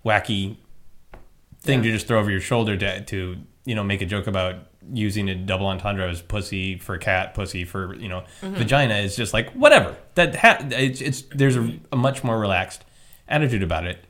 wacky 0.06 0.58
thing 1.60 1.84
to 1.84 1.92
just 1.92 2.08
throw 2.08 2.20
over 2.20 2.32
your 2.32 2.40
shoulder 2.40 2.78
to 2.78 3.02
to 3.04 3.36
you 3.66 3.76
know 3.76 3.84
make 3.84 4.02
a 4.02 4.06
joke 4.06 4.28
about 4.28 4.56
using 4.94 5.28
a 5.28 5.36
double 5.36 5.66
entendre 5.68 6.10
as 6.10 6.22
pussy 6.22 6.78
for 6.78 6.98
cat, 6.98 7.34
pussy 7.34 7.66
for 7.66 7.94
you 7.96 8.08
know 8.08 8.24
Mm-hmm. 8.42 8.56
vagina 8.56 8.96
is 8.96 9.16
just 9.18 9.34
like 9.34 9.52
whatever. 9.52 9.98
That 10.16 10.36
ha- 10.36 10.60
it's, 10.62 11.02
it's 11.02 11.24
there's 11.36 11.58
a, 11.58 11.78
a 11.92 11.98
much 11.98 12.24
more 12.24 12.40
relaxed 12.40 12.86
attitude 13.28 13.64
about 13.64 13.86
it 13.86 14.06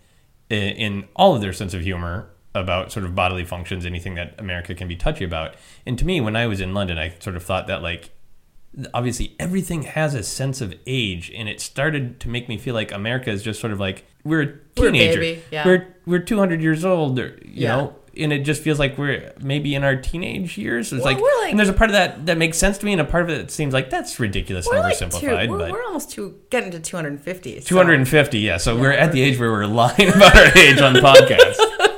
in, 0.51 0.61
in 0.61 1.07
all 1.15 1.33
of 1.33 1.41
their 1.41 1.53
sense 1.53 1.73
of 1.73 1.81
humor 1.81 2.29
about 2.57 2.91
sort 2.91 3.05
of 3.05 3.15
bodily 3.15 3.45
functions, 3.45 3.85
anything 3.85 4.15
that 4.15 4.35
America 4.39 4.73
can 4.75 4.87
be 4.87 4.95
touchy 4.95 5.23
about. 5.25 5.55
And 5.85 5.97
to 5.99 6.05
me, 6.05 6.19
when 6.21 6.35
I 6.35 6.47
was 6.47 6.59
in 6.61 6.73
London, 6.73 6.97
I 6.97 7.13
sort 7.19 7.35
of 7.35 7.43
thought 7.43 7.67
that 7.67 7.81
like 7.81 8.11
obviously 8.93 9.35
everything 9.39 9.83
has 9.83 10.13
a 10.13 10.21
sense 10.21 10.61
of 10.61 10.73
age 10.85 11.31
and 11.35 11.49
it 11.49 11.59
started 11.59 12.19
to 12.19 12.29
make 12.29 12.47
me 12.47 12.57
feel 12.57 12.75
like 12.75 12.91
america 12.91 13.31
is 13.31 13.41
just 13.41 13.59
sort 13.59 13.73
of 13.73 13.79
like 13.79 14.03
we're 14.23 14.41
a 14.43 14.53
We're 14.77 14.89
a 14.93 15.41
yeah. 15.51 15.65
we're 15.65 15.87
we're 16.05 16.19
200 16.19 16.61
years 16.61 16.85
old 16.85 17.17
or, 17.17 17.39
you 17.43 17.63
Yeah. 17.63 17.75
know 17.77 17.95
and 18.15 18.33
it 18.33 18.39
just 18.39 18.61
feels 18.61 18.77
like 18.77 18.97
we're 18.97 19.31
maybe 19.41 19.73
in 19.73 19.83
our 19.83 19.95
teenage 19.95 20.57
years 20.59 20.91
it's 20.93 21.03
Well, 21.03 21.13
like, 21.13 21.23
like- 21.23 21.49
and 21.51 21.57
there's 21.59 21.69
a 21.69 21.73
part 21.73 21.89
of 21.89 21.93
that 21.93 22.25
that 22.27 22.37
makes 22.37 22.57
sense 22.57 22.77
to 22.79 22.85
me 22.85 22.91
and 22.91 23.01
a 23.01 23.05
part 23.05 23.23
of 23.23 23.29
it 23.29 23.37
that 23.37 23.51
seems 23.51 23.73
like 23.73 23.89
that's 23.89 24.19
ridiculous 24.19 24.67
and 24.67 24.75
we're 24.77 24.83
like 24.83 24.97
two, 24.99 25.05
oversimplified 25.05 25.49
we're, 25.49 25.57
but 25.57 25.71
we're 25.71 25.83
almost 25.85 26.11
to 26.11 26.37
getting 26.51 26.69
to 26.71 26.79
250. 26.79 27.61
so- 27.61 27.67
250 27.67 28.39
yeah 28.39 28.57
so 28.57 28.77
we're 28.77 28.91
at 28.91 29.11
the 29.11 29.21
age 29.21 29.39
where 29.39 29.49
we're 29.51 29.65
lying 29.65 30.09
about 30.15 30.35
our 30.35 30.55
age 30.57 30.79
on 30.81 30.93
podcasts 30.95 31.57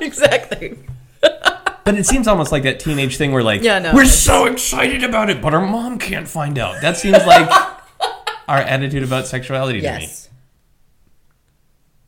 exactly. 0.10 0.78
but 1.22 1.95
it 1.98 2.06
seems 2.06 2.28
almost 2.28 2.52
like 2.52 2.63
that 2.63 2.80
teenage 2.80 3.17
thing 3.17 3.32
where 3.32 3.43
like 3.43 3.62
Yeah, 3.62 3.80
no, 3.80 3.93
we're 3.93 4.06
so 4.06 4.45
excited 4.45 5.04
about 5.04 5.30
it 5.30 5.41
but 5.41 5.54
our 5.54 5.65
mom 5.65 5.98
can't 6.00 6.28
find 6.28 6.58
out 6.58 6.82
that 6.82 6.98
seems 6.98 7.17
like 7.26 7.50
our 8.48 8.58
attitude 8.58 9.04
about 9.04 9.28
sexuality 9.28 9.82
to 9.82 9.98
me 9.98 10.08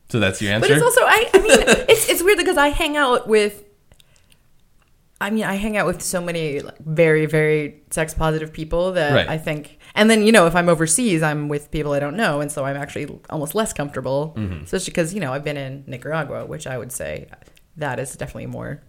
So 0.10 0.20
that's 0.20 0.42
your 0.42 0.52
answer. 0.54 0.68
But 0.68 0.72
it's 0.78 0.84
also 0.84 1.02
I, 1.02 1.30
I 1.34 1.38
mean 1.40 1.52
it's 1.90 2.10
it's 2.10 2.24
weird 2.24 2.38
because 2.38 2.58
I 2.58 2.70
hang 2.70 2.96
out 2.98 3.28
with 3.28 3.64
I 5.20 5.30
mean 5.30 5.44
I 5.44 5.56
hang 5.56 5.78
out 5.78 5.86
with 5.88 6.02
so 6.02 6.20
many 6.22 6.60
like, 6.60 6.78
very 6.80 7.26
very 7.26 7.82
sex 7.92 8.14
positive 8.14 8.52
people 8.54 8.94
that 8.94 9.14
Right. 9.14 9.30
I 9.30 9.38
think 9.38 9.80
and 9.96 10.10
then 10.10 10.24
you 10.24 10.32
know 10.32 10.48
if 10.48 10.56
I'm 10.56 10.70
overseas 10.70 11.22
I'm 11.24 11.48
with 11.50 11.70
people 11.72 11.92
I 11.94 12.00
don't 12.00 12.18
know 12.18 12.42
and 12.42 12.52
so 12.52 12.66
I'm 12.66 12.78
actually 12.78 13.08
almost 13.30 13.56
less 13.56 13.72
comfortable 13.74 14.34
Mm-hmm. 14.38 14.64
especially 14.66 14.92
because 14.92 15.14
you 15.14 15.22
know 15.22 15.32
I've 15.34 15.44
been 15.44 15.58
in 15.58 15.84
Nicaragua 15.88 16.46
which 16.46 16.66
I 16.68 16.78
would 16.78 16.92
say 16.92 17.28
that 17.82 18.00
is 18.00 18.16
definitely 18.16 18.48
more 18.48 18.82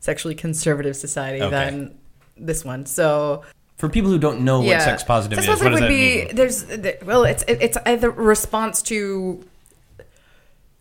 sexually 0.00 0.34
conservative 0.34 0.94
society 0.96 1.42
Okay. 1.42 1.50
than 1.50 1.98
this 2.36 2.64
one 2.64 2.86
so 2.86 3.42
For 3.76 3.88
people 3.88 4.10
who 4.10 4.18
don't 4.18 4.40
know 4.42 4.60
what 4.60 4.80
sex 4.82 5.02
positive 5.02 5.38
Sex 5.38 5.48
is, 5.48 5.48
what 5.48 5.70
does 5.70 5.80
positive 5.80 5.80
that 5.80 5.84
would 5.84 5.88
be 5.88 6.24
mean? 6.26 6.36
there's 6.36 6.64
th- 6.64 7.02
well 7.04 7.24
it's 7.24 7.42
it- 7.44 7.62
it's 7.62 7.78
either 7.86 8.10
response 8.10 8.82
to 8.82 9.44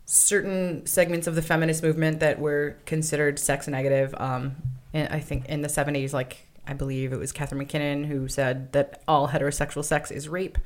certain 0.05 0.85
segments 0.85 1.27
of 1.27 1.35
the 1.35 1.41
feminist 1.41 1.83
movement 1.83 2.19
that 2.21 2.39
were 2.39 2.77
considered 2.85 3.37
sex 3.37 3.67
negative 3.67 4.15
um 4.17 4.55
and 4.93 5.11
i 5.13 5.19
think 5.19 5.45
in 5.47 5.61
the 5.61 5.67
70s 5.67 6.13
like 6.13 6.47
i 6.65 6.73
believe 6.73 7.11
it 7.11 7.19
was 7.19 7.31
Catharine 7.33 7.59
MacKinnon 7.59 8.05
who 8.05 8.27
said 8.29 8.71
that 8.71 9.01
all 9.07 9.27
heterosexual 9.29 9.83
sex 9.83 10.11
is 10.11 10.29
rape 10.29 10.57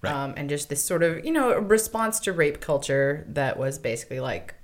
Right. 0.00 0.12
um, 0.12 0.34
and 0.36 0.48
just 0.48 0.68
this 0.68 0.82
sort 0.82 1.04
of 1.04 1.24
you 1.24 1.30
know 1.32 1.56
response 1.58 2.18
to 2.20 2.32
rape 2.32 2.60
culture 2.60 3.24
that 3.28 3.56
was 3.56 3.78
basically 3.78 4.18
like 4.20 4.54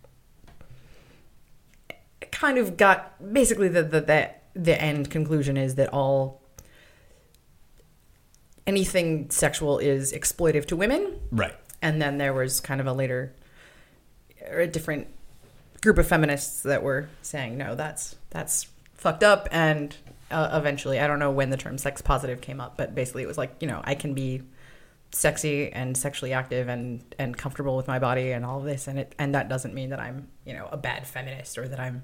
kind 2.33 2.59
of 2.59 2.77
got 2.77 3.33
basically 3.33 3.69
the 3.69 3.83
the 3.83 4.01
the, 4.01 4.31
the 4.55 4.81
end 4.83 5.11
conclusion 5.11 5.57
is 5.57 5.75
that 5.77 5.89
all 5.93 6.41
anything 8.67 9.31
sexual 9.31 9.79
is 9.79 10.13
exploitive 10.13 10.67
to 10.67 10.77
women 10.77 11.19
Right. 11.31 11.55
and 11.81 12.01
then 12.03 12.19
there 12.19 12.35
was 12.35 12.61
kind 12.61 12.81
of 12.81 12.87
a 12.87 12.93
later 12.93 13.33
or 14.51 14.61
a 14.61 14.67
different 14.67 15.09
group 15.81 15.97
of 15.99 16.07
feminists 16.07 16.63
that 16.63 16.83
were 16.83 17.09
saying 17.23 17.57
no 17.57 17.75
that's 17.75 18.17
that's 18.31 18.67
fucked 18.95 19.23
up 19.23 19.49
and 19.53 19.97
uh, 20.31 20.51
eventually 20.53 20.99
i 21.01 21.07
don't 21.07 21.19
know 21.19 21.31
when 21.31 21.51
the 21.51 21.57
term 21.57 21.79
sex 21.79 22.03
positive 22.03 22.41
came 22.41 22.61
up 22.61 22.77
but 22.77 22.95
basically 22.95 23.23
it 23.23 23.27
was 23.27 23.39
like 23.39 23.55
you 23.61 23.67
know 23.69 23.81
i 23.85 23.95
can 23.95 24.13
be 24.13 24.43
sexy 25.11 25.73
and 25.73 25.97
sexually 25.97 26.33
active 26.33 26.69
and 26.69 27.03
and 27.19 27.37
comfortable 27.37 27.77
with 27.77 27.89
my 27.89 27.99
body 27.99 28.33
and 28.33 28.45
all 28.45 28.59
of 28.59 28.65
this 28.65 28.87
and 28.89 28.99
it 28.99 29.15
and 29.19 29.35
that 29.35 29.49
doesn't 29.49 29.73
mean 29.73 29.89
that 29.91 29.99
i'm 29.99 30.29
you 30.45 30.53
know 30.53 30.69
a 30.71 30.77
bad 30.77 31.07
feminist 31.07 31.57
or 31.57 31.67
that 31.67 31.81
i'm 31.81 32.03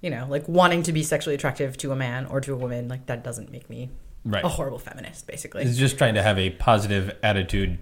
you 0.00 0.08
know 0.08 0.26
like 0.28 0.46
wanting 0.48 0.82
to 0.84 0.92
be 0.92 1.02
sexually 1.02 1.34
attractive 1.34 1.76
to 1.76 1.90
a 1.90 1.96
man 1.96 2.24
or 2.26 2.40
to 2.40 2.52
a 2.52 2.56
woman 2.56 2.86
like 2.88 3.06
that 3.06 3.24
doesn't 3.24 3.50
make 3.50 3.68
me 3.68 3.90
Right. 4.24 4.44
a 4.44 4.48
horrible 4.48 4.78
feminist 4.78 5.26
basically 5.26 5.64
It's 5.64 5.76
just 5.76 5.98
trying 5.98 6.14
to 6.14 6.22
have 6.22 6.38
a 6.38 6.50
positive 6.50 7.16
attitude 7.24 7.78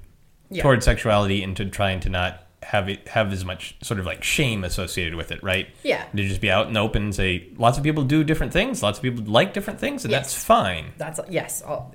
Yeah. 0.49 0.63
towards 0.63 0.87
sexuality 0.87 1.43
and 1.43 1.55
to 1.59 1.67
trying 1.69 2.01
to 2.01 2.09
not 2.09 2.47
have 2.63 2.89
it 2.89 3.09
have 3.09 3.31
as 3.33 3.45
much 3.45 3.77
sort 3.83 4.01
of 4.01 4.07
like 4.07 4.23
shame 4.25 4.65
associated 4.65 5.15
with 5.17 5.33
it, 5.33 5.43
right? 5.43 5.69
Yeah. 5.83 6.05
To 6.15 6.27
just 6.29 6.41
be 6.41 6.51
out 6.51 6.67
in 6.67 6.73
the 6.75 6.81
open 6.81 7.03
and 7.05 7.15
say 7.15 7.49
lots 7.59 7.77
of 7.79 7.85
people 7.85 8.05
do 8.05 8.23
different 8.25 8.53
things, 8.55 8.83
lots 8.83 8.99
of 8.99 9.03
people 9.03 9.23
like 9.25 9.53
different 9.55 9.81
things, 9.81 10.05
and 10.05 10.11
Yes. 10.13 10.33
that's 10.33 10.45
fine. 10.45 10.93
that's 10.97 11.21
yes 11.29 11.61
all, 11.63 11.95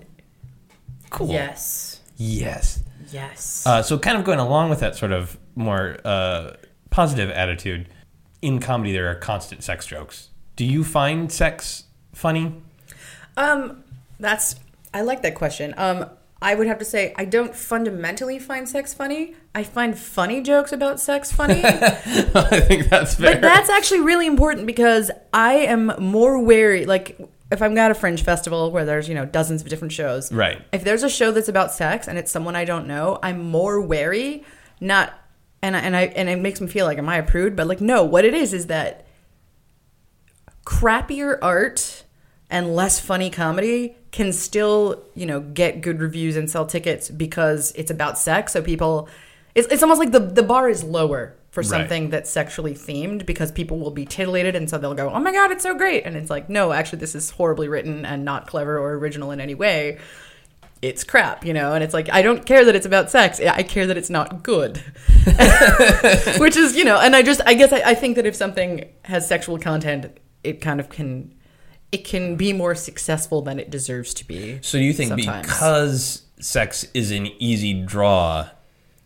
Cool. 1.10 1.30
yes 1.30 1.95
Yes. 2.18 2.84
yes 3.12 3.66
Uh, 3.66 3.82
so, 3.82 3.98
kind 3.98 4.18
of 4.18 4.24
going 4.24 4.40
along 4.40 4.70
with 4.70 4.80
that 4.80 4.96
sort 4.96 5.12
of 5.12 5.38
more 5.56 5.98
uh, 6.06 6.54
positive 6.90 7.30
attitude, 7.30 7.90
in 8.42 8.60
comedy 8.60 8.92
there 8.92 9.10
are 9.10 9.16
constant 9.16 9.64
sex 9.64 9.86
jokes. 9.86 10.30
Do 10.56 10.66
you 10.66 10.84
find 10.84 11.32
sex 11.32 11.86
funny? 12.14 12.62
Um, 13.38 13.84
that's 14.20 14.56
I 14.94 15.02
like 15.02 15.22
that 15.24 15.36
question. 15.36 15.74
Um, 15.78 16.10
I 16.42 16.54
would 16.56 16.68
have 16.68 16.80
to 16.80 16.86
say 16.86 17.14
I 17.18 17.26
don't 17.26 17.56
fundamentally 17.56 18.40
find 18.40 18.68
sex 18.70 18.94
funny. 18.94 19.36
I 19.54 19.64
find 19.64 19.98
funny 19.98 20.42
jokes 20.42 20.72
about 20.72 21.00
sex 21.00 21.32
funny. 21.32 21.62
I 21.64 22.62
think 22.62 22.90
that's 22.90 23.16
fair. 23.16 23.34
but 23.34 23.42
that's 23.42 23.70
actually 23.70 24.02
really 24.02 24.28
important 24.28 24.68
because 24.68 25.12
I 25.34 25.56
am 25.56 25.94
more 26.00 26.40
wary. 26.40 26.86
Like 26.86 27.20
if 27.52 27.62
I'm 27.62 27.78
at 27.78 27.92
a 27.92 27.94
fringe 27.94 28.24
festival 28.24 28.72
where 28.72 28.86
there's 28.86 29.08
you 29.08 29.16
know 29.16 29.26
dozens 29.26 29.62
of 29.62 29.70
different 29.70 29.92
shows, 29.92 30.32
Right. 30.32 30.62
If 30.72 30.84
there's 30.84 31.04
a 31.04 31.10
show 31.10 31.32
that's 31.32 31.50
about 31.50 31.72
sex 31.72 32.08
and 32.08 32.18
it's 32.18 32.32
someone 32.32 32.56
I 32.56 32.66
don't 32.66 32.88
know, 32.88 33.20
I'm 33.22 33.44
more 33.44 33.80
wary. 33.82 34.44
Not 34.80 35.14
and 35.62 35.76
I, 35.76 35.80
and 35.80 35.96
I 35.96 36.02
and 36.04 36.30
it 36.30 36.40
makes 36.40 36.62
me 36.62 36.68
feel 36.68 36.86
like 36.86 36.98
am 36.98 37.10
I 37.10 37.18
a 37.18 37.24
prude? 37.24 37.56
But 37.56 37.68
like 37.68 37.82
no, 37.82 38.04
what 38.04 38.26
it 38.26 38.34
is 38.34 38.54
is 38.54 38.68
that 38.68 39.06
crappier 40.66 41.38
art 41.42 42.04
and 42.50 42.76
less 42.76 43.00
funny 43.00 43.30
comedy 43.30 43.96
can 44.12 44.32
still, 44.32 45.04
you 45.14 45.26
know, 45.26 45.40
get 45.40 45.82
good 45.82 46.00
reviews 46.00 46.36
and 46.36 46.50
sell 46.50 46.66
tickets 46.66 47.10
because 47.10 47.72
it's 47.76 47.92
about 47.92 48.18
sex. 48.18 48.54
So 48.54 48.62
people, 48.62 49.10
it's, 49.54 49.68
it's 49.68 49.84
almost 49.84 50.00
like 50.00 50.12
the, 50.12 50.20
the 50.20 50.44
bar 50.44 50.70
is 50.70 50.84
lower 50.84 51.36
for 51.56 51.62
Right. 51.62 51.68
something 51.70 52.10
that's 52.10 52.30
sexually 52.30 52.74
themed 52.76 53.26
because 53.26 53.50
people 53.52 53.80
will 53.80 53.90
be 53.92 54.06
titillated 54.06 54.56
and 54.56 54.70
so 54.70 54.78
they'll 54.78 54.94
go, 54.94 55.10
oh 55.10 55.20
my 55.22 55.32
God, 55.32 55.52
it's 55.52 55.64
so 55.64 55.74
great. 55.74 56.06
And 56.06 56.16
it's 56.18 56.30
like, 56.30 56.50
no, 56.50 56.74
actually, 56.74 57.00
this 57.00 57.16
is 57.16 57.30
horribly 57.32 57.68
written 57.70 58.06
and 58.06 58.24
not 58.26 58.46
clever 58.46 58.78
or 58.78 58.92
original 58.96 59.32
in 59.32 59.40
any 59.40 59.56
way. 59.56 59.98
it's 60.82 61.04
crap, 61.06 61.46
you 61.46 61.54
know. 61.54 61.74
And 61.74 61.84
it's 61.84 61.94
like 61.94 62.10
I 62.12 62.22
don't 62.22 62.46
care 62.46 62.66
that 62.66 62.76
it's 62.76 62.86
about 62.86 63.10
sex. 63.10 63.40
I 63.40 63.64
care 63.64 63.88
that 63.88 63.98
it's 63.98 64.10
not 64.10 64.44
good, 64.44 64.78
which 66.38 66.58
is 66.58 66.76
you 66.76 66.84
know. 66.84 67.00
And 67.00 67.16
I 67.16 67.22
just 67.24 67.42
I 67.46 67.54
guess 67.54 67.72
I, 67.74 67.82
I 67.92 67.94
think 67.96 68.16
that 68.18 68.26
if 68.26 68.36
something 68.36 68.86
has 69.06 69.28
sexual 69.28 69.58
content, 69.58 70.18
it 70.44 70.62
kind 70.62 70.80
of 70.80 70.90
can 70.90 71.34
it 71.92 72.04
can 72.04 72.36
be 72.36 72.52
more 72.54 72.76
successful 72.76 73.42
than 73.42 73.60
it 73.60 73.70
deserves 73.70 74.14
to 74.16 74.28
be. 74.28 74.60
So 74.62 74.78
you 74.78 74.92
think 74.94 75.10
sometimes. 75.10 75.48
because 75.48 76.22
sex 76.40 76.86
is 76.94 77.12
an 77.12 77.28
easy 77.40 77.74
draw 77.86 78.50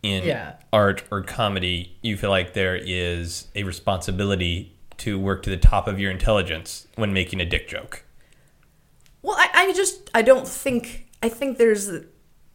in 0.04 0.24
Yeah. 0.24 0.54
art 0.72 1.04
or 1.12 1.22
comedy, 1.24 1.98
you 2.02 2.16
feel 2.18 2.30
like 2.30 2.54
there 2.54 2.76
is 2.76 3.48
a 3.56 3.64
responsibility 3.64 4.76
to 4.98 5.18
work 5.20 5.44
to 5.44 5.50
the 5.50 5.58
top 5.58 5.88
of 5.88 6.00
your 6.00 6.12
intelligence 6.12 6.88
when 6.96 7.14
making 7.14 7.40
a 7.42 7.46
dick 7.46 7.68
joke. 7.68 8.04
Well, 9.22 9.36
I, 9.38 9.50
I 9.54 9.74
just 9.74 10.10
I 10.14 10.22
don't 10.22 10.48
think 10.48 11.08
I 11.22 11.30
think 11.30 11.58
there's 11.58 11.90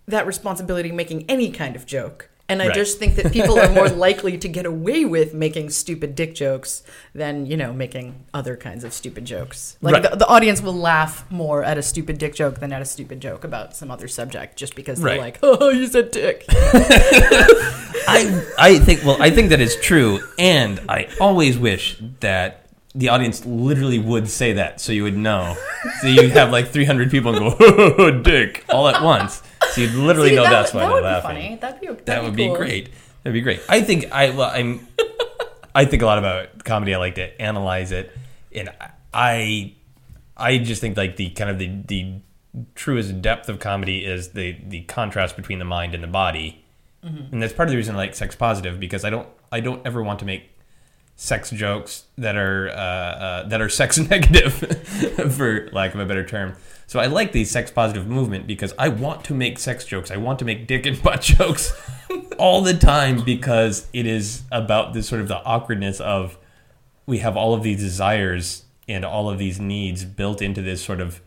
that 0.07 0.27
responsibility 0.27 0.93
making 0.93 1.25
any 1.29 1.51
kind 1.51 1.77
of 1.77 1.87
joke. 1.87 2.31
And 2.47 2.61
I 2.61 2.67
Right. 2.67 2.75
just 2.75 2.99
think 2.99 3.17
that 3.17 3.33
people 3.33 3.59
are 3.59 3.71
more 3.71 3.89
likely 4.07 4.37
to 4.37 4.49
get 4.49 4.67
away 4.67 5.07
with 5.07 5.33
making 5.33 5.71
stupid 5.71 6.15
dick 6.15 6.35
jokes 6.35 6.83
than, 7.15 7.47
you 7.47 7.57
know, 7.57 7.73
making 7.73 8.17
other 8.35 8.55
kinds 8.55 8.85
of 8.85 8.93
stupid 8.93 9.25
jokes. 9.25 9.79
Like 9.81 9.95
Right. 9.95 10.11
the, 10.11 10.17
the 10.17 10.27
audience 10.27 10.61
will 10.61 10.75
laugh 10.77 11.25
more 11.31 11.65
at 11.65 11.79
a 11.79 11.83
stupid 11.83 12.19
dick 12.19 12.35
joke 12.35 12.61
than 12.61 12.71
at 12.73 12.83
a 12.83 12.85
stupid 12.85 13.21
joke 13.21 13.45
about 13.45 13.75
some 13.75 13.91
other 13.91 14.09
subject 14.09 14.57
just 14.57 14.75
because 14.75 15.01
they're 15.01 15.17
like, 15.19 15.39
oh, 15.43 15.71
you 15.79 15.87
said 15.87 16.11
dick. 16.11 16.45
I 18.07 18.45
I 18.59 18.79
think 18.81 19.05
well 19.05 19.17
I 19.21 19.31
think 19.31 19.49
that 19.51 19.61
is 19.61 19.77
true, 19.81 20.21
and 20.39 20.81
I 20.89 21.09
always 21.21 21.57
wish 21.57 21.97
that 22.21 22.67
the 22.95 23.09
audience 23.09 23.45
literally 23.47 23.99
would 23.99 24.29
say 24.29 24.53
that 24.53 24.81
so 24.81 24.93
you 24.93 25.03
would 25.05 25.17
know. 25.17 25.57
So 26.03 26.09
you 26.09 26.29
have 26.31 26.53
like 26.53 26.69
300 26.69 27.11
people 27.11 27.35
and 27.35 27.59
go 27.59 28.21
dick 28.23 28.65
all 28.69 28.87
at 28.89 29.03
once. 29.03 29.43
So 29.75 29.81
you'd 29.81 29.95
literally 29.95 30.31
See, 30.31 30.35
know 30.37 30.45
that, 30.45 30.51
that's 30.51 30.73
why 30.75 30.81
that 30.81 30.87
they're 30.87 30.95
would 30.95 31.05
laughing. 31.05 31.37
be 31.37 31.43
funny. 31.43 31.57
That'd 31.57 31.81
be, 31.81 31.87
that'd 31.89 32.07
That 32.07 32.23
would 32.23 32.37
be 32.37 32.47
cool. 32.47 32.57
great. 32.57 32.91
That'd 33.23 33.35
be 33.35 33.41
great. 33.41 33.61
I 33.69 33.81
think 33.83 34.13
I 34.13 34.31
well 34.31 34.51
I'm 34.53 34.87
I 35.75 35.85
think 35.85 36.03
a 36.03 36.07
lot 36.07 36.19
about 36.19 36.63
comedy. 36.65 36.95
I 36.95 36.99
like 36.99 37.17
to 37.17 37.41
analyze 37.43 37.91
it, 37.91 38.17
and 38.55 38.71
I 39.13 39.75
I 40.37 40.59
just 40.59 40.81
think 40.81 40.97
like 40.97 41.17
the 41.17 41.31
kind 41.31 41.51
of 41.51 41.59
the 41.59 41.71
the 41.87 42.21
truest 42.77 43.21
depth 43.23 43.49
of 43.49 43.59
comedy 43.59 44.05
is 44.05 44.31
the 44.31 44.57
the 44.69 44.83
contrast 44.83 45.37
between 45.37 45.59
the 45.59 45.65
mind 45.65 45.95
and 45.95 46.03
the 46.05 46.09
body, 46.09 46.65
and 47.03 47.43
that's 47.43 47.53
part 47.53 47.69
of 47.69 47.71
the 47.73 47.77
reason 47.77 47.97
I 47.97 47.99
like 47.99 48.15
sex 48.15 48.37
positive 48.37 48.79
because 48.79 49.05
I 49.05 49.11
don't 49.11 49.29
I 49.51 49.61
don't 49.61 49.85
ever 49.87 50.03
want 50.03 50.21
to 50.21 50.25
make 50.25 50.51
sex 51.17 51.51
jokes 51.51 52.05
that 52.19 52.37
are 52.37 52.69
uh, 52.69 52.73
uh, 52.73 53.49
that 53.49 53.61
are 53.61 53.69
sex 53.69 53.99
negative, 54.11 54.55
for 55.35 55.69
lack 55.73 55.95
of 55.95 56.01
a 56.01 56.07
better 56.07 56.25
term. 56.25 56.55
So 56.87 57.01
I 57.01 57.07
like 57.07 57.33
the 57.33 57.45
sex 57.45 57.71
positive 57.71 58.07
movement 58.07 58.47
because 58.47 58.73
I 58.79 58.89
want 58.89 59.25
to 59.25 59.35
make 59.35 59.59
sex 59.59 59.85
jokes. 59.85 60.11
I 60.11 60.17
want 60.17 60.39
to 60.41 60.45
make 60.45 60.67
dick 60.67 60.87
and 60.87 61.03
butt 61.03 61.23
jokes 61.23 61.73
all 62.39 62.61
the 62.61 62.75
time 62.75 63.25
because 63.25 63.87
it 63.93 64.07
is 64.07 64.43
about 64.53 64.93
this 64.95 65.09
sort 65.09 65.21
of 65.21 65.29
the 65.29 65.43
awkwardness 65.45 66.01
of 66.01 66.39
we 67.07 67.19
have 67.19 67.37
all 67.37 67.55
of 67.55 67.63
these 67.63 67.81
desires 67.81 68.65
and 68.89 69.05
all 69.05 69.31
of 69.31 69.39
these 69.39 69.59
needs 69.59 70.05
built 70.05 70.43
into 70.43 70.61
this 70.63 70.85
sort 70.85 71.01
of 71.01 71.21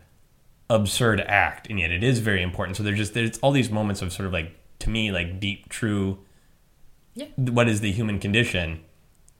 absurd 0.70 1.20
act 1.22 1.66
and 1.70 1.80
yet 1.80 1.90
it 1.90 2.04
is 2.04 2.18
very 2.18 2.42
important 2.42 2.76
so 2.76 2.82
there's 2.82 2.98
just 2.98 3.14
there's 3.14 3.38
all 3.38 3.52
these 3.52 3.70
moments 3.70 4.02
of 4.02 4.12
sort 4.12 4.26
of 4.26 4.32
like 4.34 4.54
to 4.78 4.90
me 4.90 5.10
like 5.10 5.40
deep 5.40 5.66
true 5.70 6.18
Yeah. 7.14 7.26
what 7.36 7.68
is 7.68 7.80
the 7.80 7.90
human 7.90 8.18
condition 8.20 8.80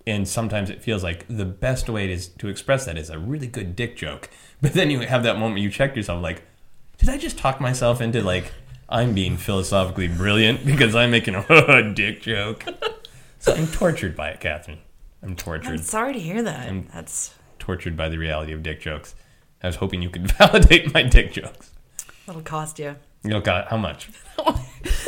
and 0.06 0.26
sometimes 0.26 0.70
it 0.70 0.82
feels 0.82 1.04
like 1.04 1.26
the 1.28 1.44
best 1.44 1.88
way 1.90 2.10
is 2.10 2.28
to 2.28 2.48
express 2.48 2.86
that 2.86 2.96
is 2.96 3.10
a 3.10 3.18
really 3.18 3.46
good 3.46 3.76
dick 3.76 3.94
joke 3.94 4.30
but 4.62 4.72
then 4.72 4.90
you 4.90 5.00
have 5.00 5.22
that 5.22 5.38
moment 5.38 5.60
you 5.62 5.70
check 5.70 5.94
yourself 5.96 6.22
like 6.22 6.42
did 6.98 7.08
i 7.08 7.16
just 7.16 7.38
talk 7.38 7.60
myself 7.60 8.00
into 8.00 8.22
like 8.22 8.52
i'm 8.88 9.14
being 9.14 9.36
philosophically 9.36 10.08
brilliant 10.08 10.64
because 10.66 10.94
i'm 10.94 11.10
making 11.10 11.34
a 11.34 11.92
dick 11.94 12.22
joke 12.22 12.64
so 13.38 13.54
i'm 13.54 13.66
tortured 13.68 14.16
by 14.16 14.28
it 14.30 14.40
catherine 14.40 14.78
i'm 15.22 15.36
tortured 15.36 15.72
I'm 15.72 15.78
sorry 15.78 16.12
to 16.14 16.18
hear 16.20 16.42
that. 16.42 16.60
I'm- 16.66 16.88
That's 16.92 17.34
tortured 17.58 17.96
by 17.96 18.08
the 18.08 18.18
reality 18.18 18.52
of 18.52 18.62
dick 18.62 18.80
jokes 18.80 19.14
i 19.62 19.66
was 19.66 19.76
hoping 19.76 20.02
you 20.02 20.10
could 20.10 20.30
validate 20.38 20.92
my 20.94 21.02
dick 21.02 21.32
jokes 21.32 21.70
that'll 22.26 22.42
cost 22.42 22.78
you. 22.78 22.96
know 23.24 23.40
god 23.40 23.66
how 23.68 23.76
much 23.76 24.08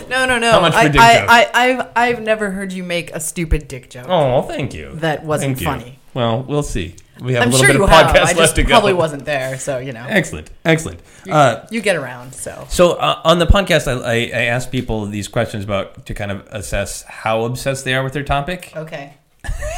No, 0.09 0.27
no, 0.27 0.39
no. 0.41 0.51
How 0.51 0.61
much 0.61 0.73
for 0.73 0.79
I, 0.81 0.89
dick 0.89 1.01
I, 1.01 1.15
jokes? 1.21 1.31
I, 1.33 1.51
I've, 1.55 1.87
I've 1.95 2.23
never 2.23 2.51
heard 2.51 2.73
you 2.73 2.83
make 2.83 3.15
a 3.15 3.21
stupid 3.21 3.69
dick 3.69 3.89
joke. 3.91 4.07
oh 4.09 4.43
thank 4.43 4.75
you 4.75 4.97
That 4.97 5.25
wasn't 5.25 5.59
Thank 5.59 5.61
you. 5.61 5.85
funny. 5.85 5.99
well 6.15 6.43
we'll 6.43 6.65
see 6.65 6.97
we 7.23 7.35
have 7.35 7.43
I'm 7.43 7.49
a 7.49 7.53
little 7.53 7.67
sure 7.67 7.75
bit 7.75 7.83
of 7.83 7.89
podcast 7.91 8.27
I 8.27 8.33
left 8.33 8.57
to 8.57 8.63
go 8.63 8.69
probably 8.71 8.93
wasn't 8.93 9.25
there, 9.25 9.59
so 9.59 9.79
you 9.79 9.93
know. 9.93 10.07
excellent 10.09 10.51
excellent 10.65 11.01
uh, 11.31 11.67
You 11.71 11.81
get 11.81 11.97
around, 11.97 12.35
so. 12.35 12.67
So 12.69 12.93
uh, 12.93 13.21
on 13.25 13.39
the 13.39 13.47
podcast, 13.47 13.87
I, 13.87 14.01
I, 14.01 14.15
I 14.15 14.45
ask 14.47 14.71
people 14.71 15.07
these 15.07 15.29
questions 15.29 15.65
about 15.65 16.07
to 16.07 16.15
kind 16.15 16.31
of 16.31 16.47
assess 16.51 17.03
how 17.03 17.45
obsessed 17.45 17.85
they 17.85 17.95
are 17.95 18.03
with 18.03 18.13
their 18.15 18.25
topic. 18.25 18.73
Okay. 18.75 19.15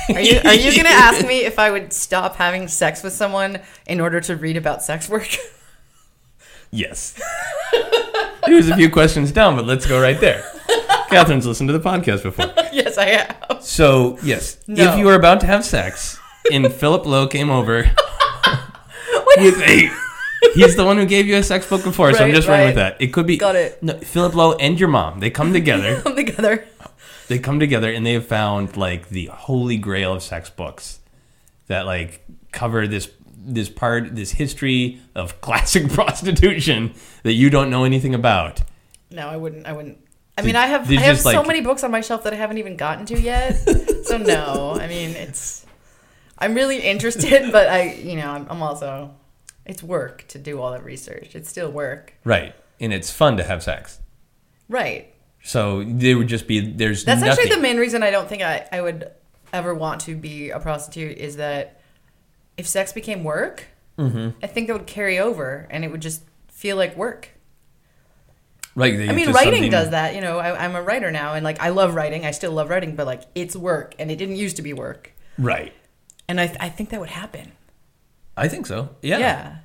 Are 0.09 0.21
you 0.21 0.41
are 0.45 0.55
you 0.55 0.77
gonna 0.77 0.89
ask 0.95 1.27
me 1.27 1.45
if 1.45 1.59
I 1.59 1.71
would 1.71 1.93
stop 1.93 2.37
having 2.37 2.69
sex 2.69 3.03
with 3.03 3.13
someone 3.13 3.61
in 3.87 4.01
order 4.01 4.21
to 4.23 4.37
read 4.37 4.57
about 4.57 4.83
sex 4.83 5.09
work? 5.09 5.29
Yes. 6.75 7.21
Here's 8.47 8.69
a 8.69 8.77
few 8.77 8.89
questions 8.91 9.31
down, 9.31 9.57
but 9.57 9.67
let's 9.67 9.85
go 9.87 10.01
right 10.01 10.19
there. 10.19 10.43
Catherine's 11.11 11.47
listened 11.47 11.69
to 11.69 11.73
the 11.79 11.81
podcast 11.81 12.23
before. 12.23 12.47
yes, 12.73 12.97
I 12.97 13.05
have. 13.07 13.63
So 13.63 14.19
yes, 14.23 14.57
No. 14.67 14.83
if 14.93 14.99
you 14.99 15.07
are 15.11 15.15
about 15.15 15.41
to 15.41 15.47
have 15.47 15.65
sex, 15.65 16.19
and 16.51 16.73
Philip 16.73 17.07
Lowe 17.07 17.27
came 17.27 17.51
over 17.51 17.77
with 19.37 19.61
a. 19.63 19.91
He's 20.55 20.75
the 20.77 20.85
one 20.85 20.97
who 20.97 21.07
gave 21.07 21.27
you 21.27 21.37
a 21.37 21.43
sex 21.43 21.69
book 21.69 21.85
before, 21.85 22.13
so 22.13 22.19
I'm 22.19 22.31
Right, 22.31 22.35
just 22.35 22.49
running 22.49 22.67
with 22.69 22.77
right. 22.77 22.99
that. 22.99 23.01
It 23.03 23.13
could 23.13 23.27
be 23.27 23.37
Got 23.37 23.55
it. 23.57 23.81
No, 23.83 23.97
Philip 23.99 24.35
Lowe 24.35 24.53
and 24.55 24.79
your 24.79 24.89
mom. 24.89 25.21
They 25.21 25.31
come 25.31 25.53
together. 25.53 26.01
Come 26.03 26.17
together. 26.17 26.67
they 27.29 27.39
come 27.39 27.61
together 27.61 27.91
and 27.93 28.05
they 28.05 28.13
have 28.15 28.27
found 28.27 28.77
like 28.77 29.09
the 29.09 29.27
holy 29.27 29.77
grail 29.79 30.15
of 30.15 30.23
sex 30.23 30.51
books 30.51 30.99
that 31.69 31.87
like 31.87 32.25
cover 32.51 32.87
this 32.89 33.09
this 33.45 33.69
part 33.71 34.15
this 34.15 34.33
history 34.33 35.01
of 35.15 35.41
classic 35.41 35.89
prostitution 35.93 36.93
that 37.23 37.33
you 37.35 37.49
don't 37.49 37.71
know 37.71 37.85
anything 37.85 38.15
about 38.15 38.63
No, 39.11 39.29
I 39.29 39.37
wouldn't. 39.37 39.67
I 39.67 39.73
wouldn't. 39.73 39.99
I 40.37 40.43
mean, 40.43 40.57
I 40.57 40.67
have 40.67 40.91
I 40.91 40.95
have 40.97 41.17
just, 41.17 41.23
so 41.23 41.31
like- 41.39 41.47
many 41.47 41.61
books 41.61 41.85
on 41.85 41.91
my 41.93 42.01
shelf 42.01 42.25
that 42.25 42.33
I 42.33 42.37
haven't 42.37 42.59
even 42.59 42.77
gotten 42.77 43.07
to 43.07 43.21
yet. 43.21 43.53
so 44.05 44.19
no, 44.19 44.77
I 44.79 44.89
mean 44.89 45.11
it's. 45.11 45.65
I'm 46.43 46.55
really 46.55 46.79
interested, 46.81 47.53
but 47.53 47.69
I, 47.69 47.93
you 47.95 48.17
know, 48.17 48.31
I'm, 48.31 48.47
I'm 48.51 48.63
also. 48.63 49.15
It's 49.65 49.83
work 49.83 50.27
to 50.29 50.39
do 50.39 50.61
all 50.61 50.73
that 50.73 50.85
research. 50.85 51.37
It's 51.37 51.49
still 51.49 51.71
work, 51.71 52.15
right 52.25 52.55
and 52.81 52.93
it's 52.93 53.11
fun 53.13 53.37
to 53.37 53.45
have 53.45 53.63
sex 53.63 54.01
right? 54.69 55.15
so 55.45 55.85
there 55.87 56.19
would 56.19 56.27
just 56.27 56.49
be 56.49 56.59
there's 56.61 57.05
That's 57.05 57.21
nothing 57.21 57.45
actually 57.45 57.55
the 57.57 57.63
main 57.63 57.77
reason 57.79 58.03
I 58.03 58.11
don't 58.11 58.29
think 58.29 58.43
I, 58.43 58.67
I 58.73 58.81
would 58.81 59.11
ever 59.53 59.73
want 59.75 60.01
to 60.03 60.17
be 60.17 60.51
a 60.51 60.59
prostitute 60.59 61.17
is 61.19 61.37
that 61.37 61.81
if 62.57 62.67
sex 62.67 62.93
became 62.93 63.23
work, 63.25 63.67
Mm-hmm. 63.99 64.31
I 64.43 64.47
think 64.47 64.67
that 64.69 64.73
would 64.73 64.87
carry 64.87 65.19
over 65.19 65.67
and 65.71 65.85
it 65.85 65.91
would 65.91 66.01
just 66.01 66.23
feel 66.49 66.77
like 66.77 66.97
work. 66.97 67.29
right 68.75 68.95
I 68.95 69.13
mean, 69.13 69.33
writing 69.33 69.71
does 69.71 69.91
that. 69.91 70.15
You 70.15 70.21
know, 70.21 70.39
I, 70.39 70.65
I'm 70.65 70.75
a 70.75 70.83
writer 70.83 71.11
now 71.11 71.35
and 71.35 71.45
like 71.45 71.61
I 71.61 71.69
love 71.69 71.95
writing. 71.95 72.25
I 72.25 72.31
still 72.31 72.53
love 72.53 72.71
writing, 72.71 72.97
but 72.97 73.07
like 73.07 73.23
it's 73.35 73.55
work 73.55 73.95
and 73.99 74.11
it 74.11 74.17
didn't 74.17 74.37
used 74.37 74.57
to 74.57 74.63
be 74.63 74.73
work. 74.73 75.13
right 75.39 75.73
And 76.33 76.41
I, 76.41 76.45
I 76.59 76.69
think 76.71 76.89
that 76.91 76.99
would 77.01 77.11
happen. 77.11 77.53
i 78.39 78.49
think 78.49 78.65
so. 78.67 78.89
Yeah, 79.03 79.19
Yeah. 79.19 79.57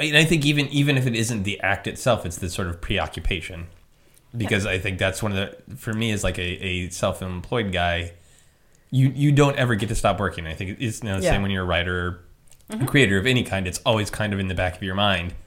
and 0.00 0.16
i 0.16 0.24
think 0.24 0.44
even 0.44 0.66
even 0.68 0.96
if 0.98 1.06
it 1.06 1.14
isn't 1.14 1.44
the 1.44 1.60
act 1.60 1.86
itself 1.86 2.26
it's 2.26 2.38
this 2.38 2.52
sort 2.52 2.66
of 2.66 2.80
preoccupation. 2.80 3.68
Because 4.36 4.66
i 4.66 4.78
think 4.78 4.98
that's 4.98 5.22
one 5.22 5.30
of 5.32 5.38
the 5.38 5.76
for 5.76 5.92
me 5.92 6.10
as 6.10 6.24
like 6.24 6.38
a, 6.38 6.50
a 6.70 6.88
self-employed 6.90 7.70
guy. 7.72 8.12
You 8.90 9.12
you 9.14 9.30
don't 9.30 9.56
ever 9.56 9.74
get 9.76 9.88
to 9.90 9.94
stop 9.94 10.18
working. 10.18 10.44
I 10.48 10.54
think 10.54 10.78
it's 10.80 11.02
you 11.02 11.08
know, 11.08 11.18
the 11.18 11.24
Yeah. 11.24 11.32
same 11.32 11.42
when 11.42 11.50
you're 11.52 11.62
a 11.62 11.66
writer 11.74 11.96
or 12.06 12.10
mm-hmm. 12.76 12.86
creator 12.86 13.16
of 13.18 13.26
any 13.26 13.44
kind 13.44 13.66
it's 13.68 13.80
always 13.86 14.10
kind 14.10 14.32
of 14.34 14.40
in 14.40 14.48
the 14.48 14.54
back 14.56 14.74
of 14.76 14.82
your 14.82 14.96
mind. 14.96 15.34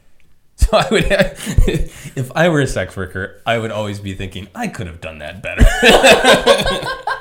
So 0.58 0.70
i 0.78 0.88
would 0.90 1.06
if 1.12 2.32
i 2.34 2.48
were 2.48 2.62
a 2.62 2.68
sex 2.68 2.96
worker 2.96 3.42
i 3.46 3.58
would 3.58 3.72
always 3.72 4.00
be 4.00 4.14
thinking 4.16 4.48
i 4.56 4.70
could 4.70 4.88
have 4.88 5.02
done 5.02 5.18
that 5.20 5.44
better 5.44 5.66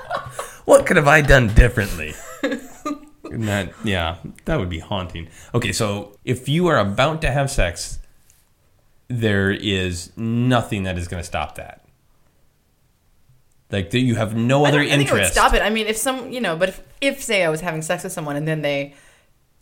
what 0.65 0.87
could 0.87 0.97
have 0.97 1.09
i 1.09 1.21
done 1.21 1.49
differently? 1.55 2.15
That 3.31 3.73
yeah 3.83 4.19
that 4.45 4.61
would 4.61 4.69
be 4.69 4.79
haunting. 4.79 5.29
Okay 5.55 5.73
so 5.73 6.17
if 6.25 6.49
you 6.49 6.67
are 6.69 6.79
about 6.79 7.21
to 7.23 7.31
have 7.31 7.51
sex 7.51 7.99
there 9.09 9.51
is 9.51 10.13
nothing 10.17 10.85
that 10.85 10.97
is 10.99 11.09
going 11.09 11.21
to 11.21 11.27
stop 11.27 11.57
that. 11.57 11.85
Like 13.71 13.91
that 13.91 13.99
you 14.01 14.15
have 14.15 14.37
no 14.37 14.65
I 14.65 14.69
other 14.69 14.79
don't- 14.85 14.93
I 14.93 14.97
think 14.97 15.09
it 15.09 15.13
would 15.13 15.19
interest. 15.21 15.33
stop 15.33 15.53
it. 15.55 15.63
I 15.63 15.71
mean, 15.71 15.87
if 15.87 15.97
some, 15.97 16.31
you 16.31 16.41
know, 16.41 16.55
but 16.57 16.69
if, 16.69 16.83
if 17.01 17.23
say 17.23 17.43
I 17.45 17.49
was 17.49 17.61
having 17.61 17.83
sex 17.83 18.05
with 18.05 18.13
someone 18.13 18.37
and 18.37 18.47
then 18.47 18.63
they, 18.63 18.95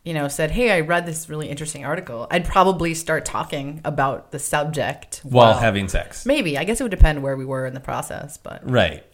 you 0.04 0.12
know, 0.12 0.28
said, 0.28 0.50
"Hey, 0.50 0.70
I 0.72 0.80
read 0.80 1.06
this 1.06 1.28
really 1.28 1.48
interesting 1.48 1.84
article," 1.84 2.26
I'd 2.30 2.44
probably 2.44 2.92
start 2.94 3.24
talking 3.24 3.80
about 3.84 4.32
the 4.32 4.38
subject 4.38 5.20
while 5.22 5.52
while- 5.52 5.58
having 5.60 5.88
sex. 5.88 6.26
Maybe. 6.26 6.58
I 6.58 6.64
guess 6.64 6.80
it 6.80 6.84
would 6.84 6.90
depend 6.90 7.22
where 7.22 7.36
we 7.36 7.44
were 7.44 7.64
in 7.64 7.74
the 7.74 7.80
process, 7.80 8.36
but 8.38 8.68
right 8.68 9.04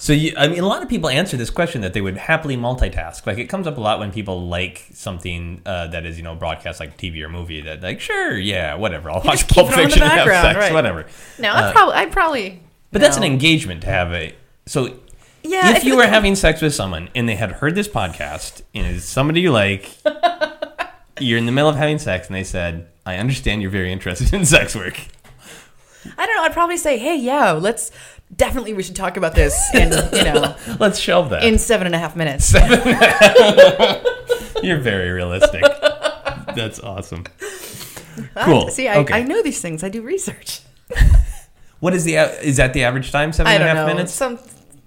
So 0.00 0.14
you, 0.14 0.32
I 0.34 0.48
mean, 0.48 0.60
a 0.60 0.66
lot 0.66 0.82
of 0.82 0.88
people 0.88 1.10
answer 1.10 1.36
this 1.36 1.50
question 1.50 1.82
that 1.82 1.92
they 1.92 2.00
would 2.00 2.16
happily 2.16 2.56
multitask. 2.56 3.26
Like 3.26 3.36
it 3.36 3.50
comes 3.50 3.66
up 3.66 3.76
a 3.76 3.80
lot 3.82 3.98
when 3.98 4.10
people 4.10 4.48
like 4.48 4.86
something 4.94 5.60
uh, 5.66 5.88
that 5.88 6.06
is, 6.06 6.16
you 6.16 6.22
know, 6.22 6.34
broadcast 6.34 6.80
like 6.80 6.96
TV 6.96 7.22
or 7.22 7.28
movie. 7.28 7.60
That 7.60 7.82
like, 7.82 8.00
sure, 8.00 8.36
yeah, 8.38 8.76
whatever. 8.76 9.10
I'll 9.10 9.20
watch 9.20 9.40
just 9.40 9.50
Pulp 9.50 9.68
it 9.68 9.74
on 9.74 9.80
in 9.80 9.84
the 9.84 9.90
Fiction 9.90 10.02
and 10.04 10.12
have 10.12 10.26
sex, 10.26 10.56
right. 10.56 10.72
whatever. 10.72 11.04
No, 11.38 11.52
I 11.52 11.70
probably, 11.72 11.94
I 11.96 12.06
probably. 12.06 12.62
But 12.90 13.02
that's 13.02 13.18
an 13.18 13.24
engagement 13.24 13.82
to 13.82 13.88
have 13.88 14.10
a. 14.14 14.34
So 14.64 14.96
Yeah, 15.42 15.76
if 15.76 15.84
you 15.84 15.96
were 15.96 16.06
having 16.06 16.34
sex 16.34 16.62
with 16.62 16.74
someone 16.74 17.10
and 17.14 17.28
they 17.28 17.36
had 17.36 17.52
heard 17.52 17.74
this 17.74 17.86
podcast 17.86 18.62
and 18.74 18.86
it's 18.86 19.04
somebody 19.04 19.42
you 19.42 19.52
like, 19.52 19.98
you're 21.20 21.36
in 21.36 21.44
the 21.44 21.52
middle 21.52 21.68
of 21.68 21.76
having 21.76 21.98
sex 21.98 22.26
and 22.26 22.34
they 22.34 22.44
said, 22.44 22.88
"I 23.04 23.16
understand 23.18 23.60
you're 23.60 23.70
very 23.70 23.92
interested 23.92 24.32
in 24.32 24.46
sex 24.46 24.74
work." 24.74 24.98
I 26.16 26.26
don't 26.26 26.36
know. 26.36 26.44
I'd 26.44 26.52
probably 26.52 26.76
say, 26.76 26.98
hey, 26.98 27.16
yeah, 27.16 27.52
let's 27.52 27.90
definitely 28.34 28.74
we 28.74 28.82
should 28.82 28.96
talk 28.96 29.16
about 29.16 29.34
this 29.34 29.58
in 29.74 29.90
you 30.14 30.24
know 30.24 30.56
Let's 30.80 30.98
shelve 30.98 31.30
that. 31.30 31.44
in 31.44 31.58
seven 31.58 31.86
and 31.86 31.94
a 31.94 31.98
half 31.98 32.16
minutes. 32.16 32.52
You're 34.62 34.78
very 34.78 35.10
realistic. 35.10 35.62
That's 36.54 36.80
awesome. 36.80 37.24
Cool. 38.44 38.68
See, 38.68 38.88
I, 38.88 38.98
Okay. 38.98 39.14
I 39.14 39.22
know 39.22 39.42
these 39.42 39.60
things. 39.60 39.82
I 39.82 39.88
do 39.88 40.02
research. 40.02 40.60
What 41.80 41.94
is 41.94 42.04
the 42.04 42.16
is 42.46 42.58
that 42.58 42.74
the 42.74 42.84
average 42.84 43.10
time? 43.10 43.32
Seven 43.32 43.50
I 43.50 43.54
and 43.54 43.62
a 43.62 43.66
half 43.66 43.76
know. 43.76 43.86
minutes. 43.86 44.12
Some 44.12 44.38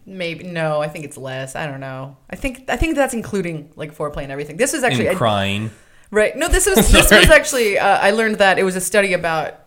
maybe 0.06 0.44
no. 0.44 0.80
I 0.80 0.88
think 0.88 1.06
it's 1.06 1.18
less. 1.18 1.56
I 1.56 1.66
don't 1.66 1.80
know. 1.80 2.18
I 2.30 2.36
think 2.36 2.66
I 2.70 2.78
think 2.78 2.96
that's 2.96 3.16
including 3.16 3.72
like 3.76 3.98
foreplay 3.98 4.22
and 4.22 4.32
everything. 4.32 4.58
This 4.58 4.74
was 4.74 4.84
actually 4.84 5.08
and 5.08 5.16
I- 5.16 5.18
crying. 5.18 5.72
right. 6.12 6.38
No, 6.38 6.48
this 6.50 6.68
was 6.68 6.76
this 6.91 7.10
was 7.12 7.32
actually. 7.32 7.80
Uh, 7.80 7.98
I 7.98 8.12
learned 8.12 8.36
that 8.38 8.60
it 8.60 8.64
was 8.64 8.76
a 8.76 8.80
study 8.80 9.14
about 9.14 9.62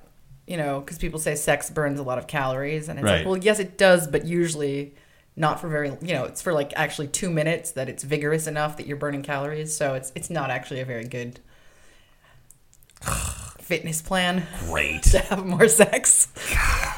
you 0.47 0.57
know 0.57 0.81
because 0.81 0.99
people 0.99 1.19
say 1.19 1.35
sex 1.35 1.71
burns 1.71 1.99
a 2.01 2.03
lot 2.03 2.19
of 2.19 2.27
calories 2.27 2.89
and 2.89 2.99
it's 2.99 3.05
Right. 3.05 3.19
like 3.19 3.27
well 3.27 3.37
yes 3.37 3.59
it 3.59 3.77
does 3.79 4.07
but 4.07 4.25
usually 4.27 4.95
not 5.37 5.61
for 5.61 5.69
very 5.69 5.89
you 6.01 6.15
know 6.15 6.25
it's 6.25 6.41
for 6.43 6.53
like 6.53 6.73
actually 6.77 7.09
two 7.09 7.31
minutes 7.31 7.73
that 7.73 7.89
it's 7.89 8.03
vigorous 8.05 8.47
enough 8.47 8.77
that 8.77 8.87
you're 8.87 8.97
burning 8.97 9.23
calories 9.23 9.77
so 9.77 9.95
it's 9.95 10.13
it's 10.15 10.31
not 10.31 10.51
actually 10.51 10.81
a 10.81 10.85
very 10.85 11.05
good 11.05 11.41
fitness 13.61 14.01
plan 14.03 14.47
Great. 14.61 15.03
to 15.13 15.19
have 15.19 15.45
more 15.45 15.69
sex. 15.69 16.29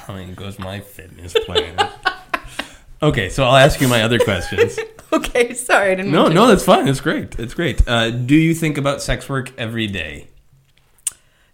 I 0.09 0.14
mean, 0.14 0.34
goes 0.34 0.59
my 0.59 0.80
fitness 0.80 1.32
plan? 1.46 1.76
okay, 3.03 3.28
so 3.30 3.44
I'll 3.44 3.57
ask 3.57 3.80
you 3.80 3.88
my 3.88 4.03
other 4.03 4.18
questions. 4.18 4.78
okay, 5.12 5.55
sorry, 5.55 5.92
I 5.92 5.94
didn't. 5.94 6.12
No, 6.12 6.28
no, 6.28 6.46
that's 6.46 6.64
fine. 6.64 6.86
It's 6.88 7.01
great. 7.01 7.38
It's 7.38 7.55
great. 7.55 7.86
Uh, 7.88 8.11
do 8.11 8.34
you 8.36 8.55
think 8.55 8.76
about 8.78 9.01
sex 9.03 9.28
work 9.28 9.53
every 9.59 9.86
day? 9.86 10.28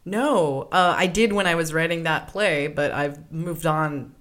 No, 0.05 0.69
uh, 0.71 0.95
I 0.97 1.07
did 1.07 1.33
when 1.33 1.47
I 1.47 1.55
was 1.55 1.73
writing 1.73 2.03
that 2.03 2.29
play, 2.29 2.67
but 2.67 2.93
I've 2.93 3.33
moved 3.33 3.65
on 3.65 4.15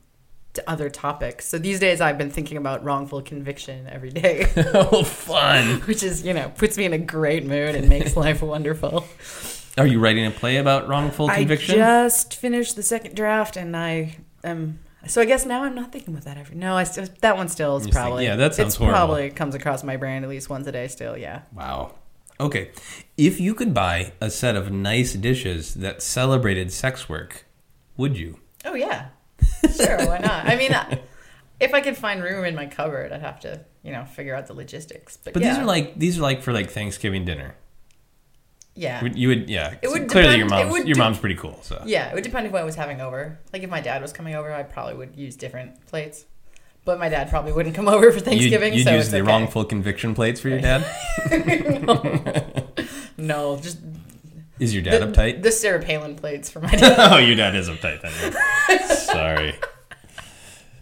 to 0.54 0.70
other 0.70 0.90
topics. 0.90 1.48
So 1.48 1.58
these 1.58 1.80
days 1.80 2.00
I've 2.00 2.18
been 2.18 2.30
thinking 2.30 2.58
about 2.58 2.84
wrongful 2.84 3.22
conviction 3.22 3.88
every 3.88 4.12
day, 4.12 4.52
oh, 4.74 5.04
fun. 5.04 5.82
which 5.86 6.04
is, 6.04 6.24
you 6.24 6.34
know, 6.34 6.52
puts 6.56 6.78
me 6.78 6.86
in 6.86 6.94
a 6.94 6.98
great 6.98 7.46
mood 7.46 7.76
and 7.76 7.90
makes 7.90 8.16
life 8.16 8.42
wonderful. 8.42 9.06
Are 9.78 9.88
you 9.88 10.00
writing 10.00 10.26
a 10.26 10.32
play 10.32 10.58
about 10.58 10.88
wrongful 10.88 11.28
conviction? 11.30 11.76
I 11.82 12.06
just 12.06 12.36
finished 12.36 12.76
the 12.76 12.84
second 12.84 13.16
draft 13.16 13.58
and 13.58 13.76
I 13.76 14.18
am. 14.44 14.80
So 15.08 15.22
I 15.22 15.26
guess 15.26 15.46
now 15.46 15.64
I'm 15.64 15.76
not 15.76 15.92
thinking 15.92 16.14
about 16.14 16.26
that 16.26 16.38
every. 16.38 16.56
No, 16.56 16.78
I 16.78 16.84
still 16.84 17.08
that 17.22 17.36
one 17.36 17.50
still 17.50 17.76
is 17.78 17.90
probably 17.90 18.24
yeah, 18.24 18.36
that 18.36 18.54
sounds 18.56 18.68
it's 18.68 18.76
horrible. 18.78 18.96
probably 18.96 19.30
comes 19.32 19.56
across 19.56 19.84
my 19.84 19.98
brain 19.98 20.24
at 20.24 20.30
least 20.30 20.50
once 20.50 20.68
a 20.68 20.72
day 20.72 20.88
still. 20.88 21.18
Yeah. 21.18 21.42
Wow. 21.52 21.96
Okay. 22.40 22.72
If 23.18 23.40
you 23.40 23.54
could 23.54 23.74
buy 23.74 24.14
a 24.20 24.30
set 24.30 24.56
of 24.56 24.72
nice 24.72 25.14
dishes 25.14 25.76
that 25.76 26.02
celebrated 26.02 26.72
sex 26.72 27.08
work, 27.08 27.46
would 27.96 28.18
you? 28.18 28.40
Oh 28.66 28.74
yeah, 28.74 29.10
sure. 29.76 29.98
Why 30.08 30.18
not? 30.20 30.48
I 30.48 30.56
mean, 30.56 30.72
if 31.60 31.74
I 31.74 31.82
could 31.82 31.98
find 31.98 32.24
room 32.24 32.46
in 32.46 32.56
my 32.56 32.66
cupboard, 32.66 33.12
I'd 33.12 33.22
have 33.22 33.40
to, 33.42 33.64
you 33.84 33.92
know, 33.92 34.06
figure 34.06 34.36
out 34.36 34.48
the 34.48 34.54
logistics. 34.54 35.18
But, 35.18 35.34
But 35.34 35.44
yeah, 35.44 35.50
these 35.50 35.60
are 35.60 35.66
like 35.66 36.00
these 36.00 36.18
are 36.18 36.22
like 36.22 36.42
for 36.42 36.54
like 36.54 36.72
Thanksgiving 36.72 37.24
dinner. 37.26 37.56
yeah, 38.76 39.04
You 39.04 39.28
would 39.28 39.50
yeah. 39.50 39.76
It 39.82 39.90
would 39.90 40.10
clearly 40.10 40.38
depend- 40.38 40.50
your 40.50 40.70
mom's 40.70 40.86
your 40.88 40.98
mom's 40.98 41.20
pretty 41.20 41.36
cool. 41.36 41.60
So 41.62 41.84
yeah. 41.86 42.10
It 42.10 42.16
would 42.16 42.24
depend 42.24 42.48
if 42.48 42.54
I 42.54 42.64
was 42.64 42.76
having 42.76 43.00
over. 43.02 43.40
Like 43.52 43.64
if 43.64 43.70
my 43.70 43.82
dad 43.82 44.02
was 44.02 44.12
coming 44.12 44.36
over, 44.36 44.52
I 44.52 44.64
probably 44.64 44.96
would 44.96 45.16
use 45.16 45.36
different 45.36 45.86
plates. 45.86 46.26
But 46.86 47.00
my 47.00 47.08
dad 47.08 47.30
probably 47.30 47.54
wouldn't 47.54 47.76
come 47.76 47.88
over 47.88 48.12
for 48.12 48.18
you'd, 48.18 48.26
Thanksgiving. 48.26 48.74
you'd 48.74 48.84
so 48.84 48.96
use 48.96 49.10
the 49.10 49.20
okay. 49.20 49.28
wrongful 49.28 49.64
conviction 49.64 50.14
plates 50.14 50.42
for 50.42 50.50
your 50.50 50.60
dad. 50.60 50.84
No, 53.18 53.58
just 53.58 53.80
Is 54.60 54.74
your 54.74 54.84
dad 54.84 55.02
the, 55.02 55.08
uptight? 55.08 55.44
the 55.44 55.52
Sarah 55.52 55.82
Palin 55.82 56.16
plates 56.16 56.50
for 56.50 56.60
my 56.62 56.72
dad. 56.76 56.96
oh, 57.12 57.18
your 57.18 57.36
dad 57.36 57.56
is 57.56 57.70
uptight 57.70 58.02
then. 58.02 58.88
Sorry. 58.98 59.54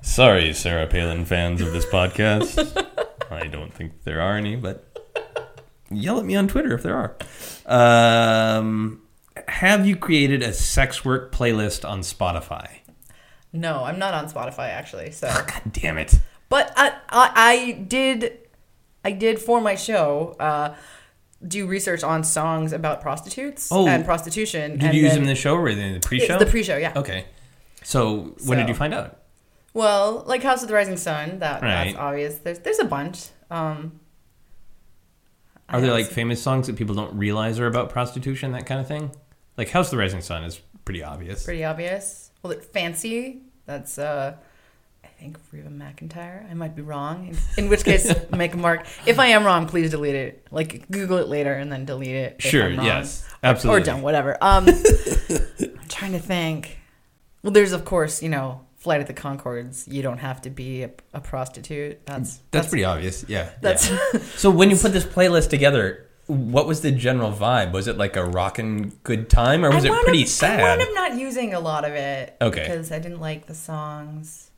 Sorry, 0.01 0.53
Sarah 0.53 0.87
Palin 0.87 1.25
fans 1.25 1.61
of 1.61 1.71
this 1.73 1.85
podcast. 1.85 2.57
I 3.31 3.47
don't 3.47 3.73
think 3.73 4.03
there 4.03 4.19
are 4.21 4.35
any, 4.35 4.55
but 4.55 4.85
yell 5.89 6.19
at 6.19 6.25
me 6.25 6.35
on 6.35 6.47
Twitter 6.47 6.73
if 6.73 6.83
there 6.83 6.95
are. 6.95 8.57
Um, 8.57 9.01
have 9.47 9.85
you 9.85 9.95
created 9.95 10.41
a 10.41 10.53
sex 10.53 11.05
work 11.05 11.31
playlist 11.33 11.87
on 11.87 12.01
Spotify? 12.01 12.77
no, 13.53 13.83
I'm 13.83 13.99
not 13.99 14.13
on 14.13 14.29
Spotify 14.29 14.69
actually. 14.69 15.11
So, 15.11 15.27
God 15.27 15.61
damn 15.73 15.97
it. 15.97 16.17
but 16.49 16.71
I, 16.77 16.93
I, 17.09 17.31
I 17.35 17.71
did, 17.73 18.39
I 19.03 19.11
did 19.11 19.39
for 19.39 19.59
my 19.61 19.75
show. 19.75 20.35
Uh, 20.39 20.73
do 21.47 21.65
research 21.67 22.03
on 22.03 22.23
songs 22.23 22.71
about 22.73 23.01
prostitutes 23.01 23.69
Oh. 23.71 23.87
and 23.87 24.05
prostitution. 24.05 24.73
Did 24.73 24.83
and 24.83 24.93
you 24.93 25.03
use 25.03 25.13
them 25.13 25.23
in 25.23 25.27
the 25.29 25.35
show 25.35 25.55
or 25.55 25.67
in 25.69 25.93
the 25.93 25.99
pre-show? 25.99 26.37
The 26.37 26.45
pre-show, 26.45 26.77
yeah. 26.77 26.93
Okay. 26.95 27.25
So 27.83 28.35
when 28.45 28.57
did 28.59 28.67
you 28.69 28.75
find 28.75 28.93
out? 28.93 29.17
Well, 29.73 30.23
like 30.27 30.43
House 30.43 30.61
of 30.61 30.67
the 30.67 30.73
Rising 30.73 30.97
Sun, 30.97 31.39
that 31.39 31.61
Right. 31.61 31.85
that's 31.85 31.97
obvious. 31.97 32.35
There's 32.39 32.59
there's 32.59 32.79
a 32.79 32.85
bunch. 32.85 33.29
Um, 33.49 33.99
Are 35.69 35.77
I 35.77 35.81
there 35.81 35.91
like 35.91 36.05
see- 36.07 36.13
famous 36.13 36.41
songs 36.41 36.67
that 36.67 36.75
people 36.75 36.93
don't 36.95 37.15
realize 37.17 37.59
are 37.59 37.67
about 37.67 37.89
prostitution, 37.89 38.51
that 38.51 38.65
kind 38.65 38.79
of 38.81 38.87
thing? 38.87 39.11
Like 39.57 39.69
House 39.69 39.87
of 39.87 39.91
the 39.91 39.97
Rising 39.97 40.21
Sun 40.21 40.43
is 40.43 40.59
pretty 40.85 41.03
obvious. 41.03 41.43
pretty 41.43 41.63
obvious? 41.63 42.31
Well, 42.43 42.51
it, 42.53 42.63
Fancy. 42.65 43.43
That's 43.65 43.97
uh, 43.97 44.35
think 45.21 45.37
Reba 45.51 45.69
McEntire. 45.69 46.49
I 46.49 46.55
might 46.55 46.75
be 46.75 46.81
wrong. 46.81 47.27
In, 47.27 47.65
in 47.65 47.69
which 47.69 47.83
case, 47.83 48.11
make 48.31 48.55
a 48.55 48.57
mark. 48.57 48.87
If 49.05 49.19
I 49.19 49.27
am 49.27 49.43
wrong, 49.45 49.67
please 49.67 49.91
delete 49.91 50.15
it. 50.15 50.47
Like 50.49 50.89
Google 50.89 51.19
it 51.19 51.27
later 51.27 51.53
and 51.53 51.71
then 51.71 51.85
delete 51.85 52.15
it. 52.15 52.35
if 52.39 52.45
Sure, 52.45 52.65
I'm 52.65 52.77
wrong. 52.77 52.85
yes. 52.85 53.23
Absolutely. 53.43 53.43
Or 53.43 53.79
Absolutely. 53.79 53.83
don't. 53.83 54.01
Whatever. 54.01 54.37
Um, 54.41 54.67
I'm 54.67 55.87
trying 55.87 56.13
to 56.13 56.19
think. 56.19 56.79
Well, 57.43 57.51
there's 57.51 57.71
of 57.71 57.85
course 57.85 58.23
you 58.23 58.29
know 58.29 58.61
Flight 58.77 59.01
of 59.01 59.07
the 59.07 59.13
Conchords. 59.13 59.91
You 59.91 60.01
don't 60.01 60.17
have 60.17 60.41
to 60.41 60.49
be 60.49 60.83
a, 60.83 60.91
a 61.13 61.21
prostitute. 61.21 62.03
That's 62.07 62.39
That's, 62.49 62.67
pretty 62.67 62.83
obvious. 62.83 63.23
Yeah. 63.27 63.51
That's 63.61 63.89
yeah. 63.91 63.97
so 64.35 64.49
when 64.49 64.71
you 64.71 64.75
put 64.75 64.91
this 64.91 65.05
playlist 65.05 65.49
together, 65.51 66.07
what 66.25 66.65
was 66.65 66.81
the 66.81 66.91
general 66.91 67.31
vibe? 67.31 67.73
Was 67.73 67.87
it 67.87 67.97
like 67.97 68.15
a 68.15 68.25
rockin' 68.25 68.93
good 69.03 69.29
time, 69.29 69.63
or 69.65 69.71
was 69.71 69.85
I 69.85 69.87
it 69.87 69.91
wound 69.91 70.03
pretty 70.05 70.21
up, 70.23 70.27
I 70.27 70.29
sad? 70.29 70.61
wound 70.61 70.81
up 70.81 70.89
not 70.95 71.15
using 71.19 71.53
a 71.53 71.59
lot 71.59 71.85
of 71.85 71.93
it. 71.93 72.35
Okay. 72.41 72.61
Because 72.61 72.91
I 72.91 72.97
didn't 72.97 73.19
like 73.21 73.45
the 73.45 73.53
songs. 73.55 74.50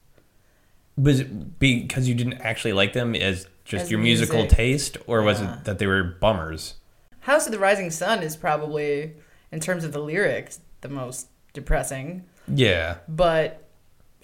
Was 0.98 1.22
it 1.22 1.60
because 1.60 2.08
you 2.08 2.14
didn't 2.16 2.34
actually 2.42 2.74
like 2.74 2.94
them 2.94 3.16
as 3.16 3.48
just 3.66 3.86
As 3.86 3.92
your 3.92 4.00
musical 4.00 4.40
music. 4.40 4.58
taste, 4.58 4.98
or 5.08 5.22
was 5.24 5.42
it 5.42 5.64
that 5.64 5.80
they 5.80 5.88
were 5.88 6.04
bummers? 6.04 6.76
House 7.22 7.46
of 7.46 7.52
the 7.54 7.60
Rising 7.60 7.90
Sun 7.90 8.22
is 8.22 8.36
probably, 8.36 9.14
in 9.52 9.60
terms 9.62 9.84
of 9.86 9.94
the 9.94 10.00
lyrics, 10.00 10.60
the 10.82 10.90
most 10.90 11.28
depressing. 11.54 12.26
Yeah, 12.54 12.98
But 13.08 13.62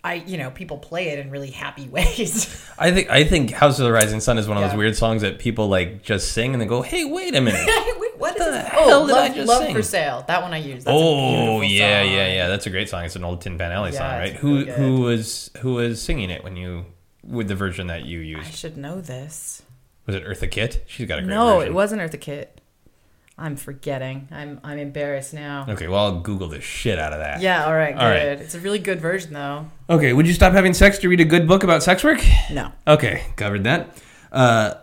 I, 0.04 0.16
you 0.16 0.38
know, 0.38 0.52
people 0.52 0.78
play 0.78 1.10
it 1.10 1.20
in 1.20 1.30
really 1.32 1.52
happy 1.52 1.88
ways. 1.90 2.70
I 2.78 2.92
think 2.92 3.10
I 3.10 3.24
think 3.24 3.52
House 3.52 3.80
of 3.80 3.86
the 3.86 3.92
Rising 3.92 4.20
Sun 4.20 4.38
is 4.38 4.48
one 4.48 4.58
of 4.58 4.64
those 4.70 4.78
weird 4.78 4.96
songs 4.96 5.22
that 5.22 5.40
people 5.40 5.68
like 5.70 6.04
just 6.04 6.34
sing 6.34 6.54
and 6.54 6.62
they 6.62 6.66
go, 6.66 6.82
"Hey, 6.82 7.06
wait 7.06 7.34
a 7.36 7.42
minute." 7.42 7.66
Wait, 8.40 8.48
what 8.48 8.56
is 8.58 8.64
The 8.64 8.70
hell 8.70 8.84
Oh, 9.04 9.08
did 9.08 9.14
love, 9.14 9.24
I 9.32 9.34
just 9.36 9.48
love 9.48 9.64
sing? 9.64 9.76
for 9.76 9.82
Sale. 9.84 10.26
That 10.28 10.42
one 10.42 10.54
I 10.54 10.58
used. 10.58 10.86
That's 10.88 10.96
a 10.96 11.00
oh 11.00 11.62
yeah, 11.62 12.04
song. 12.04 12.12
yeah, 12.14 12.34
yeah. 12.34 12.48
That's 12.48 12.66
a 12.66 12.70
great 12.70 12.90
song. 12.90 13.06
It's 13.06 13.16
an 13.16 13.24
old 13.24 13.42
Tin 13.42 13.58
Pan 13.58 13.72
Alley 13.72 13.92
Yeah, 13.92 13.98
song, 14.00 14.20
right? 14.20 14.34
Who 14.36 14.56
really 14.66 14.72
who 14.72 15.02
was 15.02 15.52
who 15.60 15.74
was 15.76 16.02
singing 16.02 16.30
it 16.30 16.44
when 16.44 16.56
you 16.56 16.86
with 17.24 17.48
the 17.48 17.56
version 17.56 17.88
that 17.88 18.06
you 18.06 18.20
used? 18.20 18.48
I 18.48 18.52
should 18.52 18.78
know 18.78 19.02
this. 19.02 19.62
Was 20.06 20.16
it 20.16 20.26
Eartha 20.26 20.50
Kitt? 20.50 20.84
She's 20.88 21.08
got 21.08 21.20
a 21.20 21.22
great 21.22 21.34
No, 21.34 21.58
version. 21.58 21.72
it 21.72 21.76
wasn't 21.76 22.02
Eartha 22.02 22.20
Kitt. 22.20 22.62
I'm 23.38 23.56
forgetting. 23.56 24.28
I'm 24.32 24.60
I'm 24.66 24.78
embarrassed 24.80 25.34
now. 25.34 25.66
Okay, 25.70 25.88
well 25.88 26.00
I'll 26.06 26.20
Google 26.20 26.50
the 26.50 26.60
shit 26.60 27.00
out 27.00 27.14
of 27.14 27.20
that. 27.20 27.42
Yeah, 27.42 27.66
all 27.68 27.74
right, 27.76 27.94
good. 27.94 28.02
All 28.04 28.10
right. 28.10 28.22
It's 28.42 28.54
a 28.56 28.60
really 28.60 28.80
good 28.80 29.00
version 29.00 29.32
though. 29.34 29.68
Okay, 29.90 30.12
would 30.12 30.28
you 30.28 30.34
stop 30.34 30.52
having 30.54 30.74
sex 30.74 30.98
to 31.00 31.08
read 31.10 31.22
a 31.22 31.26
good 31.26 31.48
book 31.48 31.64
about 31.64 31.82
sex 31.84 32.04
work? 32.04 32.20
No. 32.52 32.72
Okay, 32.86 33.24
covered 33.38 33.64
that. 33.64 33.96
Uh, 34.32 34.74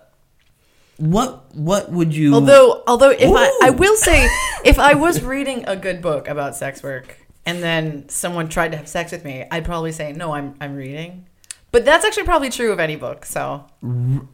what 0.99 1.55
what 1.55 1.90
would 1.92 2.14
you? 2.14 2.34
Although, 2.34 2.82
although 2.86 3.11
if 3.11 3.30
I, 3.30 3.61
I 3.64 3.70
will 3.70 3.97
say, 3.97 4.28
if 4.64 4.78
I 4.78 4.94
was 4.94 5.22
reading 5.22 5.64
a 5.66 5.76
good 5.76 6.01
book 6.01 6.28
about 6.28 6.57
sex 6.57 6.82
work 6.82 7.18
and 7.44 7.62
then 7.62 8.09
someone 8.09 8.49
tried 8.49 8.72
to 8.72 8.78
have 8.78 8.88
sex 8.88 9.12
with 9.12 9.24
me, 9.24 9.44
I'd 9.51 9.64
probably 9.64 9.92
say 9.92 10.12
no. 10.12 10.32
I'm 10.32 10.55
I'm 10.61 10.74
reading, 10.74 11.26
but 11.70 11.84
that's 11.84 12.05
actually 12.05 12.24
probably 12.24 12.49
true 12.51 12.72
of 12.72 12.80
any 12.80 12.97
book. 12.97 13.24
So 13.26 13.66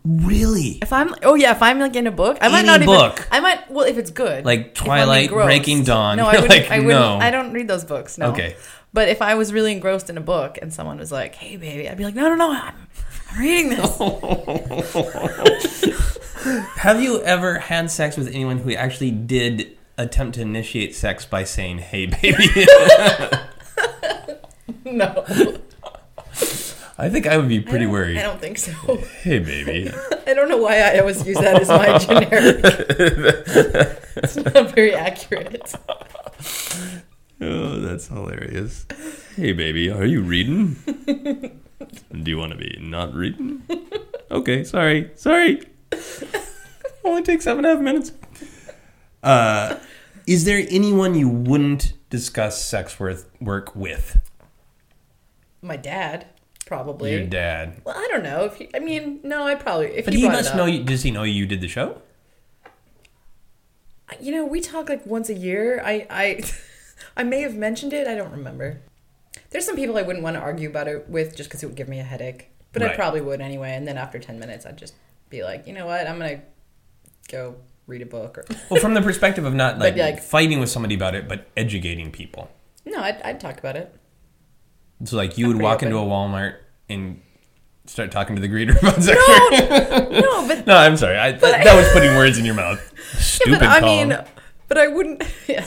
really 0.04 0.78
if 0.82 0.92
I'm, 0.92 1.14
oh 1.22 1.34
yeah, 1.34 1.50
if 1.52 1.62
I'm 1.62 1.78
like 1.80 1.96
in 1.96 2.06
a 2.06 2.12
book, 2.12 2.38
I 2.40 2.48
might 2.48 2.58
Any 2.60 2.66
not 2.68 2.82
even. 2.82 2.86
book. 2.86 3.26
I 3.30 3.40
might 3.40 3.70
well 3.70 3.84
if 3.86 3.98
it's 3.98 4.10
good, 4.10 4.44
Like 4.44 4.74
Twilight. 4.74 5.30
Breaking 5.30 5.82
Dawn. 5.84 6.16
No, 6.18 6.26
I 6.28 6.40
wouldn't. 6.40 6.48
like, 6.50 6.70
I 6.70 6.78
wouldn't. 6.78 6.94
no. 7.00 7.18
I 7.18 7.30
don't 7.30 7.52
read 7.52 7.66
those 7.68 7.84
books. 7.84 8.18
No. 8.18 8.30
Okay. 8.30 8.56
But 8.94 9.08
if 9.08 9.22
I 9.22 9.34
was 9.36 9.52
really 9.54 9.72
engrossed 9.72 10.10
in 10.10 10.18
a 10.18 10.20
book 10.20 10.58
and 10.60 10.70
someone 10.72 10.98
was 10.98 11.10
like, 11.10 11.34
"Hey, 11.34 11.56
baby," 11.56 11.88
I'd 11.88 11.96
be 11.96 12.04
like, 12.04 12.14
"No, 12.14 12.28
no, 12.28 12.34
no, 12.34 12.52
I'm, 12.52 12.74
I'm 13.32 13.40
reading 13.40 13.70
this." 13.70 13.98
Have 16.76 17.03
you 17.03 17.22
ever 17.22 17.59
had 17.59 17.90
sex 17.90 18.16
with 18.16 18.28
anyone 18.28 18.59
who 18.59 18.72
actually 18.74 19.11
did 19.11 19.76
attempt 19.99 20.34
to 20.36 20.43
initiate 20.43 20.95
sex 20.95 21.24
by 21.24 21.45
saying, 21.45 21.78
"Hey, 21.78 22.07
baby"? 22.07 22.49
no, 24.84 25.24
I 26.99 27.09
think 27.09 27.26
I 27.26 27.36
would 27.36 27.49
be 27.49 27.61
pretty 27.61 27.84
don't- 27.84 27.93
worried. 27.93 28.18
I 28.18 28.22
don't 28.22 28.40
think 28.40 28.59
so. 28.59 28.72
Hey, 29.22 29.38
baby. 29.38 29.90
I 30.26 30.34
don't 30.34 30.49
know 30.49 30.57
why 30.59 30.78
I 30.80 30.99
always 30.99 31.26
use 31.26 31.38
that 31.38 31.61
as 31.61 31.68
my 31.68 31.99
generic. 32.07 32.61
it's 34.16 34.36
not 34.36 34.70
very 34.74 34.95
accurate. 34.95 35.74
Oh, 37.40 37.80
that's 37.80 38.07
hilarious. 38.09 38.86
Hey, 39.36 39.53
baby, 39.53 39.90
are 39.90 40.05
you 40.05 40.22
reading? 40.22 40.76
Do 41.07 42.30
you 42.30 42.38
want 42.38 42.53
to 42.53 42.59
be 42.59 42.76
not 42.80 43.14
reading? 43.14 43.62
Okay, 44.30 44.62
sorry, 44.64 45.11
sorry. 45.16 45.62
Only 47.05 47.22
takes 47.22 47.45
seven 47.45 47.64
and 47.64 47.72
a 47.72 47.76
half 47.76 47.84
minutes. 47.84 48.12
Uh, 49.22 49.78
is 50.26 50.45
there 50.45 50.64
anyone 50.70 51.14
you 51.14 51.28
wouldn't 51.28 51.95
discuss 52.11 52.62
sex 52.64 52.99
worth 52.99 53.28
work 53.40 53.74
with? 53.74 54.20
My 55.61 55.76
dad, 55.76 56.26
probably. 56.66 57.12
Your 57.12 57.26
dad. 57.26 57.80
Well, 57.84 57.97
I 57.97 58.09
don't 58.11 58.22
know 58.22 58.45
if 58.45 58.57
he, 58.57 58.68
I 58.74 58.78
mean, 58.78 59.20
no, 59.22 59.45
I 59.45 59.55
probably. 59.55 59.86
If 59.88 60.05
But 60.05 60.14
he, 60.14 60.20
he 60.22 60.28
must 60.28 60.51
up, 60.51 60.57
know. 60.57 60.66
You, 60.66 60.82
does 60.82 61.03
he 61.03 61.11
know 61.11 61.22
you 61.22 61.47
did 61.47 61.61
the 61.61 61.68
show? 61.68 62.03
You 64.20 64.32
know, 64.32 64.45
we 64.45 64.61
talk 64.61 64.88
like 64.88 65.07
once 65.07 65.28
a 65.28 65.34
year. 65.34 65.80
I, 65.84 66.07
I, 66.11 66.43
I 67.16 67.22
may 67.24 67.40
have 67.40 67.55
mentioned 67.55 67.93
it. 67.93 68.07
I 68.07 68.14
don't 68.14 68.32
remember. 68.32 68.80
There's 69.51 69.64
some 69.64 69.76
people 69.76 69.97
I 69.97 70.03
wouldn't 70.03 70.22
want 70.22 70.36
to 70.36 70.40
argue 70.40 70.68
about 70.68 70.88
it 70.88 71.09
with 71.09 71.36
just 71.36 71.49
because 71.49 71.62
it 71.62 71.66
would 71.66 71.76
give 71.76 71.88
me 71.88 71.99
a 71.99 72.05
headache. 72.05 72.49
But 72.72 72.82
I 72.82 72.95
probably 72.95 73.20
would 73.20 73.40
anyway. 73.43 73.72
And 73.74 73.86
then 73.86 73.99
after 73.99 74.18
ten 74.18 74.38
minutes, 74.38 74.64
I'd 74.64 74.78
just 74.78 74.95
be 75.33 75.43
like, 75.43 75.66
you 75.66 75.72
know 75.72 75.87
what? 75.87 76.07
I'm 76.07 76.18
gonna 76.18 76.43
go 77.28 77.57
read 77.89 78.03
a 78.03 78.07
book 78.07 78.39
or. 78.39 78.45
Well, 78.70 78.80
from 78.80 78.95
the 78.95 79.03
perspective 79.03 79.45
of 79.45 79.55
not 79.55 79.78
like, 79.80 79.97
like- 79.97 80.22
fighting 80.22 80.61
with 80.61 80.68
somebody 80.70 80.95
about 80.95 81.14
it, 81.16 81.26
but 81.26 81.47
educating 81.57 82.12
people. 82.12 82.49
no, 82.87 83.01
I'd, 83.01 83.20
I'd 83.22 83.41
talk 83.41 83.59
about 83.59 83.76
it. 83.76 83.93
So, 85.05 85.16
like, 85.16 85.37
you 85.39 85.47
I'm 85.47 85.55
would 85.55 85.62
walk 85.62 85.83
into 85.83 85.97
a. 85.97 86.03
Walmart 86.03 86.59
and 86.89 87.20
start 87.87 88.12
talking 88.12 88.37
to 88.37 88.43
the 88.43 88.49
greeter 88.49 88.78
about 88.80 89.03
sex. 89.03 89.18
No, 90.22 90.47
but 90.47 90.64
No, 90.68 90.76
I'm 90.76 90.97
sorry. 90.97 91.18
I, 91.18 91.33
that, 91.33 91.64
that 91.64 91.74
was 91.76 91.89
putting 91.93 92.14
words 92.14 92.39
in 92.39 92.45
your 92.45 92.55
mouth. 92.55 92.80
Stupid 93.18 93.59
but 93.59 93.68
I 93.68 93.80
mean, 93.80 94.16
but 94.68 94.78
I 94.78 94.87
wouldn't. 94.87 95.24
Yeah. 95.49 95.66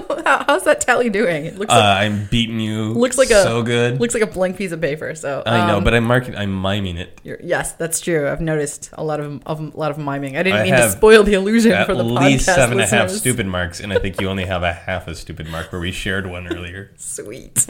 How, 0.24 0.44
how's 0.46 0.64
that 0.64 0.80
tally 0.80 1.10
doing? 1.10 1.44
It 1.44 1.58
looks 1.58 1.72
uh, 1.72 1.76
like 1.76 1.84
I'm 2.02 2.26
beating 2.26 2.60
you. 2.60 2.92
Looks 2.92 3.18
like 3.18 3.30
a- 3.30 3.42
so 3.42 3.62
good. 3.62 4.00
looks 4.00 4.14
like 4.14 4.22
a 4.22 4.26
blank 4.26 4.56
piece 4.56 4.72
of 4.72 4.80
paper. 4.80 5.14
So 5.14 5.42
I 5.44 5.66
know, 5.66 5.78
um, 5.78 5.84
but 5.84 5.94
I'm 5.94 6.04
marking. 6.04 6.34
I'm 6.36 6.60
miming 6.60 6.96
it. 6.96 7.20
Yes, 7.22 7.72
that's 7.72 8.00
true. 8.00 8.28
I've 8.28 8.40
noticed 8.40 8.90
a 8.94 9.04
lot 9.04 9.20
of, 9.20 9.42
of 9.46 9.60
a 9.60 9.76
lot 9.76 9.90
of 9.90 9.98
miming. 9.98 10.36
I 10.36 10.42
didn't 10.42 10.60
I 10.60 10.64
mean 10.64 10.74
to 10.74 10.90
spoil 10.90 11.22
the 11.22 11.34
illusion 11.34 11.84
for 11.84 11.94
the 11.94 12.02
least 12.04 12.48
podcast 12.48 12.54
seven 12.54 12.72
and 12.72 12.80
a 12.80 12.86
half 12.86 13.02
listeners. 13.04 13.20
stupid 13.20 13.46
marks, 13.58 13.80
and 13.80 13.92
I 13.92 13.98
think 13.98 14.20
you 14.20 14.28
only 14.28 14.46
have 14.46 14.62
a 14.62 14.72
half 14.72 15.06
a 15.08 15.14
stupid 15.14 15.48
mark 15.48 15.70
where 15.72 15.80
we 15.80 15.92
shared 15.92 16.26
one 16.26 16.46
earlier. 16.48 16.90
Sweet. 16.96 17.66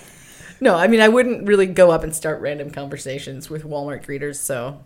no, 0.60 0.74
I 0.74 0.88
mean 0.88 1.00
I 1.00 1.08
wouldn't 1.08 1.46
really 1.46 1.66
go 1.66 1.90
up 1.90 2.02
and 2.02 2.14
start 2.14 2.40
random 2.40 2.70
conversations 2.70 3.48
with 3.48 3.64
Walmart 3.64 4.04
greeters. 4.04 4.36
So, 4.36 4.80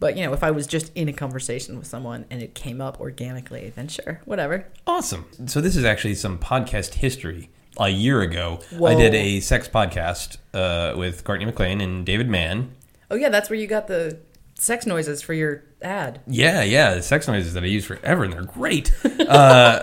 but 0.00 0.16
you 0.16 0.24
know, 0.24 0.32
if 0.32 0.42
I 0.42 0.50
was 0.50 0.66
just 0.66 0.92
in 0.94 1.08
a 1.08 1.12
conversation 1.12 1.78
with 1.78 1.86
someone 1.86 2.24
and 2.30 2.42
it 2.42 2.54
came 2.54 2.80
up 2.80 3.00
organically, 3.00 3.72
then 3.74 3.88
sure, 3.88 4.20
whatever. 4.24 4.66
Awesome. 4.86 5.26
So 5.46 5.60
this 5.60 5.76
is 5.76 5.84
actually 5.84 6.14
some 6.14 6.38
podcast 6.38 6.94
history. 6.94 7.50
A 7.80 7.90
year 7.90 8.22
ago, 8.22 8.58
I 8.84 8.96
did 8.96 9.14
a 9.14 9.38
sex 9.38 9.68
podcast 9.68 10.38
uh, 10.52 10.96
with 10.98 11.22
Courtney 11.22 11.44
McLean 11.44 11.80
and 11.80 12.04
David 12.04 12.28
Mann. 12.28 12.74
Oh 13.08 13.14
yeah, 13.14 13.28
that's 13.28 13.48
where 13.48 13.58
you 13.58 13.68
got 13.68 13.86
the 13.86 14.18
sex 14.58 14.84
noises 14.84 15.22
for 15.22 15.32
your 15.32 15.62
ad. 15.80 16.20
Yeah, 16.26 16.62
yeah, 16.62 16.94
the 16.94 17.02
sex 17.02 17.28
noises 17.28 17.54
that 17.54 17.62
I 17.62 17.66
use 17.66 17.84
forever, 17.84 18.24
and 18.24 18.32
they're 18.32 18.42
great. 18.42 18.92
Uh, 19.28 19.80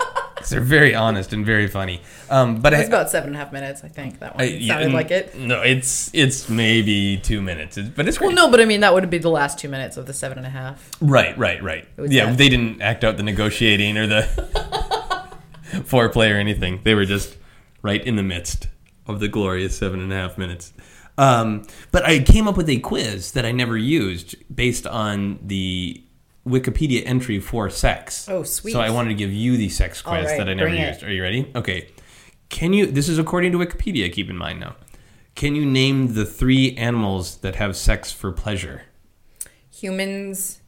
they're 0.49 0.61
very 0.61 0.93
honest 0.95 1.33
and 1.33 1.45
very 1.45 1.67
funny. 1.67 2.01
Um, 2.29 2.61
but 2.61 2.73
It 2.73 2.79
I, 2.79 2.83
about 2.83 3.09
seven 3.09 3.29
and 3.29 3.35
a 3.35 3.39
half 3.39 3.51
minutes, 3.51 3.83
I 3.83 3.87
think. 3.87 4.19
That 4.19 4.35
one 4.35 4.43
I- 4.43 4.47
yeah, 4.49 4.73
sounded 4.75 4.93
like 4.93 5.11
it. 5.11 5.35
No, 5.37 5.61
it's 5.61 6.09
it's 6.13 6.49
maybe 6.49 7.17
two 7.17 7.41
minutes, 7.41 7.77
It's- 7.77 7.93
but 7.95 8.07
it's 8.07 8.19
Well, 8.19 8.31
no, 8.31 8.49
but 8.49 8.59
I 8.61 8.65
mean 8.65 8.81
that 8.81 8.93
would 8.93 9.09
be 9.09 9.17
the 9.17 9.29
last 9.29 9.59
two 9.59 9.69
minutes 9.69 9.97
of 9.97 10.05
the 10.05 10.13
seven 10.13 10.37
and 10.37 10.47
a 10.47 10.49
half. 10.51 10.89
Right, 11.01 11.37
right, 11.37 11.61
right. 11.63 11.87
Yeah, 11.97 12.27
that. 12.27 12.37
they 12.37 12.49
didn't 12.49 12.81
act 12.81 13.03
out 13.03 13.17
the 13.17 13.23
negotiating 13.23 13.97
or 13.97 14.07
the 14.07 14.21
foreplay 15.71 16.31
or 16.33 16.37
anything. 16.37 16.79
They 16.83 16.95
were 16.95 17.05
just 17.05 17.37
right 17.81 18.03
in 18.05 18.15
the 18.15 18.23
midst 18.23 18.67
of 19.07 19.19
the 19.19 19.27
glorious 19.27 19.77
seven 19.77 19.99
and 19.99 20.11
a 20.11 20.15
half 20.15 20.37
minutes. 20.37 20.73
Um, 21.17 21.63
but 21.91 22.03
I 22.03 22.19
came 22.19 22.47
up 22.47 22.57
with 22.57 22.67
a 22.69 22.79
quiz 22.79 23.31
that 23.33 23.45
I 23.45 23.51
never 23.51 23.77
used 23.77 24.35
based 24.53 24.85
on 24.85 25.39
the 25.41 26.03
Wikipedia 26.47 27.01
entry 27.05 27.39
for 27.39 27.69
sex. 27.69 28.27
Oh, 28.29 28.43
sweet. 28.43 28.71
So 28.73 28.79
I 28.79 28.89
wanted 28.91 29.09
to 29.09 29.15
give 29.15 29.33
you 29.33 29.57
the 29.57 29.69
sex 29.69 30.01
quiz 30.01 30.25
right, 30.25 30.37
that 30.37 30.47
I 30.49 30.53
never 30.53 30.69
bring 30.69 30.81
it. 30.81 30.87
used. 30.89 31.03
Are 31.03 31.11
you 31.11 31.21
ready? 31.23 31.51
Okay. 31.55 31.89
Can 32.49 32.73
you? 32.73 32.85
This 32.85 33.09
is 33.09 33.17
according 33.17 33.51
to 33.53 33.57
Wikipedia. 33.57 34.11
Keep 34.11 34.29
in 34.29 34.37
mind 34.37 34.59
now. 34.59 34.75
Can 35.33 35.55
you 35.55 35.65
name 35.65 36.13
the 36.13 36.25
three 36.25 36.75
animals 36.77 37.37
that 37.37 37.55
have 37.55 37.75
sex 37.75 38.11
for 38.11 38.31
pleasure? 38.31 38.83
Humans, 39.71 40.61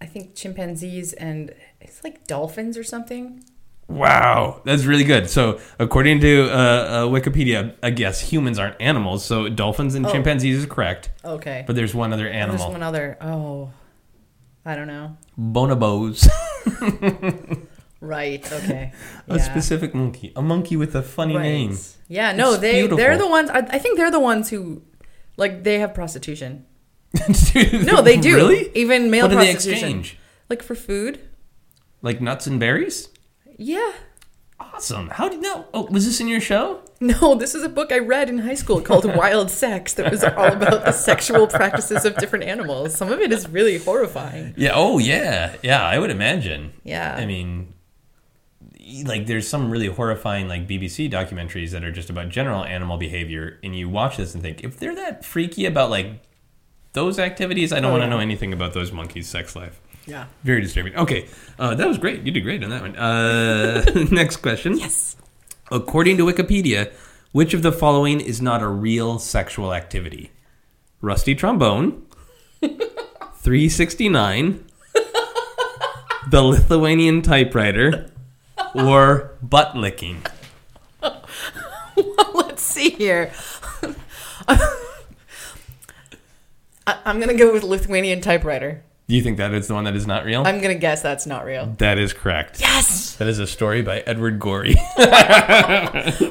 I 0.00 0.06
think 0.06 0.34
chimpanzees 0.34 1.12
and 1.12 1.54
it's 1.80 2.02
like 2.02 2.26
dolphins 2.26 2.76
or 2.76 2.82
something. 2.84 3.44
Wow, 3.88 4.60
that's 4.64 4.84
really 4.84 5.04
good. 5.04 5.30
So, 5.30 5.60
according 5.78 6.20
to 6.20 6.50
uh, 6.50 6.54
uh, 6.56 7.04
Wikipedia, 7.06 7.74
I 7.82 7.88
guess 7.90 8.20
humans 8.20 8.58
aren't 8.58 8.78
animals. 8.82 9.24
So, 9.24 9.48
dolphins 9.48 9.94
and 9.94 10.04
Oh. 10.04 10.12
chimpanzees 10.12 10.58
is 10.58 10.66
correct. 10.66 11.10
Okay. 11.24 11.64
But 11.66 11.74
there's 11.74 11.94
one 11.94 12.12
other 12.12 12.28
animal. 12.28 12.58
There's 12.58 12.70
one 12.72 12.82
other. 12.82 13.16
Oh, 13.20 13.70
I 14.68 14.72
don't 14.76 14.86
know. 14.94 15.16
bonobos, 15.38 16.28
Right. 18.00 18.44
Okay. 18.52 18.92
a 19.26 19.38
specific 19.40 19.94
monkey, 19.94 20.32
a 20.36 20.42
monkey 20.42 20.76
with 20.76 20.94
a 20.94 21.02
funny 21.02 21.34
Right. 21.36 21.42
name. 21.42 21.78
Yeah. 22.06 22.30
No, 22.32 22.52
It's 22.52 22.60
they 22.60 22.72
beautiful. 22.74 22.96
they're 22.98 23.18
the 23.18 23.26
ones. 23.28 23.50
I, 23.50 23.58
I 23.58 23.78
think 23.82 23.96
they're 23.98 24.10
the 24.18 24.20
ones 24.32 24.50
who, 24.50 24.82
like, 25.36 25.64
they 25.64 25.78
have 25.80 25.94
prostitution. 25.94 26.64
No, 27.90 28.02
they 28.02 28.16
do. 28.18 28.36
Really? 28.36 28.70
Even 28.74 29.10
male 29.10 29.26
What 29.26 29.34
prostitution. 29.34 29.72
exchange? 29.72 30.18
Like 30.50 30.62
for 30.62 30.74
food. 30.76 31.18
Like 32.02 32.20
nuts 32.20 32.46
and 32.46 32.60
berries? 32.60 33.08
Yeah. 33.56 33.92
Awesome. 34.60 35.08
How 35.10 35.28
did 35.28 35.36
you 35.36 35.40
know? 35.42 35.66
Oh, 35.72 35.86
was 35.90 36.04
this 36.04 36.20
in 36.20 36.28
your 36.28 36.40
show? 36.40 36.82
No, 37.00 37.34
this 37.36 37.54
is 37.54 37.62
a 37.62 37.68
book 37.68 37.92
I 37.92 37.98
read 37.98 38.28
in 38.28 38.38
high 38.38 38.54
school 38.54 38.80
called 38.80 39.04
Wild 39.16 39.50
Sex 39.50 39.94
that 39.94 40.10
was 40.10 40.24
all 40.24 40.46
about 40.52 40.84
the 40.84 40.90
sexual 40.92 41.46
practices 41.46 42.04
of 42.04 42.16
different 42.16 42.44
animals. 42.44 42.94
Some 42.96 43.12
of 43.12 43.20
it 43.20 43.30
is 43.32 43.48
really 43.48 43.78
horrifying. 43.78 44.54
Yeah. 44.56 44.72
Oh, 44.74 44.98
yeah. 44.98 45.54
Yeah, 45.62 45.84
I 45.84 45.98
would 45.98 46.10
imagine. 46.10 46.72
Yeah. 46.82 47.14
I 47.16 47.24
mean, 47.24 47.72
like 49.04 49.26
there's 49.26 49.46
some 49.46 49.70
really 49.70 49.86
horrifying 49.86 50.48
like 50.48 50.66
BBC 50.66 51.08
documentaries 51.10 51.70
that 51.70 51.84
are 51.84 51.92
just 51.92 52.10
about 52.10 52.28
general 52.30 52.64
animal 52.64 52.96
behavior, 52.96 53.58
and 53.62 53.76
you 53.76 53.88
watch 53.88 54.16
this 54.16 54.34
and 54.34 54.42
think 54.42 54.64
if 54.64 54.78
they're 54.78 54.94
that 54.96 55.24
freaky 55.24 55.66
about 55.66 55.90
like 55.90 56.22
those 56.94 57.18
activities, 57.20 57.72
I 57.72 57.76
don't 57.80 57.90
Oh, 57.90 57.92
want 57.92 58.00
to 58.02 58.06
yeah. 58.06 58.10
know 58.10 58.18
anything 58.20 58.52
about 58.52 58.72
those 58.74 58.90
monkeys' 58.90 59.28
sex 59.28 59.54
life. 59.54 59.80
Yeah. 60.08 60.26
Very 60.42 60.62
disturbing. 60.62 60.96
Okay, 60.96 61.28
uh, 61.58 61.74
that 61.74 61.86
was 61.86 61.98
great. 61.98 62.22
You 62.22 62.32
did 62.32 62.40
great 62.40 62.64
on 62.64 62.70
that 62.70 62.80
one. 62.80 62.96
Uh, 62.96 63.84
next 64.10 64.38
question. 64.38 64.78
Yes. 64.78 65.16
According 65.70 66.16
to 66.16 66.24
Wikipedia, 66.24 66.90
which 67.32 67.52
of 67.52 67.60
the 67.60 67.70
following 67.70 68.20
is 68.20 68.40
not 68.40 68.62
a 68.62 68.68
real 68.68 69.18
sexual 69.18 69.74
activity? 69.74 70.30
Rusty 71.02 71.34
trombone, 71.34 72.06
369, 72.62 74.64
the 76.30 76.42
Lithuanian 76.42 77.20
typewriter, 77.20 78.10
or 78.74 79.36
butt 79.42 79.76
licking? 79.76 80.24
Let's 82.34 82.62
see 82.62 82.90
here. 82.90 83.30
I, 84.48 84.74
I'm 86.86 87.20
gonna 87.20 87.34
go 87.34 87.52
with 87.52 87.62
Lithuanian 87.62 88.22
typewriter. 88.22 88.84
Do 89.08 89.16
you 89.16 89.22
think 89.22 89.38
that 89.38 89.54
is 89.54 89.66
the 89.68 89.72
one 89.72 89.84
that 89.84 89.96
is 89.96 90.06
not 90.06 90.26
real? 90.26 90.46
I'm 90.46 90.60
gonna 90.60 90.74
guess 90.74 91.00
that's 91.00 91.24
not 91.26 91.46
real. 91.46 91.74
that 91.78 91.96
is 91.96 92.12
correct. 92.12 92.60
Yes. 92.60 93.16
That 93.16 93.26
is 93.26 93.38
a 93.38 93.46
story 93.46 93.80
by 93.80 94.00
Edward 94.00 94.38
Gorey. 94.38 94.74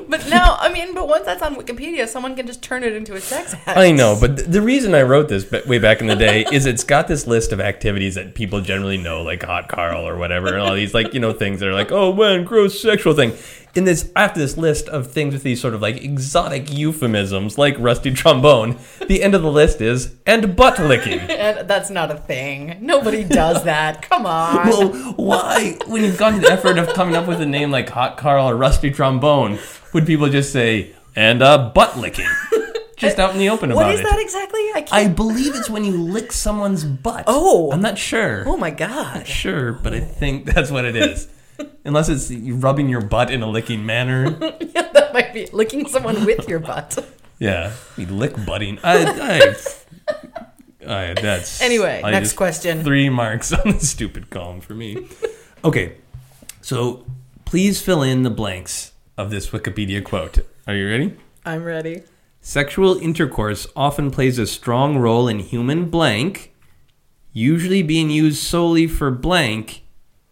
But 0.09 0.29
now, 0.29 0.57
I 0.59 0.71
mean, 0.71 0.93
but 0.93 1.07
once 1.07 1.25
that's 1.25 1.41
on 1.41 1.55
Wikipedia, 1.55 2.07
someone 2.07 2.35
can 2.35 2.47
just 2.47 2.61
turn 2.61 2.83
it 2.83 2.93
into 2.93 3.13
a 3.15 3.19
sex 3.21 3.53
act. 3.65 3.77
I 3.77 3.91
know, 3.91 4.17
but 4.19 4.37
th- 4.37 4.47
the 4.47 4.61
reason 4.61 4.95
I 4.95 5.01
wrote 5.01 5.27
this 5.27 5.43
ba- 5.43 5.63
way 5.67 5.79
back 5.79 6.01
in 6.01 6.07
the 6.07 6.15
day 6.15 6.45
is 6.51 6.65
it's 6.65 6.83
got 6.83 7.07
this 7.07 7.27
list 7.27 7.51
of 7.51 7.59
activities 7.59 8.15
that 8.15 8.33
people 8.35 8.61
generally 8.61 8.97
know, 8.97 9.21
like 9.21 9.43
hot 9.43 9.67
Carl 9.69 10.07
or 10.07 10.15
whatever, 10.17 10.47
and 10.53 10.61
all 10.61 10.73
these 10.75 10.93
like 10.93 11.13
you 11.13 11.19
know 11.19 11.33
things 11.33 11.59
that 11.59 11.67
are 11.69 11.73
like, 11.73 11.91
oh 11.91 12.13
man, 12.13 12.43
gross 12.45 12.81
sexual 12.81 13.13
thing. 13.13 13.33
In 13.77 13.85
this 13.85 14.11
after 14.15 14.39
this 14.39 14.57
list 14.57 14.89
of 14.89 15.11
things 15.11 15.33
with 15.33 15.43
these 15.43 15.61
sort 15.61 15.75
of 15.75 15.81
like 15.83 16.03
exotic 16.03 16.73
euphemisms 16.73 17.59
like 17.59 17.75
rusty 17.77 18.11
trombone, 18.11 18.75
the 19.07 19.21
end 19.21 19.35
of 19.35 19.43
the 19.43 19.51
list 19.51 19.81
is 19.81 20.15
and 20.25 20.55
butt 20.55 20.79
licking. 20.79 21.19
And 21.37 21.69
that's 21.69 21.91
not 21.91 22.09
a 22.09 22.15
thing. 22.15 22.79
Nobody 22.81 23.23
does 23.23 23.63
that. 23.65 24.01
Come 24.01 24.25
on. 24.25 24.67
Well, 24.67 24.89
why, 25.13 25.77
when 25.85 26.03
you've 26.03 26.17
gone 26.17 26.33
to 26.33 26.39
the 26.39 26.51
effort 26.51 26.79
of 26.79 26.89
coming 26.89 27.15
up 27.15 27.27
with 27.27 27.39
a 27.39 27.45
name 27.45 27.69
like 27.69 27.89
Hot 27.89 28.17
Carl 28.17 28.49
or 28.49 28.55
Rusty 28.55 28.89
Trombone, 28.89 29.59
would 29.93 30.07
people 30.07 30.27
just 30.27 30.51
say 30.51 30.95
and 31.15 31.43
uh, 31.43 31.69
butt 31.69 31.97
licking? 31.97 32.27
Just 32.97 33.19
out 33.19 33.31
in 33.33 33.37
the 33.37 33.49
open 33.49 33.69
what 33.75 33.83
about 33.83 33.93
is 33.93 33.99
it. 33.99 34.03
that 34.09 34.19
exactly? 34.19 34.59
I 34.73 34.81
can't. 34.81 34.93
I 34.93 35.07
believe 35.07 35.55
it's 35.55 35.69
when 35.69 35.83
you 35.83 36.01
lick 36.01 36.31
someone's 36.31 36.83
butt. 36.83 37.25
Oh. 37.27 37.71
I'm 37.71 37.81
not 37.81 37.99
sure. 37.99 38.43
oh 38.47 38.57
my 38.57 38.71
god. 38.71 39.27
Sure, 39.27 39.71
but 39.71 39.93
I 39.93 39.99
think 39.99 40.45
that's 40.45 40.71
what 40.71 40.83
it 40.83 40.95
is. 40.95 41.27
Unless 41.85 42.09
it's 42.09 42.31
rubbing 42.31 42.89
your 42.89 43.01
butt 43.01 43.31
in 43.31 43.41
a 43.41 43.49
licking 43.49 43.85
manner. 43.85 44.37
Yeah, 44.77 44.91
that 44.91 45.13
might 45.13 45.33
be 45.33 45.47
licking 45.53 45.87
someone 45.87 46.25
with 46.25 46.47
your 46.47 46.59
butt. 46.59 46.97
Yeah, 47.39 47.73
lick 47.97 48.33
butting. 48.45 48.79
I, 48.83 49.55
I, 50.85 51.11
I 51.11 51.13
that's 51.13 51.61
Anyway, 51.61 52.01
I 52.03 52.11
next 52.11 52.33
question. 52.33 52.83
Three 52.83 53.09
marks 53.09 53.53
on 53.53 53.71
the 53.71 53.79
stupid 53.79 54.29
column 54.29 54.61
for 54.61 54.73
me. 54.73 55.07
Okay, 55.63 55.97
so 56.61 57.05
please 57.45 57.81
fill 57.81 58.03
in 58.03 58.23
the 58.23 58.29
blanks 58.29 58.91
of 59.17 59.31
this 59.31 59.49
Wikipedia 59.49 60.03
quote. 60.03 60.39
Are 60.67 60.75
you 60.75 60.87
ready? 60.89 61.17
I'm 61.45 61.63
ready. 61.63 62.03
Sexual 62.41 62.97
intercourse 62.99 63.67
often 63.75 64.11
plays 64.11 64.37
a 64.37 64.47
strong 64.47 64.97
role 64.97 65.27
in 65.27 65.39
human 65.39 65.89
blank, 65.89 66.53
usually 67.33 67.81
being 67.81 68.09
used 68.09 68.41
solely 68.41 68.87
for 68.87 69.11
blank, 69.11 69.83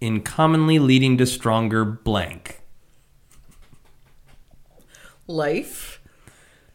in 0.01 0.21
commonly 0.21 0.79
leading 0.79 1.17
to 1.17 1.25
stronger 1.25 1.85
blank. 1.85 2.61
Life, 5.27 6.01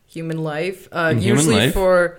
human 0.06 0.42
life. 0.42 0.88
Uh, 0.90 1.10
human 1.10 1.24
usually 1.24 1.56
life. 1.56 1.74
for. 1.74 2.18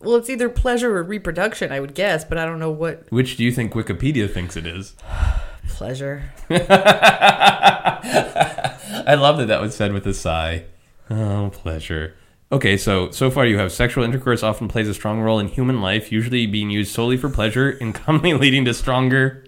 Well, 0.00 0.16
it's 0.16 0.30
either 0.30 0.48
pleasure 0.48 0.96
or 0.96 1.02
reproduction, 1.02 1.72
I 1.72 1.80
would 1.80 1.94
guess, 1.94 2.24
but 2.24 2.38
I 2.38 2.44
don't 2.44 2.58
know 2.58 2.70
what 2.70 3.10
Which 3.10 3.36
do 3.36 3.44
you 3.44 3.50
think 3.50 3.72
Wikipedia 3.72 4.30
thinks 4.30 4.56
it 4.56 4.66
is? 4.66 4.94
pleasure. 5.68 6.30
I 6.50 6.54
love 9.14 9.38
that 9.38 9.46
that 9.46 9.60
was 9.60 9.74
said 9.74 9.92
with 9.92 10.06
a 10.06 10.14
sigh. 10.14 10.64
Oh, 11.10 11.50
pleasure. 11.52 12.14
Okay, 12.52 12.76
so 12.76 13.10
so 13.10 13.30
far 13.30 13.46
you 13.46 13.58
have 13.58 13.72
sexual 13.72 14.04
intercourse 14.04 14.42
often 14.42 14.68
plays 14.68 14.88
a 14.88 14.94
strong 14.94 15.20
role 15.20 15.38
in 15.40 15.48
human 15.48 15.80
life, 15.80 16.12
usually 16.12 16.46
being 16.46 16.70
used 16.70 16.94
solely 16.94 17.16
for 17.16 17.28
pleasure, 17.28 17.70
and 17.70 17.94
commonly 17.94 18.34
leading 18.34 18.64
to 18.66 18.74
stronger. 18.74 19.44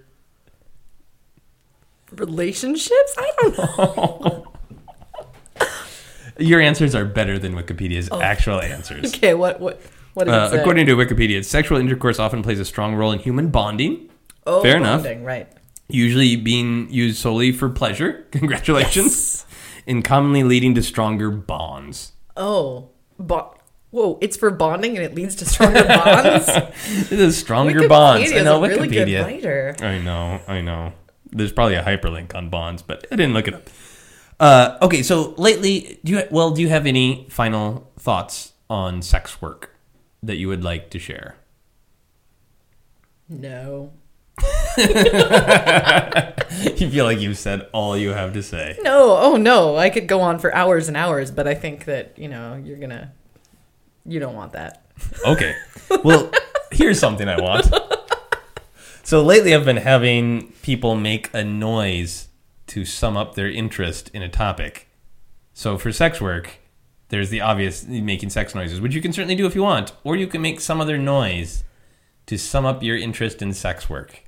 Relationships? 2.11 3.15
I 3.17 3.31
don't 3.41 3.57
know. 3.57 4.45
Your 6.39 6.61
answers 6.61 6.95
are 6.95 7.05
better 7.05 7.37
than 7.37 7.53
Wikipedia's 7.53 8.09
actual 8.11 8.61
answers. 8.61 9.13
Okay, 9.13 9.33
what 9.33 9.59
what 9.59 9.81
what 10.13 10.27
Uh, 10.29 10.49
it 10.53 10.59
according 10.59 10.85
to 10.85 10.95
Wikipedia, 10.95 11.43
sexual 11.43 11.77
intercourse 11.77 12.17
often 12.19 12.41
plays 12.43 12.59
a 12.59 12.65
strong 12.65 12.95
role 12.95 13.11
in 13.11 13.19
human 13.19 13.49
bonding, 13.49 14.09
oh, 14.47 14.61
fair 14.61 14.77
enough. 14.77 15.03
bonding, 15.03 15.23
right? 15.23 15.47
usually 15.91 16.35
being 16.35 16.87
used 16.91 17.17
solely 17.17 17.51
for 17.51 17.67
pleasure. 17.67 18.27
Congratulations. 18.31 19.45
And 19.87 20.03
commonly 20.05 20.43
leading 20.43 20.75
to 20.75 20.83
stronger 20.83 21.31
bonds. 21.31 22.11
Oh, 22.37 22.89
bo- 23.19 23.55
whoa! 23.89 24.19
It's 24.21 24.37
for 24.37 24.51
bonding 24.51 24.95
and 24.95 25.03
it 25.03 25.15
leads 25.15 25.35
to 25.37 25.45
stronger 25.45 25.83
bonds. 25.83 26.47
This 27.09 27.11
is 27.11 27.37
stronger 27.37 27.87
bonds. 27.87 28.31
I 28.31 28.41
know 28.43 28.61
really 28.61 28.87
Wikipedia. 28.87 29.23
writer. 29.23 29.75
I 29.81 29.97
know, 29.97 30.39
I 30.47 30.61
know. 30.61 30.93
There's 31.31 31.51
probably 31.51 31.75
a 31.75 31.83
hyperlink 31.83 32.33
on 32.35 32.49
bonds, 32.49 32.81
but 32.81 33.05
I 33.11 33.15
didn't 33.15 33.33
look 33.33 33.47
it 33.47 33.53
up. 33.53 33.69
Uh, 34.39 34.77
okay, 34.81 35.03
so 35.03 35.33
lately, 35.37 35.99
do 36.03 36.13
you 36.13 36.23
well? 36.31 36.51
Do 36.51 36.61
you 36.61 36.69
have 36.69 36.85
any 36.85 37.27
final 37.29 37.89
thoughts 37.99 38.53
on 38.69 39.01
sex 39.01 39.41
work 39.41 39.75
that 40.23 40.37
you 40.37 40.47
would 40.47 40.63
like 40.63 40.89
to 40.91 40.99
share? 40.99 41.35
No, 43.27 43.91
You 46.77 46.89
feel 46.89 47.05
like 47.05 47.19
you've 47.19 47.37
said 47.37 47.67
all 47.73 47.95
you 47.97 48.09
have 48.09 48.33
to 48.33 48.41
say. 48.41 48.77
no, 48.81 49.17
oh 49.17 49.35
no! 49.35 49.75
I 49.77 49.89
could 49.89 50.07
go 50.07 50.21
on 50.21 50.39
for 50.39 50.53
hours 50.55 50.87
and 50.87 50.97
hours, 50.97 51.29
but 51.31 51.47
I 51.47 51.53
think 51.53 51.85
that 51.85 52.17
you 52.17 52.27
know 52.27 52.55
you're 52.63 52.77
gonna, 52.77 53.11
you 54.05 54.19
don't 54.19 54.35
want 54.35 54.53
that. 54.53 54.83
Okay. 55.25 55.55
Well, 56.03 56.31
here's 56.71 56.99
something 56.99 57.27
I 57.27 57.39
want. 57.39 57.67
So 59.03 59.23
lately, 59.23 59.55
I've 59.55 59.65
been 59.65 59.77
having 59.77 60.51
people 60.61 60.95
make 60.95 61.29
a 61.33 61.43
noise 61.43 62.27
to 62.67 62.85
sum 62.85 63.17
up 63.17 63.35
their 63.35 63.49
interest 63.49 64.11
in 64.13 64.21
a 64.21 64.29
topic. 64.29 64.87
So 65.53 65.77
for 65.77 65.91
sex 65.91 66.21
work, 66.21 66.59
there's 67.09 67.29
the 67.29 67.41
obvious 67.41 67.85
making 67.85 68.29
sex 68.29 68.53
noises, 68.53 68.79
which 68.79 68.93
you 68.93 69.01
can 69.01 69.11
certainly 69.11 69.35
do 69.35 69.45
if 69.45 69.55
you 69.55 69.63
want, 69.63 69.93
or 70.03 70.15
you 70.15 70.27
can 70.27 70.41
make 70.41 70.59
some 70.59 70.79
other 70.79 70.97
noise 70.97 71.63
to 72.27 72.37
sum 72.37 72.65
up 72.65 72.83
your 72.83 72.97
interest 72.97 73.41
in 73.41 73.53
sex 73.53 73.89
work. 73.89 74.23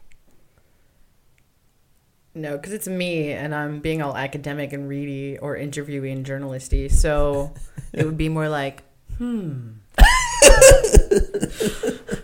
No, 2.33 2.57
because 2.57 2.73
it's 2.73 2.87
me 2.87 3.31
and 3.31 3.53
I'm 3.53 3.81
being 3.81 4.01
all 4.01 4.17
academic 4.17 4.73
and 4.73 4.87
reedy 4.87 5.37
or 5.37 5.55
interviewee 5.55 6.11
and 6.11 6.25
journalisty. 6.25 6.89
So 6.89 7.53
it 7.93 8.05
would 8.05 8.17
be 8.17 8.29
more 8.29 8.49
like, 8.49 8.83
hmm. 9.17 9.73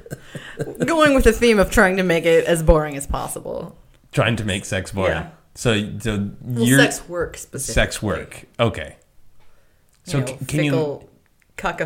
Going 0.85 1.13
with 1.13 1.23
the 1.23 1.33
theme 1.33 1.59
of 1.59 1.69
trying 1.71 1.97
to 1.97 2.03
make 2.03 2.25
it 2.25 2.45
as 2.45 2.63
boring 2.63 2.95
as 2.95 3.05
possible. 3.07 3.75
Trying 4.11 4.35
to 4.37 4.43
make 4.43 4.65
sex 4.65 4.91
boring. 4.91 5.11
Yeah. 5.13 5.29
So, 5.55 5.97
so 5.99 6.29
Well, 6.41 6.65
your 6.65 6.79
sex 6.79 7.07
work 7.09 7.37
specifically. 7.37 7.73
sex 7.73 8.01
work. 8.01 8.45
Okay. 8.59 8.95
So 10.03 10.19
you 10.19 10.23
know, 10.23 10.27
c- 10.39 10.45
can 10.45 10.63
you 10.63 10.71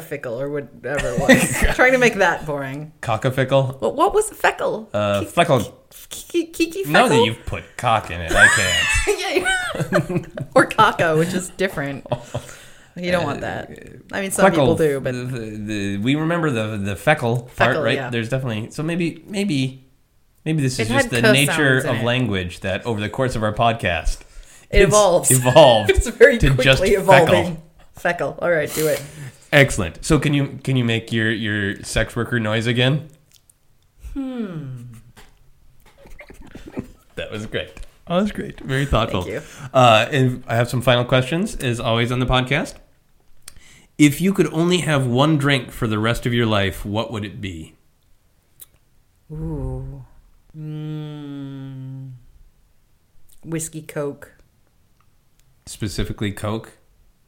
fickle, 0.01 0.39
or 0.41 0.49
whatever 0.49 1.07
it 1.07 1.19
was. 1.19 1.75
trying 1.75 1.93
to 1.93 1.97
make 1.97 2.15
that 2.15 2.45
boring. 2.45 2.91
cockafickle? 3.01 3.79
Well, 3.81 3.93
what 3.93 4.13
was 4.13 4.29
feckle? 4.31 4.87
Uh, 4.93 5.21
Ki- 5.21 5.25
feckle. 5.27 5.73
Kiki, 6.09 6.45
Kiki 6.47 6.89
Now 6.91 7.07
that 7.07 7.23
you've 7.23 7.45
put 7.45 7.63
cock 7.77 8.11
in 8.11 8.19
it, 8.21 8.31
I 8.33 8.47
can't. 8.47 8.87
Yeah. 9.21 9.55
or 10.55 10.65
caca, 10.67 11.17
which 11.17 11.33
is 11.33 11.49
different. 11.51 12.05
You 12.95 13.11
don't 13.11 13.23
want 13.23 13.41
that. 13.41 13.69
I 14.11 14.21
mean, 14.21 14.31
some 14.31 14.49
people 14.51 14.75
do, 14.75 14.99
but 14.99 15.13
the, 15.13 15.23
the, 15.23 15.39
the- 15.57 15.97
we 15.97 16.15
remember 16.15 16.49
the 16.51 16.77
the 16.77 16.95
feckle, 16.95 17.53
part, 17.55 17.77
right? 17.77 17.95
yeah. 17.95 18.09
There's 18.09 18.29
definitely 18.29 18.71
so 18.71 18.83
maybe 18.83 19.23
maybe 19.27 19.85
maybe 20.45 20.61
this 20.61 20.79
is 20.79 20.89
It 20.89 20.93
just 20.93 21.09
the 21.09 21.21
nature 21.21 21.77
of 21.77 21.97
it. 21.97 22.03
language 22.03 22.59
that 22.61 22.85
over 22.85 22.99
the 22.99 23.09
course 23.09 23.35
of 23.35 23.43
our 23.43 23.53
podcast 23.53 24.21
it 24.69 24.81
evolves. 24.81 25.31
evolved 25.31 25.89
it's 25.89 26.07
very 26.07 26.37
to 26.39 26.47
quickly 26.47 26.63
just 26.65 26.83
evolving. 26.83 27.57
feckle. 27.95 28.17
Feckle. 28.35 28.41
All 28.41 28.51
right, 28.51 28.73
do 28.73 28.87
it. 28.87 29.01
Excellent. 29.53 30.03
So 30.03 30.19
can 30.19 30.33
you 30.33 30.59
can 30.63 30.75
you 30.75 30.83
make 30.83 31.11
your 31.11 31.29
your 31.31 31.81
sex 31.83 32.15
worker 32.15 32.39
noise 32.39 32.67
again? 32.67 33.07
Hmm. 34.13 34.83
That 37.15 37.31
was 37.31 37.45
great. 37.45 37.71
That 38.11 38.23
was 38.23 38.33
great. 38.33 38.59
Very 38.59 38.85
thoughtful. 38.85 39.21
Thank 39.21 39.35
you. 39.35 39.41
Uh, 39.73 40.05
and 40.11 40.43
I 40.45 40.57
have 40.57 40.69
some 40.69 40.81
final 40.81 41.05
questions, 41.05 41.55
as 41.55 41.79
always 41.79 42.11
on 42.11 42.19
the 42.19 42.25
podcast. 42.25 42.75
If 43.97 44.19
you 44.19 44.33
could 44.33 44.51
only 44.51 44.79
have 44.79 45.07
one 45.07 45.37
drink 45.37 45.71
for 45.71 45.87
the 45.87 45.97
rest 45.97 46.25
of 46.25 46.33
your 46.33 46.45
life, 46.45 46.83
what 46.83 47.09
would 47.13 47.23
it 47.23 47.39
be? 47.39 47.75
Ooh. 49.31 50.03
Mm. 50.53 52.11
Whiskey 53.45 53.81
Coke. 53.81 54.35
Specifically, 55.65 56.33
Coke, 56.33 56.79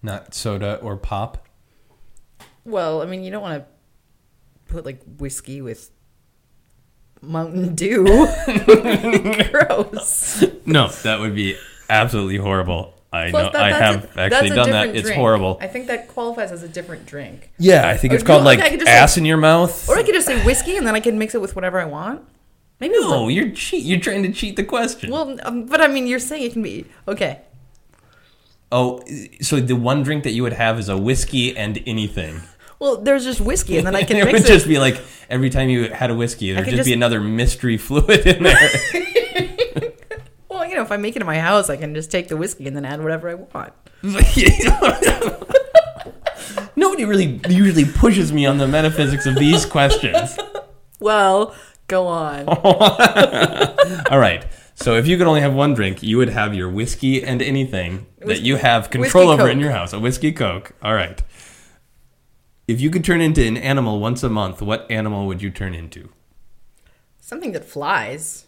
not 0.02 0.36
soda 0.36 0.80
or 0.82 0.98
pop. 0.98 1.48
Well, 2.66 3.02
I 3.02 3.06
mean, 3.06 3.24
you 3.24 3.32
don't 3.32 3.42
want 3.42 3.64
to 3.64 4.74
put 4.74 4.84
like 4.84 5.02
whiskey 5.18 5.62
with 5.62 5.92
Mountain 7.24 7.76
Dew. 7.76 8.04
Gross. 9.52 10.44
No, 10.66 10.88
that 11.04 11.20
would 11.20 11.36
be 11.36 11.58
absolutely 11.90 12.38
horrible. 12.38 12.94
I 13.12 13.30
Plus, 13.30 13.44
know. 13.46 13.52
that- 13.52 13.62
I 13.64 13.70
that's 13.70 13.82
have 13.82 14.04
a- 14.04 14.16
that's 14.16 14.34
actually 14.36 14.50
a 14.50 14.56
done 14.56 14.70
that. 14.72 14.74
different 14.82 14.98
It's 14.98 15.06
drink. 15.08 15.20
horrible. 15.20 15.58
I 15.62 15.68
think 15.68 15.88
that 15.88 16.08
qualifies 16.08 16.52
as 16.52 16.64
a 16.64 16.68
different 16.68 17.06
drink. 17.06 17.52
Yeah, 17.60 17.88
I 17.88 17.96
think 17.96 18.14
it's 18.14 18.24
Or 18.24 18.26
called 18.28 18.42
no, 18.42 18.46
like 18.46 18.60
I 18.60 18.70
could 18.72 18.80
just, 18.80 18.90
ass 18.92 19.14
like- 19.14 19.18
in 19.20 19.26
your 19.26 19.38
mouth. 19.38 19.88
Or 19.88 19.98
I 19.98 20.04
could 20.04 20.16
just 20.16 20.26
say 20.26 20.44
whiskey 20.44 20.78
and 20.78 20.88
then 20.88 20.96
I 20.96 21.00
can 21.00 21.18
mix 21.20 21.36
it 21.36 21.42
with 21.42 21.56
whatever 21.56 21.80
I 21.80 21.86
want. 21.86 22.22
Maybe. 22.80 22.96
no, 23.00 23.28
you're 23.30 23.52
cheat. 23.52 23.84
You're 23.84 24.00
trying 24.00 24.24
to 24.24 24.32
cheat 24.34 24.56
the 24.56 24.64
question. 24.64 25.12
Well, 25.12 25.38
um, 25.44 25.68
but 25.68 25.80
I 25.80 25.88
mean, 25.88 26.08
you're 26.08 26.20
saying 26.20 26.44
it 26.44 26.54
can 26.54 26.64
be 26.64 26.86
okay. 27.08 27.42
oh, 28.72 29.02
so 29.42 29.60
the 29.62 29.76
one 29.76 30.02
drink 30.04 30.24
that 30.24 30.32
you 30.32 30.42
would 30.44 30.54
have 30.54 30.80
is 30.80 30.90
a 30.90 30.98
whiskey 30.98 31.56
and 31.56 31.82
anything. 31.86 32.42
Well, 32.84 32.98
there's 32.98 33.24
just 33.24 33.40
whiskey, 33.40 33.78
and 33.78 33.88
then 33.88 33.96
I 33.96 34.04
can 34.04 34.18
it 34.18 34.26
mix 34.26 34.42
would 34.42 34.50
it. 34.50 34.54
just 34.54 34.68
be 34.68 34.78
like 34.78 35.00
every 35.30 35.50
time 35.50 35.70
you 35.70 35.90
had 35.90 36.12
a 36.12 36.14
whiskey, 36.14 36.52
there'd 36.52 36.66
could 36.66 36.76
just, 36.76 36.86
be 36.86 36.92
another 36.92 37.22
mystery 37.22 37.78
fluid 37.88 38.28
in 38.28 38.44
there. 38.44 38.60
Well, 40.50 40.68
you 40.68 40.76
know, 40.76 40.84
if 40.84 40.92
I 40.92 40.98
make 40.98 41.16
it 41.16 41.22
in 41.22 41.26
my 41.26 41.40
house, 41.40 41.72
I 41.72 41.78
can 41.78 41.96
just 41.96 42.12
take 42.12 42.28
the 42.28 42.38
whiskey 42.38 42.68
and 42.68 42.76
then 42.76 42.86
add 42.86 43.02
whatever 43.02 43.28
I 43.28 43.34
want. 43.34 43.74
Nobody 46.76 47.06
really 47.06 47.42
usually 47.50 47.86
pushes 47.86 48.32
me 48.32 48.46
on 48.46 48.60
the 48.60 48.68
metaphysics 48.68 49.26
of 49.26 49.34
these 49.34 49.66
questions. 49.66 50.38
Well, 51.00 51.56
go 51.88 52.06
on. 52.06 52.48
All 52.48 54.20
right. 54.20 54.46
So 54.76 54.96
if 54.96 55.08
you 55.08 55.18
could 55.18 55.26
only 55.26 55.42
have 55.42 55.56
one 55.56 55.74
drink, 55.74 56.04
you 56.04 56.18
would 56.18 56.30
have 56.30 56.54
your 56.54 56.70
whiskey 56.70 57.24
and 57.24 57.42
anything 57.42 58.06
that 58.20 58.42
you 58.42 58.58
have 58.58 58.92
control 58.92 59.30
whiskey 59.30 59.42
over 59.42 59.50
in 59.50 59.60
your 59.60 59.72
house. 59.72 59.92
A 59.92 60.00
whiskey 60.00 60.32
Coke. 60.32 60.74
All 60.84 60.94
right. 60.94 61.22
If 62.68 62.80
you 62.80 62.90
could 62.90 63.04
turn 63.04 63.22
into 63.22 63.46
an 63.46 63.58
animal 63.58 64.00
once 64.00 64.24
a 64.24 64.30
month, 64.30 64.62
what 64.62 64.90
animal 64.90 65.28
would 65.28 65.42
you 65.42 65.50
turn 65.50 65.74
into? 65.74 66.10
Something 67.20 67.52
that 67.52 67.66
flies. 67.66 68.46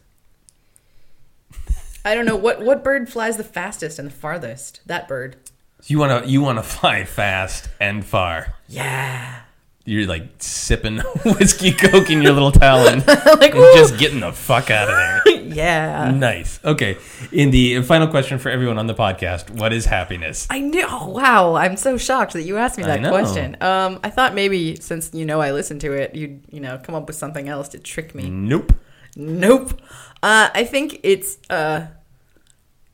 I 2.06 2.14
don't 2.14 2.26
know 2.26 2.36
what 2.36 2.62
what 2.62 2.84
bird 2.84 3.10
flies 3.10 3.38
the 3.38 3.44
fastest 3.44 3.98
and 3.98 4.10
the 4.10 4.14
farthest. 4.14 4.82
That 4.86 5.08
bird. 5.08 5.38
You 5.86 6.00
want 6.00 6.24
to 6.24 6.30
you 6.30 6.42
want 6.42 6.60
to 6.60 6.64
fly 6.64 7.04
fast 7.04 7.70
and 7.80 8.06
far. 8.06 8.56
Yeah. 8.68 9.42
You're 9.88 10.08
like 10.08 10.24
sipping 10.40 10.98
whiskey 11.26 11.72
Coke 11.72 12.10
in 12.10 12.24
your 12.24 12.34
little 12.34 12.52
talon 12.52 13.04
like 13.06 13.54
and 13.54 13.78
just 13.78 14.00
getting 14.00 14.20
the 14.20 14.32
fuck 14.34 14.72
out 14.72 14.90
of 14.90 14.96
there. 14.96 15.42
yeah. 15.54 16.10
Nice. 16.10 16.60
Okay. 16.66 16.98
In 17.32 17.52
the 17.52 17.84
final 17.84 18.08
question 18.08 18.40
for 18.40 18.50
everyone 18.50 18.80
on 18.80 18.88
the 18.88 18.96
podcast, 18.96 19.52
what 19.52 19.72
is 19.72 19.86
happiness? 19.86 20.48
I 20.50 20.60
knew. 20.60 20.88
Oh, 20.90 21.10
wow, 21.10 21.54
I'm 21.54 21.78
so 21.78 21.98
shocked 21.98 22.34
that 22.34 22.44
you 22.44 22.58
asked 22.58 22.80
me 22.80 22.84
that 22.84 23.02
know. 23.02 23.12
question. 23.12 23.58
Um, 23.62 24.00
I 24.04 24.10
thought 24.10 24.34
maybe 24.34 24.76
since 24.78 25.14
you 25.14 25.26
know 25.26 25.40
I 25.40 25.52
listened 25.52 25.82
to 25.82 25.94
it, 25.94 26.16
you'd 26.16 26.42
you 26.50 26.62
know 26.62 26.80
come 26.80 26.96
up 26.96 27.06
with 27.06 27.16
something 27.16 27.48
else 27.48 27.70
to 27.70 27.80
trick 27.80 28.16
me. 28.16 28.30
Nope. 28.30 28.74
Nope. 29.16 29.80
Uh, 30.24 30.50
I 30.54 30.64
think 30.64 31.00
it's 31.04 31.38
uh, 31.50 31.88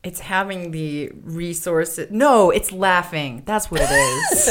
it's 0.04 0.20
having 0.20 0.72
the 0.72 1.12
resources. 1.24 2.10
No, 2.12 2.50
it's 2.50 2.72
laughing. 2.72 3.44
That's 3.46 3.70
what 3.70 3.82
it 3.84 3.92
is. 3.92 4.50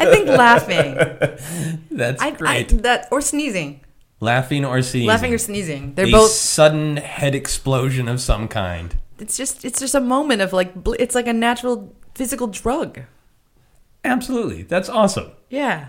I 0.00 0.06
think 0.06 0.28
laughing. 0.28 0.94
That's 1.90 2.22
I, 2.22 2.28
I 2.28 2.30
great. 2.30 2.82
that 2.82 3.08
or 3.10 3.20
sneezing. 3.20 3.80
Laughing 4.20 4.64
or 4.64 4.80
sneezing. 4.80 5.06
Laughing 5.08 5.34
or 5.34 5.38
sneezing. 5.38 5.94
They're 5.94 6.06
a 6.06 6.10
both. 6.10 6.30
sudden 6.30 6.96
head 6.96 7.34
explosion 7.34 8.08
of 8.08 8.20
some 8.20 8.48
kind. 8.48 8.96
It's 9.18 9.36
just 9.36 9.64
it's 9.64 9.80
just 9.80 9.94
a 9.94 10.00
moment 10.00 10.40
of 10.40 10.52
like 10.54 10.72
it's 10.98 11.14
like 11.14 11.26
a 11.26 11.32
natural 11.34 11.94
physical 12.14 12.46
drug. 12.46 13.00
Absolutely. 14.04 14.62
That's 14.62 14.88
awesome. 14.88 15.32
Yeah. 15.50 15.88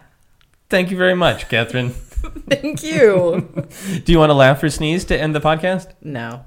Thank 0.70 0.92
you 0.92 0.98
very 0.98 1.16
much, 1.16 1.48
Catherine. 1.48 1.92
Thank 2.50 2.84
you. 2.84 3.68
Do 4.04 4.12
you 4.12 4.20
want 4.20 4.32
to 4.32 4.34
laugh 4.34 4.62
or 4.62 4.70
sneeze 4.70 5.06
to 5.06 5.18
end 5.18 5.34
the 5.34 5.40
podcast? 5.40 5.94
no. 6.02 6.44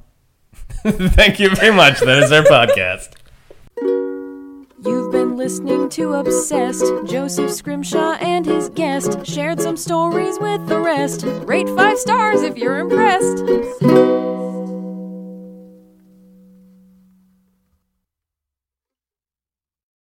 Thank 0.86 1.38
you 1.38 1.54
very 1.54 1.74
much. 1.74 2.00
That 2.00 2.22
is 2.22 2.32
our 2.32 2.42
podcast. 2.42 3.10
You've 4.82 5.12
been 5.12 5.36
listening 5.36 5.90
to 5.90 6.14
Obsessed. 6.14 6.84
Joseph 7.04 7.50
Scrimshaw 7.50 8.12
and 8.14 8.46
his 8.46 8.70
guest 8.70 9.26
shared 9.26 9.60
some 9.60 9.76
stories 9.76 10.38
with 10.38 10.66
the 10.68 10.80
rest. 10.80 11.24
Rate 11.44 11.68
five 11.76 11.98
stars 11.98 12.40
if 12.40 12.56
you're 12.56 12.78
impressed. 12.78 14.39